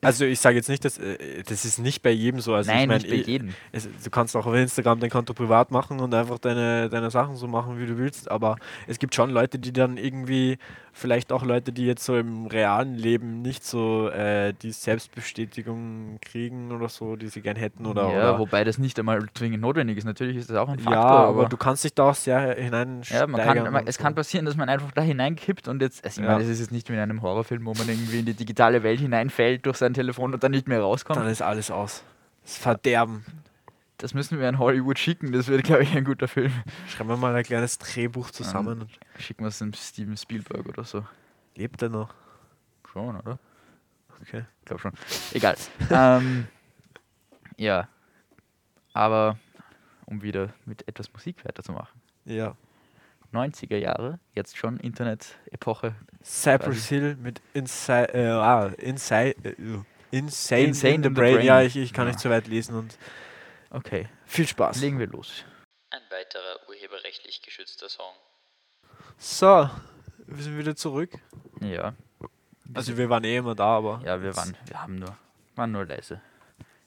Also 0.00 0.24
ich 0.24 0.40
sage 0.40 0.56
jetzt 0.56 0.68
nicht, 0.70 0.84
dass 0.84 0.98
äh, 0.98 1.42
das 1.46 1.64
ist 1.66 1.78
nicht 1.78 2.02
bei 2.02 2.10
jedem 2.10 2.40
so. 2.40 2.54
Also 2.54 2.70
nein, 2.70 2.80
ich 2.82 2.86
mein, 2.88 2.96
nicht 2.98 3.10
bei 3.10 3.16
ich- 3.16 3.26
jedem. 3.26 3.50
es, 3.72 3.86
du 4.02 4.10
kannst 4.10 4.34
auch 4.36 4.46
auf 4.46 4.54
Instagram 4.54 5.00
dein 5.00 5.10
Konto 5.10 5.34
privat 5.34 5.70
machen 5.70 6.00
und 6.00 6.14
einfach 6.14 6.38
deine, 6.38 6.88
deine 6.88 7.10
Sachen 7.10 7.36
so 7.36 7.46
machen, 7.46 7.78
wie 7.78 7.86
du 7.86 7.98
willst, 7.98 8.30
aber 8.30 8.56
es 8.86 8.98
gibt 8.98 9.14
schon 9.14 9.30
Leute, 9.30 9.58
die 9.58 9.72
dann 9.72 9.98
irgendwie, 9.98 10.56
vielleicht 10.94 11.30
auch 11.30 11.44
Leute, 11.44 11.72
die 11.72 11.86
jetzt 11.86 12.04
so 12.04 12.16
im 12.16 12.46
realen 12.46 12.94
Leben 12.94 13.42
nicht 13.42 13.64
so 13.64 14.08
äh, 14.08 14.54
die 14.62 14.72
Selbstbestätigung 14.72 16.18
kriegen 16.20 16.72
oder 16.72 16.88
so, 16.88 17.16
die 17.16 17.28
sie 17.28 17.40
gern 17.40 17.56
hätten 17.56 17.86
oder, 17.86 18.02
ja, 18.10 18.18
oder 18.18 18.38
wobei 18.38 18.64
das 18.64 18.78
nicht 18.78 18.98
einmal 18.98 19.26
zwingend 19.34 19.60
notwendig 19.62 19.98
ist. 19.98 20.04
Natürlich 20.04 20.36
ist 20.36 20.50
das 20.50 20.56
auch 20.56 20.68
ein 20.68 20.78
Faktor. 20.78 20.94
ja, 20.94 21.02
aber, 21.08 21.28
aber 21.40 21.48
du 21.48 21.56
kannst 21.56 21.84
dich 21.84 21.94
da 21.94 22.10
auch 22.10 22.14
sehr 22.14 22.54
hinein 22.56 23.02
ja, 23.10 23.26
man 23.26 23.40
kann, 23.40 23.72
man, 23.72 23.86
es 23.86 23.98
kann 23.98 24.14
passieren, 24.14 24.44
dass 24.46 24.56
man 24.56 24.68
einfach 24.68 24.90
da 24.92 25.02
hineinkippt 25.02 25.68
und 25.68 25.80
jetzt, 25.82 26.04
also 26.04 26.20
ich 26.20 26.26
Ja. 26.26 26.32
meine, 26.32 26.44
es 26.44 26.50
ist 26.50 26.60
jetzt 26.60 26.72
nicht 26.72 26.88
wie 26.88 26.94
in 26.94 26.98
einem 26.98 27.22
Horrorfilm, 27.22 27.64
wo 27.64 27.74
man 27.74 27.88
irgendwie 27.88 28.20
in 28.20 28.26
die 28.26 28.34
digitale 28.34 28.82
Welt 28.82 29.00
hineinfällt 29.00 29.64
durch 29.66 29.76
sein 29.82 29.94
Telefon 29.94 30.32
und 30.32 30.42
dann 30.42 30.52
nicht 30.52 30.68
mehr 30.68 30.80
rauskommt. 30.80 31.18
dann 31.18 31.28
ist 31.28 31.42
alles 31.42 31.70
aus. 31.70 32.04
Das 32.42 32.56
Verderben. 32.56 33.24
Das 33.98 34.14
müssen 34.14 34.40
wir 34.40 34.48
an 34.48 34.58
Hollywood 34.58 34.98
schicken, 34.98 35.32
das 35.32 35.46
wird, 35.46 35.62
glaube 35.64 35.82
ich, 35.84 35.94
ein 35.94 36.04
guter 36.04 36.26
Film. 36.26 36.52
Schreiben 36.88 37.08
wir 37.08 37.16
mal 37.16 37.34
ein 37.36 37.44
kleines 37.44 37.78
Drehbuch 37.78 38.30
zusammen. 38.30 38.80
und 38.82 38.90
Schicken 39.18 39.44
wir 39.44 39.48
es 39.48 39.58
dem 39.58 39.72
Steven 39.74 40.16
Spielberg 40.16 40.66
oder 40.66 40.82
so. 40.82 41.04
Lebt 41.54 41.82
er 41.82 41.88
noch? 41.88 42.12
Schon, 42.92 43.16
oder? 43.16 43.38
Okay. 44.20 44.44
Ich 44.60 44.64
glaube 44.64 44.80
schon. 44.80 44.92
Egal. 45.32 45.56
ähm, 45.90 46.46
ja. 47.56 47.88
Aber 48.92 49.38
um 50.06 50.22
wieder 50.22 50.52
mit 50.64 50.86
etwas 50.88 51.12
Musik 51.12 51.44
weiterzumachen. 51.44 52.00
Ja. 52.24 52.56
90er 53.32 53.76
Jahre, 53.76 54.18
jetzt 54.34 54.56
schon 54.56 54.78
Internet-Epoche. 54.78 55.94
Cypress 56.22 56.86
Hill 56.88 57.16
mit 57.16 57.40
Inside, 57.54 58.14
äh, 58.14 58.26
ah, 58.28 58.66
Inside, 58.78 59.34
äh, 59.44 59.54
Insane, 60.10 60.62
Insane 60.66 60.66
in 60.66 60.74
the 60.74 60.92
in 60.94 61.02
the 61.02 61.08
Brain. 61.08 61.34
Brain. 61.36 61.46
Ja, 61.46 61.62
ich, 61.62 61.76
ich 61.76 61.92
kann 61.92 62.06
Ja. 62.06 62.10
nicht 62.12 62.20
zu 62.20 62.30
weit 62.30 62.46
lesen 62.46 62.74
und 62.76 62.98
Okay, 63.70 64.08
viel 64.26 64.46
Spaß. 64.46 64.80
legen 64.80 64.98
wir 64.98 65.06
los. 65.06 65.44
Ein 65.90 66.02
weiterer 66.10 66.68
urheberrechtlich 66.68 67.40
geschützter 67.42 67.88
Song. 67.88 68.12
So, 69.18 69.68
wir 70.26 70.42
sind 70.42 70.58
wieder 70.58 70.76
zurück. 70.76 71.10
Ja. 71.60 71.94
Also 72.74 72.96
wir 72.96 73.08
waren 73.10 73.24
eh 73.24 73.36
immer 73.36 73.54
da, 73.54 73.76
aber 73.78 74.00
Ja, 74.04 74.20
wir 74.22 74.36
waren, 74.36 74.56
wir 74.66 74.82
haben 74.82 74.96
nur, 74.96 75.16
waren 75.56 75.72
nur 75.72 75.84
leise. 75.86 76.20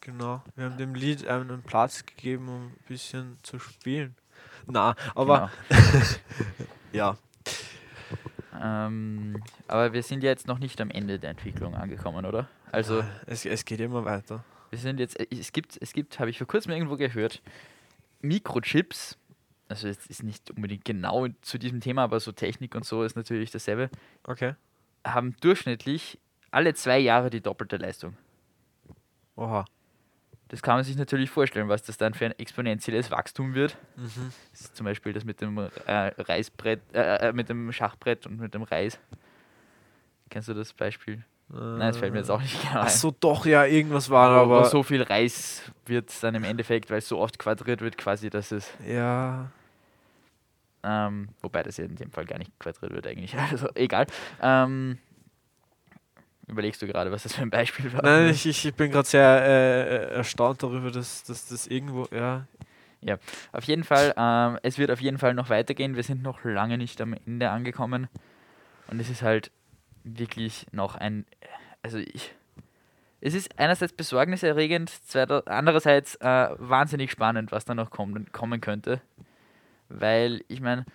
genau, 0.02 0.44
wir 0.56 0.66
haben 0.66 0.78
dem 0.78 0.94
Lied 0.96 1.28
einen 1.28 1.64
Platz 1.64 2.06
gegeben, 2.06 2.48
um 2.50 2.66
ein 2.68 2.76
bisschen 2.88 3.38
zu 3.44 3.60
spielen. 3.60 4.16
Na, 4.68 4.96
aber 5.16 5.52
ja, 6.94 7.12
Genau. 7.12 7.18
Ähm, 8.62 9.44
aber 9.68 9.92
wir 9.94 10.02
sind 10.02 10.24
ja 10.24 10.30
jetzt 10.30 10.48
noch 10.48 10.60
nicht 10.60 10.80
am 10.80 10.90
Ende 10.90 11.20
der 11.20 11.32
Entwicklung 11.32 11.76
angekommen, 11.76 12.26
oder? 12.26 12.48
Also 12.72 13.04
es, 13.26 13.46
es 13.46 13.66
geht 13.66 13.82
immer 13.82 14.06
weiter. 14.06 14.44
wir 14.70 14.80
sind 14.80 15.00
jetzt, 15.00 15.20
äh, 15.20 15.28
es 15.30 15.52
gibt, 15.52 15.78
es 15.82 15.92
gibt, 15.94 16.20
habe 16.20 16.30
ich 16.30 16.38
vor 16.38 16.48
kurzem 16.48 16.72
irgendwo 16.72 16.96
gehört, 16.96 17.42
Mikrochips, 18.22 19.18
also 19.68 19.88
es 19.88 20.06
ist 20.08 20.24
nicht 20.24 20.52
unbedingt 20.52 20.86
genau 20.86 21.28
zu 21.42 21.58
diesem 21.58 21.82
Thema, 21.82 22.04
aber 22.04 22.20
so 22.20 22.32
Technik 22.32 22.76
und 22.76 22.86
so 22.86 23.04
ist 23.04 23.16
natürlich 23.16 23.52
dasselbe, 23.52 23.90
Okay. 24.24 24.56
haben 25.06 25.36
durchschnittlich 25.42 26.18
alle 26.52 26.74
zwei 26.74 27.00
Jahre 27.00 27.30
die 27.30 27.42
doppelte 27.42 27.76
Leistung. 27.78 28.16
Oha. 29.36 29.66
Das 30.56 30.62
kann 30.62 30.76
man 30.76 30.86
sich 30.86 30.96
natürlich 30.96 31.30
vorstellen, 31.30 31.68
was 31.68 31.84
das 31.84 31.98
dann 31.98 32.14
für 32.14 32.24
ein 32.24 32.32
exponentielles 32.40 33.12
Wachstum 33.12 33.56
wird. 33.56 33.76
Mhm. 33.98 34.32
Das 34.54 34.62
ist 34.62 34.76
zum 34.78 34.86
Beispiel 34.86 35.12
das 35.12 35.26
mit 35.26 35.42
dem 35.42 35.58
äh, 35.58 35.70
Reisbrett, 35.86 36.80
äh, 36.94 37.28
äh, 37.28 37.34
mit 37.34 37.50
dem 37.50 37.74
Schachbrett 37.74 38.26
und 38.26 38.40
mit 38.40 38.54
dem 38.54 38.64
Reis. 38.64 38.98
Kennst 40.30 40.48
du 40.48 40.54
das 40.54 40.72
Beispiel? 40.72 41.26
Nein, 41.50 41.90
es 41.90 41.98
fällt 41.98 42.14
mir 42.14 42.20
jetzt 42.20 42.32
auch 42.32 42.42
nicht 42.42 42.58
genau 42.62 42.80
ein. 42.80 42.86
Ach 42.86 42.90
so, 42.90 43.14
doch, 43.20 43.46
ja, 43.46 43.66
irgendwas 43.66 44.10
war, 44.10 44.48
wo 44.48 44.54
aber 44.54 44.70
so 44.70 44.82
viel 44.82 45.02
Reis 45.02 45.62
wird 45.88 46.10
dann 46.24 46.36
im 46.36 46.46
Endeffekt, 46.46 46.90
weil 46.90 47.00
es 47.00 47.10
so 47.10 47.20
oft 47.20 47.38
quadriert 47.38 47.82
wird, 47.82 47.98
quasi, 47.98 48.30
dass 48.30 48.54
es, 48.54 48.72
ja, 48.88 49.52
ähm, 50.86 51.28
wobei 51.42 51.64
das 51.64 51.76
ja 51.76 51.84
in 51.84 51.98
dem 51.98 52.12
Fall 52.12 52.24
gar 52.24 52.38
nicht 52.38 52.58
quadriert 52.60 52.94
wird 52.94 53.08
eigentlich, 53.08 53.36
also 53.52 53.68
egal. 53.76 54.08
Ähm, 54.42 55.00
überlegst 56.48 56.82
du 56.82 56.88
gerade, 56.88 57.12
was 57.12 57.24
das 57.24 57.34
für 57.34 57.42
ein 57.42 57.50
Beispiel 57.50 57.92
war? 57.94 58.04
Nein, 58.04 58.30
ich, 58.30 58.46
ich, 58.46 58.74
bin 58.74 58.92
gerade 58.92 59.08
sehr 59.08 59.24
äh, 59.24 60.16
erstaunt 60.16 60.64
darüber, 60.64 60.92
dass, 60.92 61.24
das 61.24 61.68
irgendwo, 61.68 62.08
ja, 62.12 62.46
Auf 63.52 63.64
jeden 63.66 63.84
Fall, 63.84 64.14
ähm, 64.18 64.60
es 64.64 64.78
wird 64.78 64.92
auf 64.92 65.02
jeden 65.02 65.18
Fall 65.18 65.34
noch 65.34 65.50
weitergehen. 65.50 65.96
Wir 65.96 66.04
sind 66.04 66.24
noch 66.24 66.44
lange 66.44 66.78
nicht 66.78 67.00
am 67.02 67.14
Ende 67.14 67.52
angekommen. 67.52 68.08
Und 68.88 69.00
es 69.00 69.10
ist 69.10 69.22
halt 69.22 69.52
wirklich 70.04 70.66
noch 70.72 70.96
ein. 70.96 71.26
Also 71.82 72.00
ich. 72.00 72.34
Es 73.22 73.34
ist 73.34 73.58
einerseits 73.58 73.94
besorgniserregend, 73.94 74.90
zweiter, 74.90 75.44
andererseits 75.48 76.16
äh, 76.16 76.50
wahnsinnig 76.60 77.10
spannend, 77.12 77.52
was 77.52 77.66
da 77.66 77.74
noch 77.74 77.90
kommen, 77.90 78.32
kommen 78.32 78.62
könnte. 78.62 79.02
Weil, 79.90 80.44
ich 80.48 80.62
meine, 80.62 80.86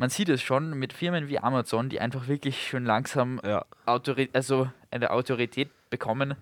man 0.00 0.08
sieht 0.08 0.30
es 0.30 0.40
schon 0.40 0.78
mit 0.78 0.94
Firmen 0.94 1.28
wie 1.28 1.38
Amazon, 1.38 1.90
die 1.90 2.00
einfach 2.00 2.26
wirklich 2.26 2.68
schon 2.68 2.86
langsam 2.86 3.38
Ja. 3.44 3.66
Autori 3.84 4.30
also 4.32 4.70
eine 4.90 5.10
Autorität 5.10 5.68
bekommen, 5.90 6.36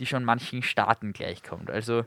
die 0.00 0.06
schon 0.06 0.24
manchen 0.24 0.64
Staaten 0.64 1.12
gleichkommt. 1.12 1.70
Also 1.70 2.04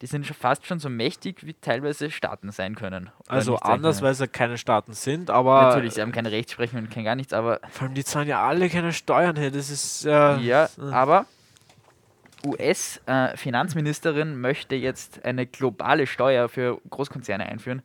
die 0.00 0.06
sind 0.06 0.26
schon 0.26 0.34
fast 0.34 0.66
schon 0.66 0.80
so 0.80 0.88
mächtig, 0.88 1.46
wie 1.46 1.54
teilweise 1.54 2.10
Staaten 2.10 2.50
sein 2.50 2.74
können. 2.74 3.10
Also 3.28 3.58
anders, 3.58 3.98
können. 4.00 4.08
weil 4.08 4.14
ja 4.14 4.26
keine 4.26 4.58
Staaten 4.58 4.92
sind, 4.92 5.30
aber 5.30 5.62
Natürlich, 5.62 5.94
sie 5.94 6.02
haben 6.02 6.10
keine 6.10 6.32
Rechtsprechung 6.32 6.80
und 6.80 6.90
kein 6.90 7.04
gar 7.04 7.14
nichts, 7.14 7.32
aber 7.32 7.60
vor 7.70 7.86
allem 7.86 7.94
die 7.94 8.04
zahlen 8.04 8.26
ja 8.26 8.44
alle 8.44 8.68
keine 8.68 8.92
Steuern 8.92 9.36
her. 9.36 9.52
Das 9.52 9.70
ist 9.70 10.04
äh, 10.04 10.38
ja, 10.38 10.68
äh, 10.78 10.90
aber 10.90 11.26
US-Finanzministerin 12.44 14.40
möchte 14.40 14.74
jetzt 14.74 15.24
eine 15.24 15.46
globale 15.46 16.08
Steuer 16.08 16.48
für 16.48 16.80
Großkonzerne 16.90 17.46
einführen, 17.46 17.82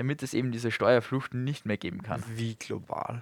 damit 0.00 0.22
es 0.22 0.32
eben 0.32 0.50
diese 0.50 0.70
Steuerflucht 0.70 1.34
nicht 1.34 1.66
mehr 1.66 1.76
geben 1.76 2.02
kann. 2.02 2.24
wie 2.34 2.54
global. 2.54 3.20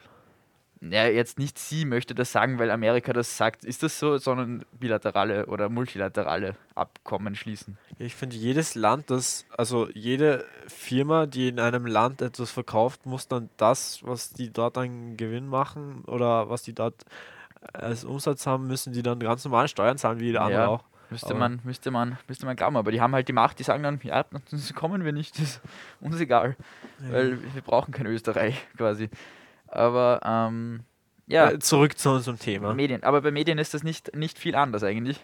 Ja, 0.80 1.08
jetzt 1.08 1.36
nicht 1.36 1.58
sie 1.58 1.84
möchte 1.84 2.14
das 2.14 2.30
sagen, 2.30 2.60
weil 2.60 2.70
Amerika 2.70 3.12
das 3.12 3.36
sagt, 3.36 3.64
ist 3.64 3.82
das 3.82 3.98
so, 3.98 4.16
sondern 4.18 4.64
bilaterale 4.78 5.46
oder 5.46 5.68
multilaterale 5.70 6.54
Abkommen 6.76 7.34
schließen. 7.34 7.76
Ich 7.98 8.14
finde, 8.14 8.36
jedes 8.36 8.76
Land, 8.76 9.10
das, 9.10 9.44
also 9.56 9.88
jede 9.92 10.44
Firma, 10.68 11.26
die 11.26 11.48
in 11.48 11.58
einem 11.58 11.84
Land 11.84 12.22
etwas 12.22 12.52
verkauft, 12.52 13.06
muss 13.06 13.26
dann 13.26 13.50
das, 13.56 13.98
was 14.04 14.30
die 14.30 14.52
dort 14.52 14.78
an 14.78 15.16
Gewinn 15.16 15.48
machen 15.48 16.04
oder 16.06 16.48
was 16.48 16.62
die 16.62 16.74
dort 16.74 17.04
als 17.72 18.04
Umsatz 18.04 18.46
haben, 18.46 18.68
müssen 18.68 18.92
die 18.92 19.02
dann 19.02 19.18
ganz 19.18 19.44
normal 19.44 19.66
Steuern 19.66 19.98
zahlen, 19.98 20.20
wie 20.20 20.26
jeder 20.26 20.42
andere 20.42 20.60
Ja. 20.62 20.68
auch. 20.68 20.84
Müsste 21.10 21.30
Aber- 21.30 21.38
man, 21.38 21.60
müsste 21.64 21.90
man, 21.90 22.18
müsste 22.28 22.44
man 22.46 22.54
glauben, 22.56 22.76
aber 22.76 22.92
die 22.92 23.00
haben 23.00 23.14
halt 23.14 23.28
die 23.28 23.32
Macht, 23.32 23.58
die 23.58 23.62
sagen 23.62 23.82
dann, 23.82 23.98
ja, 24.02 24.24
das 24.50 24.74
kommen 24.74 25.04
wir 25.04 25.12
nicht, 25.12 25.34
das 25.36 25.42
ist 25.42 25.60
uns 26.00 26.20
egal, 26.20 26.56
weil 26.98 27.38
wir 27.54 27.62
brauchen 27.62 27.92
kein 27.92 28.06
Österreich 28.06 28.66
quasi. 28.76 29.08
Aber 29.66 30.20
ähm, 30.24 30.80
ja, 31.26 31.50
Äh, 31.50 31.58
Zurück 31.58 31.98
zu 31.98 32.10
unserem 32.10 32.38
Thema. 32.38 32.74
Medien. 32.74 33.02
Aber 33.04 33.20
bei 33.22 33.30
Medien 33.30 33.58
ist 33.58 33.74
das 33.74 33.82
nicht, 33.82 34.14
nicht 34.16 34.38
viel 34.38 34.54
anders 34.54 34.82
eigentlich. 34.82 35.18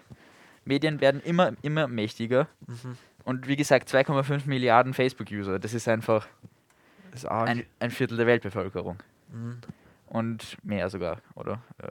Medien 0.64 1.00
werden 1.00 1.20
immer, 1.22 1.52
immer 1.62 1.86
mächtiger. 1.88 2.46
Mhm. 2.66 2.96
Und 3.24 3.48
wie 3.48 3.56
gesagt, 3.56 3.88
2,5 3.88 4.46
Milliarden 4.46 4.92
Facebook-User, 4.94 5.58
das 5.58 5.72
ist 5.74 5.88
einfach 5.88 6.26
Ist 7.14 7.26
arg. 7.26 7.48
ein, 7.48 7.64
ein 7.80 7.90
Viertel 7.90 8.16
der 8.18 8.26
Weltbevölkerung. 8.26 8.98
Mhm. 9.32 9.58
Und 10.06 10.56
mehr 10.62 10.88
sogar, 10.90 11.18
oder? 11.34 11.60
Ja. 11.82 11.88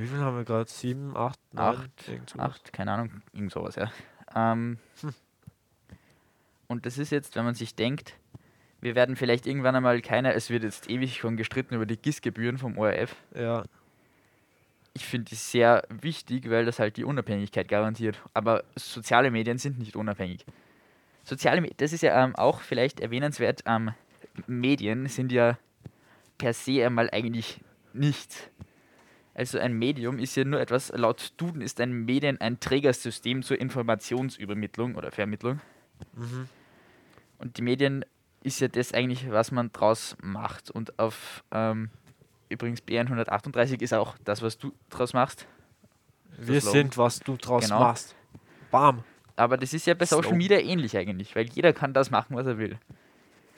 Wie 0.00 0.06
viel 0.06 0.18
haben 0.18 0.36
wir 0.36 0.44
gerade? 0.44 0.70
Sieben, 0.70 1.16
acht, 1.16 1.38
neun? 1.52 1.64
Acht, 1.64 2.38
acht, 2.38 2.72
keine 2.72 2.92
Ahnung, 2.92 3.22
irgend 3.32 3.52
sowas, 3.52 3.76
ja. 3.76 3.90
Ähm, 4.34 4.78
Hm. 5.00 5.14
Und 6.68 6.86
das 6.86 6.98
ist 6.98 7.10
jetzt, 7.10 7.34
wenn 7.34 7.44
man 7.44 7.54
sich 7.56 7.74
denkt, 7.74 8.14
wir 8.80 8.94
werden 8.94 9.16
vielleicht 9.16 9.44
irgendwann 9.46 9.74
einmal 9.74 10.00
keine, 10.02 10.34
es 10.34 10.50
wird 10.50 10.62
jetzt 10.62 10.88
ewig 10.88 11.16
schon 11.16 11.36
gestritten 11.36 11.74
über 11.74 11.84
die 11.84 11.96
GIS-Gebühren 11.96 12.58
vom 12.58 12.78
ORF. 12.78 13.16
Ja, 13.34 13.64
Ich 14.94 15.04
finde 15.04 15.30
die 15.30 15.34
sehr 15.34 15.82
wichtig, 15.88 16.48
weil 16.48 16.64
das 16.64 16.78
halt 16.78 16.96
die 16.96 17.04
Unabhängigkeit 17.04 17.66
garantiert. 17.68 18.22
Aber 18.34 18.62
soziale 18.76 19.30
Medien 19.32 19.58
sind 19.58 19.80
nicht 19.80 19.96
unabhängig. 19.96 20.46
Soziale 21.24 21.60
Medien, 21.60 21.76
das 21.78 21.92
ist 21.92 22.02
ja 22.02 22.24
ähm, 22.24 22.36
auch 22.36 22.60
vielleicht 22.60 23.00
erwähnenswert, 23.00 23.62
ähm, 23.66 23.90
Medien 24.46 25.08
sind 25.08 25.32
ja 25.32 25.58
per 26.38 26.52
se 26.54 26.86
einmal 26.86 27.10
eigentlich 27.10 27.60
nichts. 27.92 28.48
Also 29.34 29.58
ein 29.58 29.72
Medium 29.74 30.18
ist 30.18 30.34
ja 30.36 30.44
nur 30.44 30.60
etwas, 30.60 30.90
laut 30.94 31.32
Duden 31.36 31.62
ist 31.62 31.80
ein 31.80 32.04
Medien 32.04 32.40
ein 32.40 32.58
Trägersystem 32.60 33.42
zur 33.42 33.60
Informationsübermittlung 33.60 34.96
oder 34.96 35.10
Vermittlung. 35.12 35.60
Mhm. 36.14 36.48
Und 37.38 37.56
die 37.56 37.62
Medien 37.62 38.04
ist 38.42 38.60
ja 38.60 38.68
das 38.68 38.92
eigentlich, 38.92 39.30
was 39.30 39.52
man 39.52 39.70
draus 39.72 40.16
macht. 40.22 40.70
Und 40.70 40.98
auf 40.98 41.44
ähm, 41.52 41.90
übrigens 42.48 42.80
BN 42.80 43.06
138 43.06 43.80
ist 43.82 43.94
auch 43.94 44.16
das, 44.24 44.42
was 44.42 44.58
du 44.58 44.72
draus 44.90 45.12
machst. 45.12 45.46
wir 46.38 46.60
Slogan. 46.60 46.80
sind, 46.80 46.98
was 46.98 47.20
du 47.20 47.36
draus 47.36 47.64
Genau. 47.64 47.80
machst. 47.80 48.14
Bam. 48.70 49.04
Aber 49.36 49.56
das 49.56 49.72
ist 49.72 49.86
ja 49.86 49.94
bei 49.94 50.04
Social 50.06 50.22
Slogan. 50.24 50.38
Media 50.38 50.58
ähnlich 50.58 50.96
eigentlich, 50.96 51.34
weil 51.36 51.48
jeder 51.50 51.72
kann 51.72 51.92
das 51.94 52.10
machen, 52.10 52.36
was 52.36 52.46
er 52.46 52.58
will. 52.58 52.78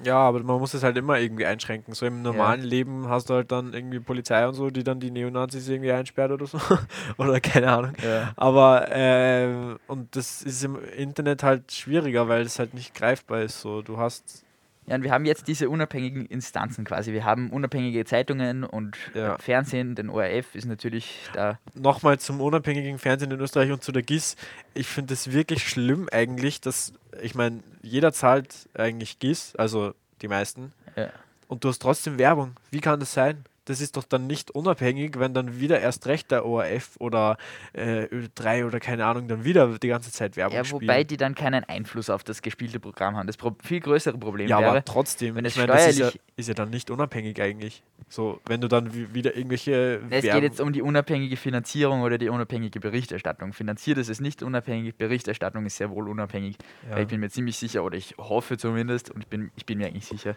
Ja, 0.05 0.17
aber 0.17 0.43
man 0.43 0.59
muss 0.59 0.75
es 0.75 0.83
halt 0.83 0.97
immer 0.97 1.19
irgendwie 1.19 1.47
einschränken. 1.47 1.95
So 1.95 2.07
im 2.07 2.23
normalen 2.23 2.63
Leben 2.63 3.09
hast 3.09 3.31
du 3.31 3.35
halt 3.35 3.53
dann 3.53 3.73
irgendwie 3.73 4.01
Polizei 4.01 4.47
und 4.47 4.55
so, 4.55 4.71
die 4.71 4.83
dann 4.83 5.01
die 5.01 5.11
Neonazis 5.11 5.69
irgendwie 5.69 5.93
einsperrt 5.93 6.33
oder 6.33 6.47
so. 6.47 6.59
oder 7.19 7.41
keine 7.41 7.71
Ahnung. 7.71 7.93
Ja. 8.03 8.33
Aber, 8.37 8.91
äh, 8.91 9.77
und 9.87 10.17
das 10.17 10.43
ist 10.43 10.65
im 10.65 10.79
Internet 10.97 11.43
halt 11.43 11.73
schwieriger, 11.73 12.29
weil 12.29 12.43
es 12.43 12.59
halt 12.59 12.75
nicht 12.75 12.95
greifbar 12.95 13.43
ist. 13.43 13.61
So, 13.61 13.83
du 13.83 13.99
hast, 13.99 14.45
Ja, 14.87 14.97
und 14.97 15.05
wir 15.05 15.13
haben 15.13 15.25
jetzt 15.25 15.47
diese 15.47 15.71
unabhängigen 15.71 16.27
Instanzen 16.27 16.85
quasi. 16.85 17.13
Wir 17.13 17.25
haben 17.25 17.51
unabhängige 17.51 18.05
Zeitungen 18.05 18.65
und 18.65 18.97
Ja. 19.15 19.37
äh, 19.37 19.39
Fernsehen, 19.39 19.95
den 19.95 20.11
ORF 20.11 20.55
ist 20.57 20.65
natürlich 20.67 21.29
da. 21.35 21.59
nochmal 21.75 22.19
zum 22.19 22.41
unabhängigen 22.41 22.99
Fernsehen 22.99 23.31
in 23.31 23.41
Österreich 23.41 23.71
und 23.71 23.83
zu 23.85 23.93
der 23.93 24.03
GIS. 24.03 24.35
Ich 24.75 24.89
finde 24.89 25.15
es 25.15 25.31
wirklich 25.33 25.69
schlimm 25.69 26.09
eigentlich, 26.11 26.61
dass, 26.61 26.93
ich 27.23 27.35
meine, 27.37 27.61
jeder 27.83 28.13
zahlt 28.13 28.69
eigentlich 28.75 29.21
GIS, 29.21 29.55
also 29.57 29.95
die 30.21 30.29
meisten, 30.29 30.73
Ja. 30.97 31.11
und 31.47 31.63
du 31.63 31.69
hast 31.69 31.79
trotzdem 31.81 32.19
Werbung. 32.19 32.57
Wie 32.73 32.81
kann 32.81 32.99
das 32.99 33.13
sein? 33.13 33.45
Das 33.65 33.81
ist 33.81 33.97
doch 33.97 34.03
dann 34.03 34.27
nicht 34.27 34.51
unabhängig, 34.51 35.19
wenn 35.21 35.35
dann 35.35 35.61
wieder 35.61 35.79
erst 35.81 36.07
recht 36.09 36.33
der 36.33 36.45
ORF 36.45 36.97
oder 36.99 37.37
äh, 37.73 38.07
Ö3 38.07 38.67
oder 38.67 38.81
keine 38.81 39.05
Ahnung 39.07 39.29
dann 39.29 39.45
wieder 39.45 39.79
die 39.79 39.87
ganze 39.87 40.11
Zeit 40.11 40.37
Werbung 40.37 40.57
Ja, 40.57 40.65
spielen. 40.65 40.83
wobei 40.83 41.05
die 41.05 41.17
dann 41.17 41.37
keinen 41.37 41.63
Einfluss 41.65 42.11
auf 42.11 42.25
das 42.25 42.43
gespielte 42.43 42.81
Programm 42.81 43.17
haben. 43.17 43.29
Das 43.29 43.37
pro 43.37 43.55
viel 43.63 43.79
größere 43.79 44.19
Problem 44.19 44.49
ja, 44.49 44.59
aber 44.59 44.73
wäre, 44.75 44.85
trotzdem, 44.85 45.37
wenn 45.37 45.45
es 45.45 45.53
ich 45.53 45.59
meine, 45.59 45.69
das 45.73 45.87
ist 45.87 45.99
ja, 46.01 46.11
ist 46.37 46.49
ja 46.49 46.55
dann 46.55 46.71
nicht 46.71 46.91
unabhängig 46.91 47.41
eigentlich. 47.41 47.85
So, 48.09 48.41
wenn 48.47 48.61
du 48.61 48.67
dann 48.67 48.93
wi- 48.95 49.15
wieder 49.15 49.37
irgendwelche 49.37 50.01
es 50.11 50.23
geht 50.23 50.25
Werbung- 50.25 50.43
jetzt 50.43 50.61
um 50.61 50.73
die 50.73 50.83
unabhängige 50.83 51.37
Finanzierung 51.37 52.03
oder 52.03 52.19
die 52.19 52.29
unabhängige 52.31 52.81
Berichterstattung. 52.81 53.53
Finanziert 53.53 53.97
ist 53.99 54.11
es 54.11 54.21
nicht 54.21 54.43
unabhängig, 54.43 54.97
Berichterstattung 54.97 55.65
ist 55.67 55.77
sehr 55.77 55.91
wohl 55.91 56.09
unabhängig. 56.09 56.57
Ja. 56.91 56.99
Ich 56.99 57.07
bin 57.07 57.21
mir 57.21 57.31
ziemlich 57.31 57.57
sicher, 57.59 57.85
oder 57.85 57.97
ich 57.97 58.17
hoffe 58.19 58.59
zumindest, 58.59 59.11
und 59.11 59.21
ich 59.23 59.29
bin, 59.29 59.53
ich 59.55 59.67
bin 59.67 59.79
mir 59.79 59.87
eigentlich 59.87 60.07
sicher, 60.07 60.35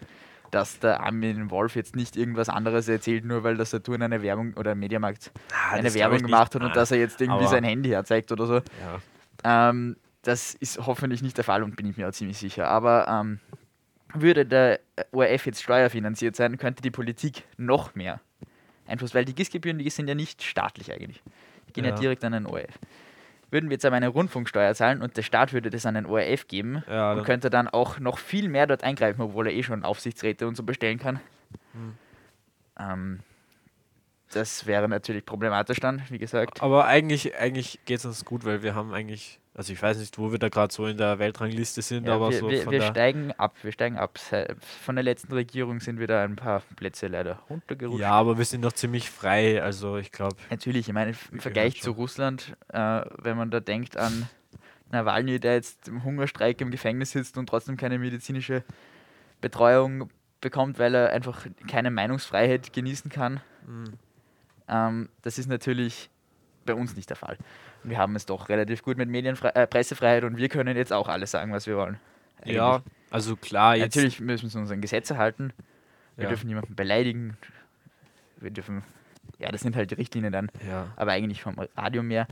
dass 0.52 0.80
der 0.80 1.02
Armin 1.02 1.50
Wolf 1.52 1.76
jetzt 1.76 1.96
nicht 1.96 2.16
irgendwas 2.16 2.50
anderes 2.50 2.88
erzählt, 2.88 3.26
nur 3.26 3.44
weil 3.44 3.58
der 3.58 3.66
Saturn 3.66 4.02
eine 4.02 4.22
Werbung 4.22 4.54
oder 4.56 4.76
Mediamarkt 4.76 5.32
Ah, 5.52 5.74
eine 5.74 5.94
Werbung 5.94 6.20
gemacht 6.22 6.56
hat 6.56 6.62
und 6.62 6.72
Ah, 6.72 6.74
dass 6.74 6.92
er 6.92 6.98
jetzt 7.00 7.20
irgendwie 7.22 7.48
sein 7.48 7.64
Handy 7.64 7.90
herzeigt 7.90 8.32
oder 8.32 8.46
so. 8.46 8.56
ja. 8.56 9.70
Ähm, 9.70 9.98
das 10.24 10.56
ist 10.56 10.80
hoffentlich 10.88 11.22
nicht 11.22 11.38
der 11.38 11.44
Fall 11.44 11.62
und 11.62 11.76
bin 11.76 11.86
ich 11.86 11.98
mir 11.98 12.08
auch 12.10 12.12
ziemlich 12.14 12.38
sicher. 12.40 12.68
Aber 12.68 13.08
ähm, 13.08 13.40
würde 14.14 14.46
der 14.46 14.80
ORF 15.12 15.46
jetzt 15.46 15.62
steuerfinanziert 15.62 16.36
sein, 16.36 16.58
könnte 16.58 16.82
die 16.82 16.90
Politik 16.92 17.44
noch 17.58 17.94
mehr 17.96 18.20
Einfluss, 18.88 19.14
weil 19.14 19.26
die 19.26 19.36
GIS-Gebühren, 19.36 19.78
die 19.78 19.90
sind 19.90 20.08
ja 20.08 20.16
nicht 20.16 20.42
staatlich 20.42 20.92
eigentlich. 20.92 21.22
Die 21.68 21.74
gehen 21.74 21.84
ja, 21.86 21.92
Ja. 21.92 21.96
direkt 21.98 22.24
an 22.24 22.32
den 22.32 22.46
ORF. 22.48 22.80
Würden 23.56 23.70
wir 23.70 23.76
jetzt 23.76 23.86
aber 23.86 23.96
eine 23.96 24.10
Rundfunksteuer 24.10 24.76
zahlen 24.76 25.02
und 25.02 25.16
der 25.16 25.22
Staat 25.22 25.54
würde 25.54 25.70
das 25.70 25.86
an 25.86 25.96
den 25.96 26.06
ORF 26.06 26.50
geben 26.50 26.84
Ja, 26.90 27.14
und 27.14 27.24
könnte 27.24 27.50
dann 27.50 27.70
auch 27.70 28.00
noch 28.00 28.18
viel 28.18 28.50
mehr 28.50 28.68
dort 28.68 28.84
eingreifen, 28.84 29.22
obwohl 29.22 29.48
er 29.48 29.54
eh 29.54 29.64
schon 29.64 29.86
Aufsichtsräte 29.86 30.46
und 30.46 30.58
so 30.58 30.64
bestellen 30.64 31.00
kann. 31.00 31.22
Hm. 31.72 31.94
Ähm, 32.78 33.20
das 34.34 34.66
wäre 34.66 34.90
natürlich 34.90 35.26
problematisch 35.26 35.80
dann, 35.80 36.02
wie 36.10 36.18
gesagt. 36.18 36.62
Aber 36.62 36.84
eigentlich, 36.84 37.38
eigentlich 37.38 37.80
geht 37.86 38.00
es 38.00 38.06
uns 38.06 38.26
gut, 38.26 38.44
weil 38.44 38.62
wir 38.62 38.76
haben 38.76 38.94
eigentlich, 38.94 39.40
also 39.56 39.72
ich 39.72 39.82
weiß 39.82 39.98
nicht, 40.00 40.18
wo 40.18 40.32
wir 40.32 40.38
da 40.38 40.50
gerade 40.50 40.74
so 40.74 40.86
in 40.86 40.98
der 40.98 41.18
Weltrangliste 41.18 41.82
sind, 41.82 42.08
Ja, 42.08 42.16
aber 42.16 42.30
wir, 42.30 42.40
so 42.40 42.50
wir, 42.50 42.70
wir 42.70 42.82
steigen 42.82 43.32
ab, 43.32 43.56
wir 43.62 43.72
steigen 43.72 43.98
ab. 43.98 44.20
Von 44.84 44.96
der 44.96 45.04
letzten 45.04 45.32
Regierung 45.32 45.80
sind 45.80 45.98
wir 45.98 46.08
da 46.08 46.24
ein 46.24 46.36
paar 46.36 46.62
Plätze 46.76 47.08
leider 47.08 47.40
runtergerutscht. 47.50 48.02
Ja, 48.02 48.12
aber 48.12 48.38
wir 48.38 48.44
sind 48.44 48.62
noch 48.62 48.74
ziemlich 48.74 49.10
frei, 49.10 49.64
also 49.64 49.96
ich 49.98 50.12
glaube, 50.12 50.36
Natürlich, 50.50 50.90
ich 50.90 50.94
meine, 50.94 51.16
im 51.32 51.40
Vergleich 51.40 51.82
zu. 51.82 51.92
Russland, 51.92 52.58
äh, 52.68 53.02
wenn 53.22 53.38
man 53.38 53.50
da 53.50 53.62
denkt 53.62 53.96
an 53.96 54.28
Nawalny, 54.92 55.40
der 55.40 55.54
jetzt 55.54 55.88
im 55.88 56.04
Hungerstreik 56.04 56.60
im 56.60 56.70
Gefängnis 56.70 57.12
sitzt 57.12 57.38
und 57.38 57.48
trotzdem 57.48 57.78
keine 57.78 57.98
medizinische 57.98 58.64
Betreuung 59.40 60.10
bekommt, 60.42 60.80
weil 60.80 60.94
er 60.94 61.12
einfach 61.12 61.48
keine 61.68 61.92
Meinungsfreiheit 61.92 62.74
genießen 62.74 63.10
kann. 63.10 63.40
Ähm, 64.68 65.10
das 65.22 65.40
ist 65.40 65.48
natürlich 65.48 66.10
bei 66.66 66.74
uns 66.74 66.96
nicht 66.96 67.10
der 67.10 67.18
Fall. 67.18 67.38
Wir 67.84 67.98
haben 67.98 68.16
es 68.16 68.26
doch 68.26 68.50
relativ 68.50 68.84
gut 68.84 68.98
mit 68.98 69.10
Medienfre 69.10 69.56
äh, 69.56 69.68
Pressefreiheit 69.68 70.24
und 70.24 70.38
wir 70.38 70.50
können 70.50 70.76
jetzt 70.76 70.92
auch 70.94 71.08
alles 71.08 71.32
sagen, 71.32 71.52
was 71.52 71.68
wir 71.68 71.78
wollen. 71.78 71.98
ja, 72.46 72.82
also 73.12 73.36
klar, 73.36 73.76
jetzt, 73.76 73.96
Natürlich 73.96 74.20
müssen 74.20 74.52
wir 74.54 74.60
uns 74.62 74.72
an 74.72 74.82
Gesetze 74.82 75.18
halten. 75.18 75.54
Wir 76.18 76.24
Ja. 76.24 76.30
dürfen 76.30 76.48
niemanden 76.48 76.76
beleidigen. 76.76 77.38
Wir 78.38 78.52
dürfen, 78.52 78.84
ja, 79.40 79.52
das 79.52 79.62
sind 79.62 79.76
halt 79.76 79.92
die 79.92 79.96
Richtlinien 79.96 80.32
dann, 80.34 80.50
ja, 80.68 80.88
aber 80.96 81.12
eigentlich 81.12 81.42
vom 81.42 81.56
Radio 81.78 82.04
mehr, 82.04 82.28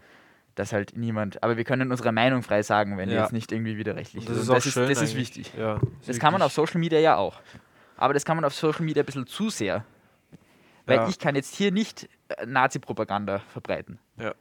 dass 0.56 0.74
halt 0.74 0.96
niemand, 0.98 1.42
aber 1.42 1.58
wir 1.58 1.64
können 1.64 1.90
unsere 1.92 2.12
Meinung 2.12 2.44
frei 2.44 2.62
sagen, 2.64 2.98
wenn 2.98 3.10
Ja. 3.10 3.22
jetzt 3.24 3.34
nicht 3.34 3.52
irgendwie 3.52 3.78
widerrechtlich 3.78 4.26
das 4.26 4.38
ist. 4.38 4.50
das 4.50 4.66
ist, 4.66 4.78
das 4.78 4.90
ist 4.90 4.98
eigentlich. 5.00 5.16
wichtig. 5.16 5.54
Ja, 5.58 5.80
Das 6.06 6.20
kann 6.20 6.34
man 6.34 6.42
auf. 6.42 6.52
Social 6.54 6.80
Media 6.80 7.00
ja 7.00 7.16
auch. 7.16 7.40
Aber 7.98 8.14
das 8.14 8.26
kann 8.26 8.36
man 8.38 8.46
auf 8.46 8.54
Social 8.54 8.84
Media 8.86 9.02
ein 9.04 9.06
bisschen 9.06 9.26
zu 9.28 9.50
sehr. 9.50 9.86
Weil 10.86 10.98
Ja. 10.98 11.08
ich 11.08 11.20
kann 11.20 11.36
jetzt 11.36 11.56
hier 11.56 11.72
nicht 11.72 12.10
äh, 12.30 12.46
Nazi-Propaganda 12.46 13.40
verbreiten. 13.52 14.00
Ja. 14.18 14.34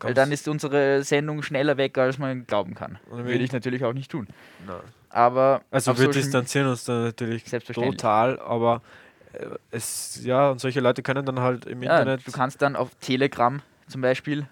Weil 0.00 0.14
dann 0.14 0.32
ist 0.32 0.48
unsere 0.48 1.02
Sendung 1.02 1.42
schneller 1.42 1.76
weg, 1.76 1.98
als 1.98 2.18
man 2.18 2.46
glauben 2.46 2.74
kann. 2.74 2.98
Und 3.10 3.18
Würde 3.26 3.44
ich 3.44 3.52
natürlich 3.52 3.84
auch 3.84 3.92
nicht 3.92 4.10
tun. 4.10 4.28
Nein. 4.66 4.76
Aber 5.10 5.62
Also 5.70 5.98
wir 5.98 6.08
distanzieren 6.08 6.68
uns 6.68 6.84
da 6.84 7.00
natürlich 7.02 7.44
Selbstverständlich. 7.44 7.96
total, 8.00 8.38
aber 8.40 8.80
äh, 9.34 9.44
es, 9.72 10.20
ja, 10.24 10.50
und 10.52 10.58
solche 10.60 10.80
Leute 10.80 11.02
können 11.02 11.26
dann 11.26 11.40
halt 11.40 11.66
im 11.66 11.82
Ja, 11.82 11.98
Internet, 11.98 12.26
du 12.26 12.32
kannst 12.32 12.62
dann 12.62 12.76
auf 12.76 12.94
Telegram 13.00 13.60
zum 13.88 14.00
Beispiel, 14.00 14.46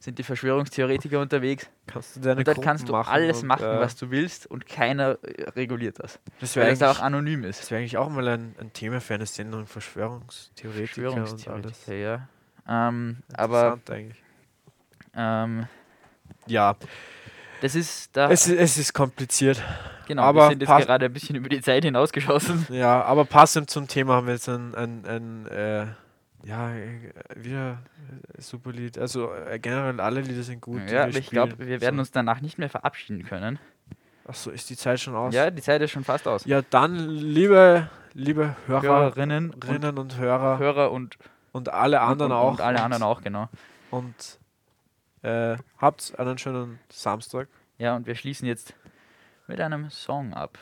sind 0.00 0.18
die 0.18 0.22
Verschwörungstheoretiker 0.22 1.20
unterwegs. 1.20 1.68
kannst 1.86 2.16
du 2.16 2.20
deine 2.20 2.38
Und 2.38 2.48
dort 2.48 2.62
kannst 2.62 2.88
du 2.88 2.92
machen 2.92 3.12
alles 3.12 3.42
und, 3.42 3.48
machen, 3.48 3.66
äh, 3.66 3.80
was 3.80 3.96
du 3.96 4.10
willst 4.10 4.46
und 4.46 4.66
keiner 4.66 5.18
äh, 5.22 5.50
reguliert 5.50 5.98
das. 6.02 6.18
Das 6.40 6.56
Weil 6.56 6.64
wäre 6.68 6.76
das 6.76 6.96
auch 6.98 7.02
anonym 7.02 7.44
ist. 7.44 7.60
das 7.60 7.70
wär 7.70 7.78
eigentlich 7.78 7.98
auch 7.98 8.08
mal 8.08 8.26
ein, 8.26 8.54
ein 8.58 8.72
Thema 8.72 9.00
für 9.00 9.14
eine 9.14 9.26
Sendung, 9.26 9.66
Verschwörungstheoretiker 9.66 11.12
und 11.12 11.18
alles. 11.18 11.30
Verschwörungstheoretiker, 11.42 11.94
ja. 11.94 12.28
Ähm, 12.66 13.18
aber 13.34 13.74
Interessant 13.74 13.90
eigentlich. 13.90 14.22
ähm, 15.14 15.66
Ja, 16.46 16.76
das 17.60 17.74
ist 17.74 18.16
da. 18.16 18.30
es, 18.30 18.48
es 18.48 18.78
ist 18.78 18.94
kompliziert. 18.94 19.62
genau, 20.06 20.22
aber 20.22 20.44
wir 20.46 20.48
sind 20.50 20.62
jetzt 20.62 20.86
gerade 20.86 21.04
ein 21.06 21.12
bisschen 21.12 21.36
über 21.36 21.50
die 21.50 21.60
Zeit 21.60 21.84
hinausgeschossen. 21.84 22.66
Ja, 22.70 23.02
aber 23.02 23.26
passend 23.26 23.68
zum 23.68 23.86
Thema 23.86 24.14
haben 24.14 24.26
wir 24.26 24.34
jetzt 24.34 24.48
ein, 24.48 24.74
ein, 24.74 25.04
ein 25.04 25.46
äh, 25.48 25.86
ja, 26.44 26.74
äh, 26.74 27.12
wieder 27.36 27.82
äh, 28.36 28.40
super 28.40 28.72
Lied. 28.72 28.98
Also 28.98 29.32
äh, 29.32 29.58
generell 29.58 30.00
alle 30.00 30.20
Lieder 30.20 30.42
sind 30.42 30.60
gut. 30.60 30.90
ja, 30.90 31.04
aber 31.04 31.16
ich 31.16 31.30
glaube, 31.30 31.58
wir 31.58 31.80
werden 31.80 31.96
so. 31.96 32.00
uns 32.00 32.10
danach 32.10 32.40
nicht 32.40 32.58
mehr 32.58 32.70
verabschieden 32.70 33.24
können. 33.24 33.58
Achso, 34.26 34.50
ist 34.50 34.70
die 34.70 34.76
Zeit 34.76 35.00
schon 35.00 35.14
aus? 35.14 35.34
Ja, 35.34 35.50
die 35.50 35.62
Zeit 35.62 35.82
ist 35.82 35.90
schon 35.90 36.04
fast 36.04 36.28
aus. 36.28 36.44
Ja, 36.44 36.62
dann, 36.62 37.08
liebe, 37.08 37.90
liebe 38.14 38.56
Hörerinnen 38.66 39.50
und 39.50 39.98
und 39.98 40.18
Hörer 40.18 40.58
Hörer 40.58 40.92
und, 40.92 41.18
und 41.52 41.68
alle 41.68 42.00
anderen 42.00 42.32
und, 42.32 42.38
auch. 42.38 42.50
Und 42.52 42.60
alle 42.60 42.82
anderen 42.82 43.02
auch, 43.02 43.22
genau. 43.22 43.48
Und 43.90 44.38
äh, 45.22 45.56
habt 45.78 46.18
einen 46.18 46.38
schönen 46.38 46.78
Samstag. 46.90 47.48
Ja, 47.78 47.96
und 47.96 48.06
wir 48.06 48.14
schließen 48.14 48.46
jetzt 48.46 48.74
mit 49.46 49.60
einem 49.60 49.90
Song 49.90 50.32
ab. 50.32 50.58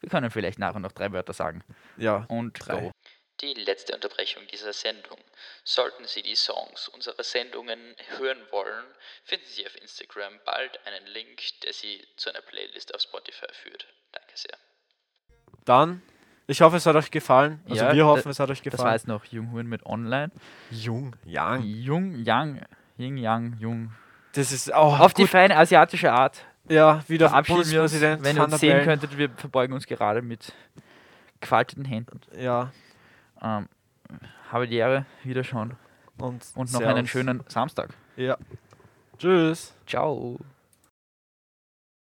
Wir 0.00 0.08
können 0.08 0.30
vielleicht 0.30 0.58
nachher 0.58 0.80
noch 0.80 0.92
drei 0.92 1.12
Wörter 1.12 1.32
sagen. 1.32 1.62
Ja, 1.96 2.24
Und 2.28 2.54
Drei. 2.66 2.80
go. 2.80 2.92
Die 3.40 3.54
letzte 3.54 3.94
Unterbrechung 3.94 4.42
dieser 4.52 4.72
Sendung. 4.72 5.18
Sollten 5.62 6.04
Sie 6.06 6.22
die 6.22 6.34
Songs 6.34 6.88
unserer 6.88 7.22
Sendungen 7.22 7.94
hören 8.18 8.38
wollen, 8.50 8.84
finden 9.24 9.46
Sie 9.46 9.64
auf 9.66 9.76
Instagram 9.80 10.40
bald 10.44 10.80
einen 10.86 11.06
Link, 11.06 11.40
der 11.62 11.72
Sie 11.72 12.04
zu 12.16 12.30
einer 12.30 12.40
Playlist 12.42 12.94
auf 12.94 13.00
Spotify 13.00 13.46
führt. 13.52 13.86
Danke 14.12 14.32
sehr. 14.34 14.56
dann, 15.64 16.02
ich 16.50 16.62
hoffe, 16.62 16.78
es 16.78 16.86
hat 16.86 16.96
euch 16.96 17.10
gefallen. 17.10 17.62
Also 17.68 17.84
Ja, 17.84 17.92
wir 17.92 18.06
hoffen, 18.06 18.30
es 18.30 18.40
hat 18.40 18.48
euch 18.50 18.62
Das 18.62 18.72
war 18.72 18.78
gefallen. 18.78 18.94
jetzt 18.94 19.06
noch 19.06 19.24
Jung 19.26 19.52
Huren 19.52 19.66
mit 19.66 19.84
Online. 19.84 20.30
Jung, 20.70 21.14
Yang. 21.24 21.62
Jung, 21.62 22.14
Yang, 22.24 22.64
Ying, 22.96 23.16
Yang, 23.18 23.56
Jung. 23.60 23.92
Das 24.32 24.50
ist 24.50 24.72
auch 24.72 24.98
Auf 24.98 25.12
die 25.14 25.26
feine 25.26 25.56
asiatische 25.56 26.10
Art 26.10 26.42
Ja, 26.68 27.04
wieder 27.06 27.28
verabschieden 27.28 27.70
wir 27.70 27.82
uns. 27.82 27.92
Bundespräsident 27.92 28.24
Wenn 28.24 28.36
ihr 28.36 28.44
uns 28.44 28.58
sehen 28.58 28.82
könntet, 28.84 29.16
wir 29.18 29.28
verbeugen 29.36 29.74
uns 29.74 29.86
gerade 29.86 30.22
mit 30.22 30.52
gefalteten 31.40 31.84
Händen. 31.84 32.20
Ja, 32.36 32.72
Ähm, 33.42 33.68
habe 34.50 34.66
die 34.66 34.76
Ehre, 34.76 35.06
wieder 35.24 35.44
schon. 35.44 35.74
und, 36.18 36.44
Und 36.54 36.72
noch 36.72 36.80
einen 36.80 37.06
schönen 37.06 37.42
Samstag. 37.48 37.90
Ja. 38.16 38.36
Tschüss. 39.18 39.74
Ciao. 39.86 40.38